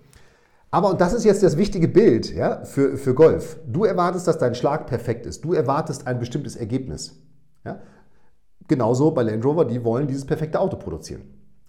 Aber, 0.70 0.90
und 0.90 1.00
das 1.00 1.14
ist 1.14 1.24
jetzt 1.24 1.42
das 1.42 1.56
wichtige 1.56 1.88
Bild 1.88 2.34
ja, 2.34 2.66
für, 2.66 2.98
für 2.98 3.14
Golf. 3.14 3.58
Du 3.66 3.86
erwartest, 3.86 4.28
dass 4.28 4.38
dein 4.38 4.56
Schlag 4.56 4.88
perfekt 4.88 5.26
ist. 5.26 5.46
Du 5.46 5.54
erwartest 5.54 6.06
ein 6.08 6.20
bestimmtes 6.20 6.58
Ergebnis. 6.58 7.16
Ja? 7.64 7.80
Genauso 8.68 9.12
bei 9.12 9.24
Land 9.24 9.46
Rover, 9.46 9.64
die 9.64 9.84
wollen 9.86 10.08
dieses 10.08 10.26
perfekte 10.26 10.60
Auto 10.60 10.76
produzieren. 10.76 11.22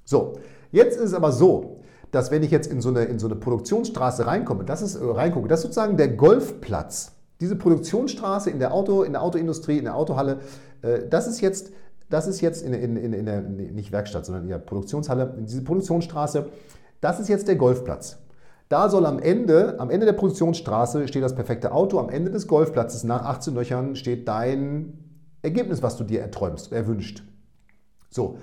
So, 0.04 0.40
jetzt 0.72 0.96
ist 0.96 1.10
es 1.10 1.14
aber 1.14 1.30
so, 1.30 1.82
dass 2.10 2.32
wenn 2.32 2.42
ich 2.42 2.50
jetzt 2.50 2.66
in 2.66 2.80
so 2.80 2.88
eine, 2.88 3.04
in 3.04 3.20
so 3.20 3.26
eine 3.26 3.36
Produktionsstraße 3.36 4.26
reinkomme, 4.26 4.64
das 4.64 4.82
ist, 4.82 4.96
äh, 4.96 5.04
reingucke, 5.04 5.46
das 5.46 5.60
ist 5.60 5.64
sozusagen 5.64 5.96
der 5.96 6.08
Golfplatz. 6.08 7.12
Diese 7.40 7.54
Produktionsstraße 7.54 8.50
in 8.50 8.58
der, 8.58 8.72
Auto, 8.72 9.02
in 9.02 9.12
der 9.12 9.22
Autoindustrie, 9.22 9.78
in 9.78 9.84
der 9.84 9.94
Autohalle, 9.94 10.38
das 11.10 11.26
ist 11.26 11.40
jetzt, 11.40 11.72
das 12.08 12.26
ist 12.26 12.40
jetzt 12.40 12.62
in, 12.62 12.72
in, 12.72 12.96
in, 12.96 13.12
in 13.12 13.26
der, 13.26 13.40
nicht 13.42 13.92
Werkstatt, 13.92 14.26
sondern 14.26 14.44
in 14.44 14.50
der 14.50 14.58
Produktionshalle, 14.58 15.34
diese 15.40 15.62
Produktionsstraße, 15.62 16.46
das 17.00 17.20
ist 17.20 17.28
jetzt 17.28 17.48
der 17.48 17.56
Golfplatz. 17.56 18.18
Da 18.68 18.88
soll 18.88 19.06
am 19.06 19.20
Ende, 19.20 19.78
am 19.78 19.90
Ende 19.90 20.06
der 20.06 20.12
Produktionsstraße 20.14 21.06
steht 21.06 21.22
das 21.22 21.34
perfekte 21.34 21.72
Auto, 21.72 21.98
am 22.00 22.08
Ende 22.08 22.30
des 22.30 22.48
Golfplatzes 22.48 23.04
nach 23.04 23.24
18 23.24 23.54
Löchern 23.54 23.96
steht 23.96 24.26
dein 24.26 25.04
Ergebnis, 25.42 25.82
was 25.82 25.96
du 25.96 26.04
dir 26.04 26.20
erträumst, 26.20 26.72
erwünscht. 26.72 27.22
So. 28.10 28.38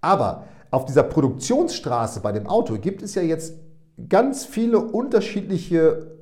Aber 0.00 0.44
auf 0.70 0.84
dieser 0.84 1.02
Produktionsstraße 1.02 2.20
bei 2.20 2.30
dem 2.30 2.46
Auto 2.46 2.78
gibt 2.78 3.02
es 3.02 3.16
ja 3.16 3.22
jetzt 3.22 3.54
ganz 4.08 4.44
viele 4.44 4.78
unterschiedliche 4.78 6.15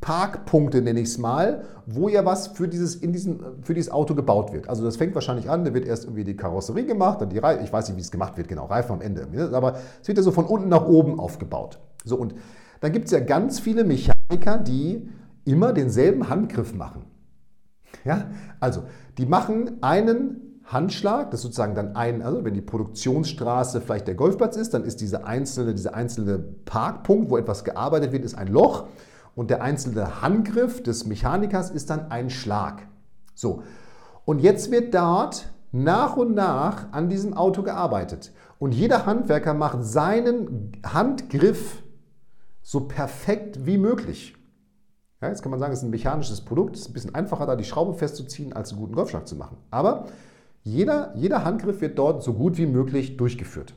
Parkpunkte, 0.00 0.80
nenne 0.80 1.00
ich 1.00 1.08
es 1.08 1.18
mal, 1.18 1.64
wo 1.86 2.08
ja 2.08 2.24
was 2.24 2.48
für 2.48 2.68
dieses, 2.68 2.96
in 2.96 3.12
diesem, 3.12 3.62
für 3.62 3.74
dieses 3.74 3.90
Auto 3.90 4.14
gebaut 4.14 4.52
wird. 4.52 4.68
Also 4.68 4.82
das 4.82 4.96
fängt 4.96 5.14
wahrscheinlich 5.14 5.50
an, 5.50 5.64
da 5.64 5.74
wird 5.74 5.84
erst 5.84 6.04
irgendwie 6.04 6.24
die 6.24 6.36
Karosserie 6.36 6.86
gemacht, 6.86 7.20
dann 7.20 7.28
die 7.28 7.38
Reifen, 7.38 7.64
ich 7.64 7.72
weiß 7.72 7.88
nicht, 7.88 7.96
wie 7.96 8.00
es 8.00 8.10
gemacht 8.10 8.36
wird, 8.36 8.48
genau, 8.48 8.66
Reifen 8.66 8.92
am 8.92 9.00
Ende. 9.02 9.28
Aber 9.52 9.76
es 10.00 10.08
wird 10.08 10.16
ja 10.16 10.24
so 10.24 10.32
von 10.32 10.46
unten 10.46 10.68
nach 10.68 10.86
oben 10.86 11.20
aufgebaut. 11.20 11.78
So, 12.04 12.16
und 12.16 12.34
dann 12.80 12.92
gibt 12.92 13.06
es 13.06 13.10
ja 13.10 13.20
ganz 13.20 13.60
viele 13.60 13.84
Mechaniker, 13.84 14.58
die 14.58 15.10
immer 15.44 15.72
denselben 15.72 16.30
Handgriff 16.30 16.74
machen. 16.74 17.04
Ja, 18.04 18.30
also 18.58 18.84
die 19.18 19.26
machen 19.26 19.82
einen 19.82 20.62
Handschlag, 20.64 21.30
das 21.30 21.40
ist 21.40 21.42
sozusagen 21.42 21.74
dann 21.74 21.96
ein, 21.96 22.22
also 22.22 22.44
wenn 22.44 22.54
die 22.54 22.60
Produktionsstraße 22.62 23.80
vielleicht 23.80 24.06
der 24.06 24.14
Golfplatz 24.14 24.56
ist, 24.56 24.72
dann 24.72 24.84
ist 24.84 25.00
diese 25.00 25.26
einzelne, 25.26 25.74
dieser 25.74 25.94
einzelne 25.94 26.38
Parkpunkt, 26.38 27.30
wo 27.30 27.36
etwas 27.36 27.64
gearbeitet 27.64 28.12
wird, 28.12 28.24
ist 28.24 28.36
ein 28.38 28.48
Loch 28.48 28.86
und 29.40 29.48
der 29.48 29.62
einzelne 29.62 30.20
Handgriff 30.20 30.82
des 30.82 31.06
Mechanikers 31.06 31.70
ist 31.70 31.88
dann 31.88 32.10
ein 32.10 32.28
Schlag. 32.28 32.86
So, 33.34 33.62
und 34.26 34.40
jetzt 34.40 34.70
wird 34.70 34.92
dort 34.92 35.50
nach 35.72 36.18
und 36.18 36.34
nach 36.34 36.92
an 36.92 37.08
diesem 37.08 37.32
Auto 37.32 37.62
gearbeitet. 37.62 38.32
Und 38.58 38.72
jeder 38.72 39.06
Handwerker 39.06 39.54
macht 39.54 39.82
seinen 39.82 40.72
Handgriff 40.84 41.82
so 42.60 42.80
perfekt 42.80 43.64
wie 43.64 43.78
möglich. 43.78 44.36
Ja, 45.22 45.28
jetzt 45.28 45.40
kann 45.40 45.48
man 45.48 45.58
sagen, 45.58 45.72
es 45.72 45.78
ist 45.78 45.84
ein 45.86 45.90
mechanisches 45.90 46.42
Produkt, 46.42 46.76
es 46.76 46.82
ist 46.82 46.90
ein 46.90 46.92
bisschen 46.92 47.14
einfacher, 47.14 47.46
da 47.46 47.56
die 47.56 47.64
Schraube 47.64 47.94
festzuziehen, 47.94 48.52
als 48.52 48.72
einen 48.72 48.80
guten 48.82 48.94
Golfschlag 48.94 49.26
zu 49.26 49.36
machen. 49.36 49.56
Aber 49.70 50.08
jeder, 50.64 51.14
jeder 51.16 51.44
Handgriff 51.44 51.80
wird 51.80 51.98
dort 51.98 52.22
so 52.22 52.34
gut 52.34 52.58
wie 52.58 52.66
möglich 52.66 53.16
durchgeführt. 53.16 53.72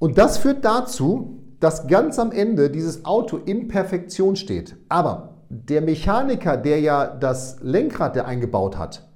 Und 0.00 0.18
das 0.18 0.38
führt 0.38 0.64
dazu, 0.64 1.41
dass 1.62 1.86
ganz 1.86 2.18
am 2.18 2.32
Ende 2.32 2.70
dieses 2.70 3.04
Auto 3.04 3.36
in 3.36 3.68
Perfektion 3.68 4.34
steht. 4.34 4.74
Aber 4.88 5.34
der 5.48 5.80
Mechaniker, 5.80 6.56
der 6.56 6.80
ja 6.80 7.06
das 7.06 7.58
Lenkrad 7.62 8.16
der 8.16 8.26
eingebaut 8.26 8.76
hat, 8.76 9.08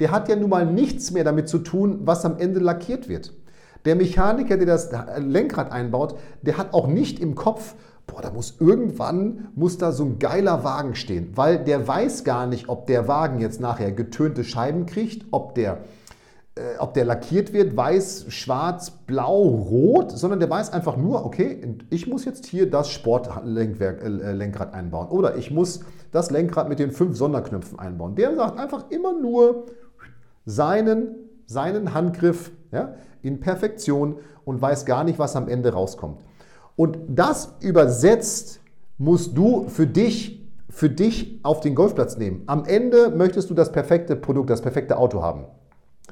der 0.00 0.10
hat 0.10 0.30
ja 0.30 0.36
nun 0.36 0.48
mal 0.48 0.64
nichts 0.64 1.10
mehr 1.10 1.24
damit 1.24 1.46
zu 1.46 1.58
tun, 1.58 1.98
was 2.04 2.24
am 2.24 2.38
Ende 2.38 2.58
lackiert 2.58 3.10
wird. 3.10 3.34
Der 3.84 3.96
Mechaniker, 3.96 4.56
der 4.56 4.66
das 4.66 4.92
Lenkrad 5.18 5.72
einbaut, 5.72 6.16
der 6.40 6.56
hat 6.56 6.72
auch 6.72 6.86
nicht 6.86 7.20
im 7.20 7.34
Kopf, 7.34 7.74
boah, 8.06 8.22
da 8.22 8.30
muss 8.30 8.56
irgendwann, 8.60 9.48
muss 9.54 9.76
da 9.76 9.92
so 9.92 10.04
ein 10.04 10.18
geiler 10.18 10.64
Wagen 10.64 10.94
stehen, 10.94 11.32
weil 11.34 11.62
der 11.62 11.86
weiß 11.86 12.24
gar 12.24 12.46
nicht, 12.46 12.70
ob 12.70 12.86
der 12.86 13.08
Wagen 13.08 13.40
jetzt 13.40 13.60
nachher 13.60 13.92
getönte 13.92 14.42
Scheiben 14.42 14.86
kriegt, 14.86 15.26
ob 15.32 15.54
der, 15.54 15.80
ob 16.78 16.94
der 16.94 17.04
lackiert 17.04 17.52
wird, 17.52 17.76
weiß, 17.76 18.26
schwarz, 18.28 18.92
blau, 18.92 19.42
rot, 19.42 20.12
sondern 20.12 20.38
der 20.38 20.48
weiß 20.48 20.72
einfach 20.72 20.96
nur, 20.96 21.26
okay, 21.26 21.76
ich 21.90 22.06
muss 22.06 22.24
jetzt 22.24 22.46
hier 22.46 22.70
das 22.70 22.90
Sportlenkrad 22.90 24.02
äh, 24.02 24.76
einbauen 24.76 25.08
oder 25.08 25.36
ich 25.36 25.50
muss 25.50 25.80
das 26.12 26.30
Lenkrad 26.30 26.68
mit 26.68 26.78
den 26.78 26.92
fünf 26.92 27.16
Sonderknöpfen 27.16 27.80
einbauen. 27.80 28.14
Der 28.14 28.36
sagt 28.36 28.60
einfach 28.60 28.88
immer 28.90 29.18
nur 29.18 29.66
seinen, 30.46 31.16
seinen 31.46 31.92
Handgriff 31.92 32.52
ja, 32.70 32.94
in 33.22 33.40
Perfektion 33.40 34.18
und 34.44 34.62
weiß 34.62 34.84
gar 34.84 35.02
nicht, 35.02 35.18
was 35.18 35.34
am 35.34 35.48
Ende 35.48 35.72
rauskommt. 35.72 36.20
Und 36.76 36.98
das 37.08 37.54
übersetzt 37.60 38.60
musst 38.96 39.36
du 39.36 39.68
für 39.68 39.88
dich, 39.88 40.48
für 40.70 40.88
dich 40.88 41.40
auf 41.42 41.60
den 41.60 41.74
Golfplatz 41.74 42.16
nehmen. 42.16 42.44
Am 42.46 42.64
Ende 42.64 43.10
möchtest 43.10 43.50
du 43.50 43.54
das 43.54 43.72
perfekte 43.72 44.14
Produkt, 44.14 44.50
das 44.50 44.62
perfekte 44.62 44.98
Auto 44.98 45.20
haben. 45.20 45.46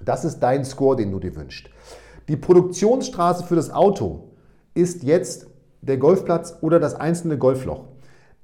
Das 0.05 0.25
ist 0.25 0.41
dein 0.41 0.65
Score, 0.65 0.97
den 0.97 1.11
du 1.11 1.19
dir 1.19 1.35
wünschst. 1.37 1.69
Die 2.29 2.37
Produktionsstraße 2.37 3.45
für 3.45 3.57
das 3.57 3.73
Auto 3.73 4.31
ist 4.75 5.03
jetzt 5.03 5.47
der 5.81 5.99
Golfplatz 5.99 6.59
oder 6.61 6.79
das 6.81 6.95
einzelne 6.95 7.37
Golfloch. 7.39 7.85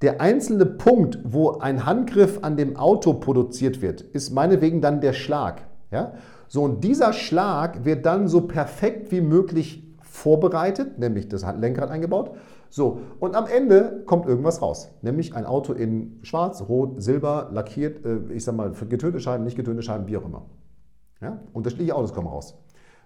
Der 0.02 0.20
einzelne 0.20 0.66
Punkt, 0.66 1.18
wo 1.24 1.58
ein 1.58 1.84
Handgriff 1.84 2.38
an 2.42 2.56
dem 2.56 2.76
Auto 2.76 3.14
produziert 3.14 3.82
wird, 3.82 4.00
ist 4.00 4.30
meinetwegen 4.30 4.80
dann 4.80 5.00
der 5.00 5.12
Schlag. 5.12 5.62
Ja? 5.90 6.12
So, 6.46 6.62
und 6.62 6.84
dieser 6.84 7.12
Schlag 7.12 7.84
wird 7.84 8.06
dann 8.06 8.28
so 8.28 8.42
perfekt 8.42 9.10
wie 9.10 9.20
möglich 9.20 9.84
vorbereitet, 10.00 10.98
nämlich 10.98 11.28
das 11.28 11.44
Lenkrad 11.58 11.90
eingebaut. 11.90 12.32
So, 12.70 13.00
und 13.18 13.34
am 13.34 13.46
Ende 13.46 14.02
kommt 14.04 14.26
irgendwas 14.26 14.60
raus, 14.60 14.90
nämlich 15.02 15.34
ein 15.34 15.46
Auto 15.46 15.72
in 15.72 16.18
schwarz, 16.22 16.62
rot, 16.68 17.02
silber, 17.02 17.48
lackiert, 17.52 18.04
äh, 18.04 18.18
ich 18.32 18.44
sag 18.44 18.54
mal, 18.54 18.72
getönte 18.88 19.20
Scheiben, 19.20 19.44
nicht 19.44 19.56
getönte 19.56 19.82
Scheiben, 19.82 20.06
wie 20.06 20.16
auch 20.16 20.24
immer. 20.24 20.44
Ja? 21.20 21.40
Unterschiedliche 21.52 21.94
Autos 21.94 22.12
kommen 22.12 22.28
raus. 22.28 22.56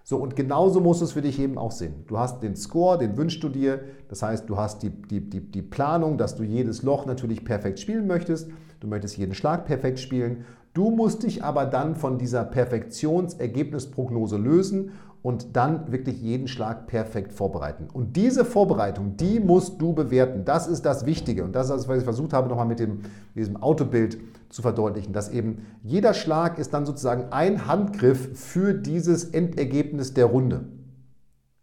So, 0.05 0.17
und 0.17 0.35
genauso 0.35 0.81
musst 0.81 0.99
du 0.99 1.05
es 1.05 1.13
für 1.13 1.21
dich 1.21 1.39
eben 1.39 1.57
auch 1.57 1.71
sehen. 1.71 2.03
Du 2.07 2.17
hast 2.17 2.43
den 2.43 2.57
Score, 2.57 2.97
den 2.97 3.15
wünschst 3.15 3.41
du 3.41 3.47
dir. 3.47 3.79
Das 4.09 4.21
heißt, 4.21 4.49
du 4.49 4.57
hast 4.57 4.83
die, 4.83 4.89
die, 4.89 5.21
die, 5.29 5.39
die 5.39 5.61
Planung, 5.61 6.17
dass 6.17 6.35
du 6.35 6.43
jedes 6.43 6.83
Loch 6.83 7.05
natürlich 7.05 7.45
perfekt 7.45 7.79
spielen 7.79 8.05
möchtest. 8.05 8.49
Du 8.81 8.87
möchtest 8.87 9.17
jeden 9.17 9.33
Schlag 9.33 9.65
perfekt 9.65 9.99
spielen. 9.99 10.43
Du 10.73 10.91
musst 10.91 11.23
dich 11.23 11.41
aber 11.41 11.65
dann 11.65 11.95
von 11.95 12.17
dieser 12.17 12.43
Perfektionsergebnisprognose 12.43 14.35
lösen 14.35 14.91
und 15.23 15.55
dann 15.55 15.91
wirklich 15.91 16.21
jeden 16.21 16.47
Schlag 16.47 16.85
perfekt 16.85 17.31
vorbereiten. 17.33 17.87
Und 17.91 18.17
diese 18.17 18.43
Vorbereitung, 18.43 19.15
die 19.15 19.39
musst 19.39 19.81
du 19.81 19.93
bewerten. 19.93 20.43
Das 20.43 20.67
ist 20.67 20.85
das 20.85 21.05
Wichtige. 21.05 21.45
Und 21.45 21.55
das 21.55 21.67
ist 21.69 21.75
das, 21.75 21.87
was 21.87 21.99
ich 21.99 22.03
versucht 22.03 22.33
habe, 22.33 22.49
nochmal 22.49 22.67
mit 22.67 22.79
dem, 22.79 22.99
diesem 23.33 23.55
Autobild 23.55 24.19
zu 24.49 24.61
verdeutlichen, 24.61 25.13
dass 25.13 25.29
eben 25.29 25.65
jeder 25.81 26.13
Schlag 26.13 26.59
ist 26.59 26.73
dann 26.73 26.85
sozusagen 26.85 27.31
ein 27.31 27.67
Handgriff 27.67 28.37
für 28.37 28.73
dieses 28.73 29.23
Endergebnis 29.23 30.13
der 30.13 30.25
Runde. 30.25 30.65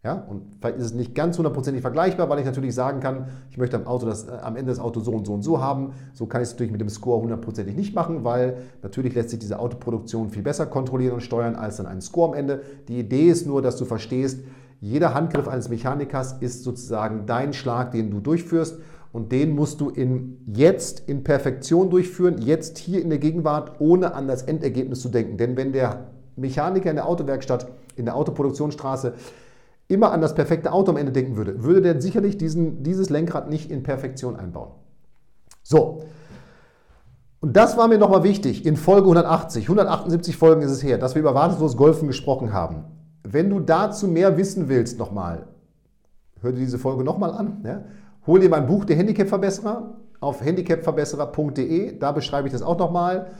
Ja, 0.03 0.13
und 0.13 0.55
vielleicht 0.59 0.77
ist 0.77 0.85
es 0.85 0.93
nicht 0.95 1.13
ganz 1.13 1.37
hundertprozentig 1.37 1.83
vergleichbar, 1.83 2.27
weil 2.27 2.39
ich 2.39 2.45
natürlich 2.45 2.73
sagen 2.73 3.01
kann, 3.01 3.27
ich 3.51 3.59
möchte 3.59 3.75
am, 3.75 3.85
Auto 3.85 4.07
das, 4.07 4.27
äh, 4.27 4.31
am 4.31 4.55
Ende 4.55 4.71
das 4.71 4.79
Auto 4.79 4.99
so 4.99 5.11
und 5.11 5.27
so 5.27 5.33
und 5.33 5.43
so 5.43 5.61
haben. 5.61 5.93
So 6.13 6.25
kann 6.25 6.41
ich 6.41 6.47
es 6.47 6.53
natürlich 6.53 6.71
mit 6.71 6.81
dem 6.81 6.89
Score 6.89 7.21
hundertprozentig 7.21 7.75
nicht 7.75 7.93
machen, 7.93 8.23
weil 8.23 8.57
natürlich 8.81 9.13
lässt 9.13 9.29
sich 9.29 9.37
diese 9.37 9.59
Autoproduktion 9.59 10.29
viel 10.29 10.41
besser 10.41 10.65
kontrollieren 10.65 11.13
und 11.13 11.21
steuern 11.21 11.55
als 11.55 11.77
dann 11.77 11.85
ein 11.85 12.01
Score 12.01 12.29
am 12.29 12.33
Ende. 12.33 12.63
Die 12.87 12.97
Idee 12.97 13.29
ist 13.29 13.45
nur, 13.45 13.61
dass 13.61 13.77
du 13.77 13.85
verstehst, 13.85 14.39
jeder 14.79 15.13
Handgriff 15.13 15.47
eines 15.47 15.69
Mechanikers 15.69 16.33
ist 16.39 16.63
sozusagen 16.63 17.27
dein 17.27 17.53
Schlag, 17.53 17.91
den 17.91 18.09
du 18.09 18.21
durchführst 18.21 18.79
und 19.11 19.31
den 19.31 19.51
musst 19.51 19.81
du 19.81 19.89
in 19.89 20.39
jetzt 20.47 21.07
in 21.07 21.23
Perfektion 21.23 21.91
durchführen, 21.91 22.39
jetzt 22.39 22.79
hier 22.79 23.03
in 23.03 23.09
der 23.09 23.19
Gegenwart, 23.19 23.79
ohne 23.79 24.15
an 24.15 24.27
das 24.27 24.41
Endergebnis 24.41 25.01
zu 25.01 25.09
denken. 25.09 25.37
Denn 25.37 25.57
wenn 25.57 25.73
der 25.73 26.07
Mechaniker 26.35 26.89
in 26.89 26.95
der 26.95 27.07
Autowerkstatt, 27.07 27.67
in 27.95 28.05
der 28.05 28.15
Autoproduktionsstraße 28.15 29.13
immer 29.91 30.11
an 30.11 30.21
das 30.21 30.33
perfekte 30.33 30.71
Auto 30.71 30.91
am 30.91 30.97
Ende 30.97 31.11
denken 31.11 31.35
würde, 31.35 31.63
würde 31.63 31.81
der 31.81 32.01
sicherlich 32.01 32.37
diesen, 32.37 32.83
dieses 32.83 33.09
Lenkrad 33.09 33.49
nicht 33.49 33.69
in 33.69 33.83
Perfektion 33.83 34.35
einbauen. 34.35 34.71
So. 35.61 36.03
Und 37.41 37.57
das 37.57 37.77
war 37.77 37.87
mir 37.87 37.97
nochmal 37.97 38.23
wichtig 38.23 38.65
in 38.65 38.77
Folge 38.77 39.03
180, 39.03 39.63
178 39.65 40.37
Folgen 40.37 40.61
ist 40.61 40.71
es 40.71 40.83
her, 40.83 40.97
dass 40.97 41.15
wir 41.15 41.21
über 41.21 41.33
wartungslos 41.33 41.75
Golfen 41.75 42.07
gesprochen 42.07 42.53
haben. 42.53 42.85
Wenn 43.23 43.49
du 43.49 43.59
dazu 43.59 44.07
mehr 44.07 44.37
wissen 44.37 44.69
willst, 44.69 44.97
nochmal, 44.99 45.47
hör 46.39 46.51
dir 46.51 46.59
diese 46.59 46.79
Folge 46.79 47.03
nochmal 47.03 47.31
an. 47.31 47.61
Ja? 47.65 47.83
Hol 48.27 48.39
dir 48.39 48.49
mein 48.49 48.67
Buch, 48.67 48.85
der 48.85 48.95
Handicap-Verbesserer, 48.95 49.97
auf 50.19 50.41
handicapverbesserer.de, 50.41 51.97
da 51.97 52.11
beschreibe 52.11 52.47
ich 52.47 52.53
das 52.53 52.61
auch 52.61 52.77
nochmal. 52.77 53.31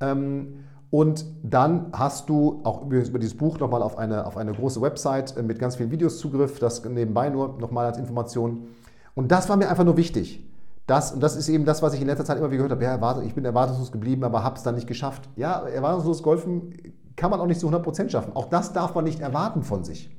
Ähm, 0.00 0.64
und 0.94 1.26
dann 1.42 1.86
hast 1.92 2.28
du 2.28 2.60
auch 2.62 2.82
übrigens 2.82 3.08
über 3.08 3.18
dieses 3.18 3.36
Buch 3.36 3.58
nochmal 3.58 3.82
auf 3.82 3.98
eine, 3.98 4.28
auf 4.28 4.36
eine 4.36 4.52
große 4.52 4.80
Website 4.80 5.36
äh, 5.36 5.42
mit 5.42 5.58
ganz 5.58 5.74
vielen 5.74 5.90
Videos 5.90 6.18
Zugriff, 6.18 6.60
das 6.60 6.84
nebenbei 6.84 7.30
nur 7.30 7.58
nochmal 7.58 7.86
als 7.86 7.98
Information. 7.98 8.68
Und 9.16 9.32
das 9.32 9.48
war 9.48 9.56
mir 9.56 9.68
einfach 9.68 9.82
nur 9.82 9.96
wichtig. 9.96 10.48
Das, 10.86 11.10
und 11.10 11.20
das 11.20 11.34
ist 11.34 11.48
eben 11.48 11.64
das, 11.64 11.82
was 11.82 11.94
ich 11.94 12.00
in 12.00 12.06
letzter 12.06 12.24
Zeit 12.24 12.38
immer 12.38 12.46
wieder 12.52 12.68
gehört 12.68 12.80
habe. 12.80 12.84
Ja, 12.84 13.22
ich 13.22 13.34
bin 13.34 13.44
erwartungslos 13.44 13.90
geblieben, 13.90 14.22
aber 14.22 14.44
habe 14.44 14.54
es 14.54 14.62
dann 14.62 14.76
nicht 14.76 14.86
geschafft. 14.86 15.28
Ja, 15.34 15.66
erwartungslos 15.66 16.22
Golfen 16.22 16.72
kann 17.16 17.28
man 17.28 17.40
auch 17.40 17.46
nicht 17.48 17.58
zu 17.58 17.68
100% 17.68 18.10
schaffen. 18.10 18.36
Auch 18.36 18.48
das 18.48 18.72
darf 18.72 18.94
man 18.94 19.02
nicht 19.02 19.18
erwarten 19.18 19.64
von 19.64 19.82
sich. 19.82 20.16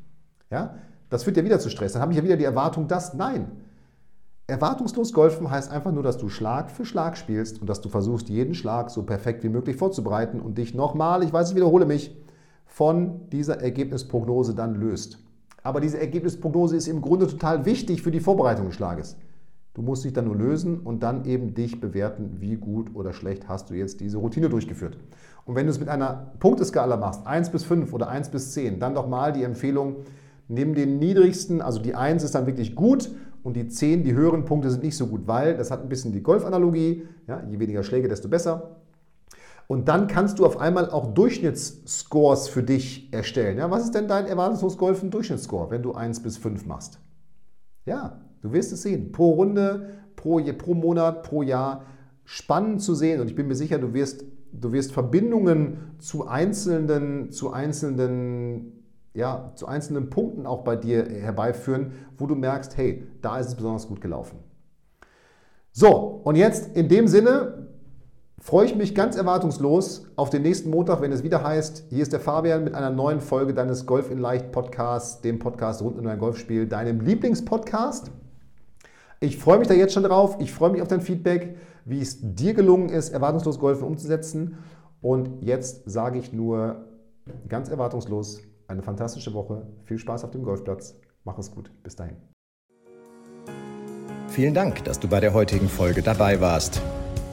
Ja, 0.52 0.76
das 1.10 1.24
führt 1.24 1.38
ja 1.38 1.46
wieder 1.46 1.60
zu 1.60 1.70
Stress. 1.70 1.94
Dann 1.94 2.02
habe 2.02 2.12
ich 2.12 2.18
ja 2.18 2.24
wieder 2.26 2.36
die 2.36 2.44
Erwartung, 2.44 2.90
dass, 2.90 3.14
nein, 3.14 3.50
Erwartungslos 4.48 5.12
golfen 5.12 5.50
heißt 5.50 5.72
einfach 5.72 5.92
nur, 5.92 6.04
dass 6.04 6.20
du 6.20 6.30
Schlag 6.30 6.70
für 6.70 6.86
Schlag 6.86 7.18
spielst 7.18 7.62
und 7.62 7.68
dass 7.68 7.82
du 7.82 7.90
versuchst, 7.90 8.30
jeden 8.30 8.54
Schlag 8.54 8.92
so 8.92 9.02
perfekt 9.02 9.44
wie 9.44 9.50
möglich 9.50 9.76
vorzubereiten 9.76 10.40
und 10.40 10.60
dich 10.60 10.76
nochmal, 10.76 11.24
ich 11.24 11.34
weiß, 11.34 11.50
ich 11.50 11.56
wiederhole 11.56 11.88
mich, 11.88 12.16
von 12.68 13.28
dieser 13.32 13.60
Ergebnisprognose 13.62 14.54
dann 14.54 14.76
löst. 14.76 15.18
Aber 15.64 15.82
diese 15.82 16.00
Ergebnisprognose 16.00 16.76
ist 16.76 16.88
im 16.88 17.02
Grunde 17.02 17.26
total 17.26 17.66
wichtig 17.66 18.04
für 18.04 18.12
die 18.12 18.20
Vorbereitung 18.20 18.68
des 18.68 18.76
Schlages. 18.76 19.18
Du 19.74 19.82
musst 19.82 20.06
dich 20.06 20.14
dann 20.14 20.26
nur 20.26 20.36
lösen 20.36 20.80
und 20.80 21.02
dann 21.02 21.26
eben 21.26 21.56
dich 21.56 21.82
bewerten, 21.82 22.36
wie 22.40 22.56
gut 22.56 22.94
oder 22.94 23.14
schlecht 23.14 23.50
hast 23.50 23.72
du 23.72 23.74
jetzt 23.74 24.00
diese 24.00 24.20
Routine 24.20 24.48
durchgeführt. 24.48 24.96
Und 25.46 25.56
wenn 25.56 25.66
du 25.66 25.72
es 25.72 25.80
mit 25.80 25.90
einer 25.90 26.34
Punkteskala 26.40 26.98
machst, 26.98 27.26
1 27.26 27.50
bis 27.50 27.64
5 27.64 27.92
oder 27.94 28.10
1 28.10 28.30
bis 28.30 28.54
10, 28.54 28.80
dann 28.80 28.94
doch 28.94 29.08
mal 29.08 29.34
die 29.34 29.44
Empfehlung, 29.44 29.96
nimm 30.48 30.76
den 30.76 31.00
niedrigsten, 31.00 31.64
also 31.64 31.82
die 31.82 31.96
1 31.96 32.24
ist 32.24 32.36
dann 32.36 32.46
wirklich 32.46 32.76
gut 32.76 33.10
und 33.46 33.54
die 33.56 33.68
10, 33.68 34.04
die 34.04 34.16
höheren 34.16 34.44
Punkte 34.44 34.72
sind 34.72 34.82
nicht 34.82 34.98
so 34.98 35.06
gut, 35.06 35.28
weil 35.28 35.56
das 35.56 35.70
hat 35.70 35.84
ein 35.84 35.88
bisschen 35.88 36.12
die 36.12 36.24
Golfanalogie, 36.24 37.08
ja, 37.28 37.44
je 37.48 37.60
weniger 37.60 37.84
Schläge, 37.84 38.08
desto 38.08 38.28
besser. 38.28 38.78
Und 39.68 39.88
dann 39.88 40.08
kannst 40.08 40.40
du 40.40 40.48
auf 40.48 40.60
einmal 40.60 40.90
auch 40.90 41.14
Durchschnittsscores 41.14 42.48
für 42.48 42.64
dich 42.64 43.14
erstellen. 43.14 43.60
Ja, 43.60 43.70
was 43.70 43.84
ist 43.84 43.94
denn 43.94 44.08
dein 44.08 44.26
erwartungslos 44.26 44.80
Golfen 44.80 45.12
Durchschnittsscore, 45.12 45.70
wenn 45.70 45.84
du 45.84 45.94
1 45.94 46.24
bis 46.24 46.38
5 46.38 46.66
machst? 46.66 47.00
Ja, 47.86 48.20
du 48.42 48.52
wirst 48.52 48.74
es 48.74 48.82
sehen. 48.82 49.12
Pro 49.12 49.34
Runde, 49.34 49.90
pro, 50.16 50.42
pro 50.58 50.74
Monat, 50.74 51.22
pro 51.22 51.44
Jahr. 51.44 51.86
Spannend 52.24 52.82
zu 52.82 52.96
sehen. 52.96 53.22
Und 53.22 53.28
ich 53.28 53.36
bin 53.36 53.48
mir 53.48 53.54
sicher, 53.54 53.78
du 53.78 53.94
wirst, 53.94 54.26
du 54.54 54.72
wirst 54.72 54.92
Verbindungen 54.92 55.78
zu 56.00 56.28
einzelnen, 56.28 57.30
zu 57.30 57.54
einzelnen 57.54 58.75
ja, 59.16 59.54
zu 59.56 59.68
einzelnen 59.68 60.10
Punkten 60.10 60.46
auch 60.46 60.64
bei 60.64 60.76
dir 60.76 61.06
herbeiführen, 61.06 61.94
wo 62.18 62.28
du 62.28 62.36
merkst, 62.36 62.78
hey, 62.78 63.08
da 63.22 63.40
ist 63.40 63.48
es 63.48 63.56
besonders 63.56 63.88
gut 63.88 64.02
gelaufen. 64.02 64.40
So, 65.72 66.22
und 66.24 66.36
jetzt 66.36 66.76
in 66.76 66.90
dem 66.90 67.08
Sinne 67.08 67.70
freue 68.40 68.66
ich 68.66 68.76
mich 68.76 68.94
ganz 68.94 69.16
erwartungslos 69.16 70.06
auf 70.18 70.30
den 70.30 70.42
nächsten 70.42 70.70
Montag, 70.70 71.02
wenn 71.02 71.12
es 71.12 71.24
wieder 71.24 71.44
heißt, 71.44 71.86
hier 71.90 72.02
ist 72.02 72.14
der 72.14 72.20
Fabian 72.20 72.66
mit 72.66 72.76
einer 72.76 72.90
neuen 72.90 73.22
Folge 73.22 73.54
deines 73.54 73.86
Golf 73.86 74.12
in 74.12 74.20
Leicht 74.20 74.52
Podcasts, 74.52 75.22
dem 75.22 75.40
Podcast 75.40 75.82
rund 75.82 75.98
um 75.98 76.04
dein 76.04 76.20
Golfspiel, 76.20 76.68
deinem 76.68 77.00
Lieblingspodcast. 77.00 78.12
Ich 79.22 79.38
freue 79.38 79.60
mich 79.60 79.68
da 79.68 79.74
jetzt 79.74 79.94
schon 79.94 80.04
drauf. 80.04 80.38
Ich 80.40 80.52
freue 80.52 80.72
mich 80.72 80.82
auf 80.82 80.90
dein 80.90 81.02
Feedback, 81.02 81.58
wie 81.86 82.02
es 82.02 82.18
dir 82.22 82.54
gelungen 82.54 82.90
ist, 82.90 83.10
erwartungslos 83.10 83.60
Golfen 83.60 83.88
umzusetzen. 83.88 84.58
Und 85.02 85.42
jetzt 85.42 85.90
sage 85.90 86.20
ich 86.20 86.34
nur 86.34 86.86
ganz 87.48 87.70
erwartungslos, 87.70 88.42
eine 88.68 88.84
fantastische 88.84 89.34
Woche. 89.34 89.66
Viel 89.86 89.98
Spaß 89.98 90.24
auf 90.24 90.32
dem 90.32 90.44
Golfplatz. 90.44 90.96
Mach 91.24 91.38
es 91.38 91.52
gut. 91.52 91.72
Bis 91.84 91.96
dahin. 91.96 92.18
Vielen 94.28 94.54
Dank, 94.54 94.84
dass 94.84 95.00
du 95.00 95.08
bei 95.08 95.20
der 95.20 95.34
heutigen 95.34 95.70
Folge 95.70 96.02
dabei 96.02 96.42
warst. 96.42 96.82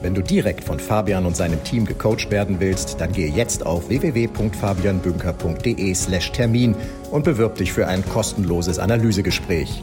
Wenn 0.01 0.15
du 0.15 0.21
direkt 0.21 0.65
von 0.65 0.79
Fabian 0.79 1.25
und 1.25 1.35
seinem 1.35 1.63
Team 1.63 1.85
gecoacht 1.85 2.29
werden 2.29 2.59
willst, 2.59 2.99
dann 2.99 3.13
gehe 3.13 3.29
jetzt 3.29 3.65
auf 3.65 3.87
www.fabianbünker.de/termin 3.87 6.75
und 7.09 7.23
bewirb 7.23 7.55
dich 7.55 7.71
für 7.71 7.87
ein 7.87 8.05
kostenloses 8.05 8.79
Analysegespräch. 8.79 9.81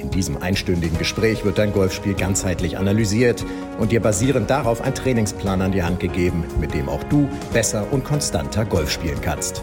In 0.00 0.10
diesem 0.10 0.42
einstündigen 0.42 0.98
Gespräch 0.98 1.44
wird 1.44 1.58
dein 1.58 1.72
Golfspiel 1.72 2.14
ganzheitlich 2.14 2.76
analysiert 2.76 3.44
und 3.78 3.92
dir 3.92 4.00
basierend 4.00 4.50
darauf 4.50 4.80
ein 4.80 4.96
Trainingsplan 4.96 5.62
an 5.62 5.70
die 5.70 5.84
Hand 5.84 6.00
gegeben, 6.00 6.42
mit 6.60 6.74
dem 6.74 6.88
auch 6.88 7.04
du 7.04 7.28
besser 7.52 7.86
und 7.92 8.04
konstanter 8.04 8.64
Golf 8.64 8.90
spielen 8.90 9.20
kannst. 9.20 9.62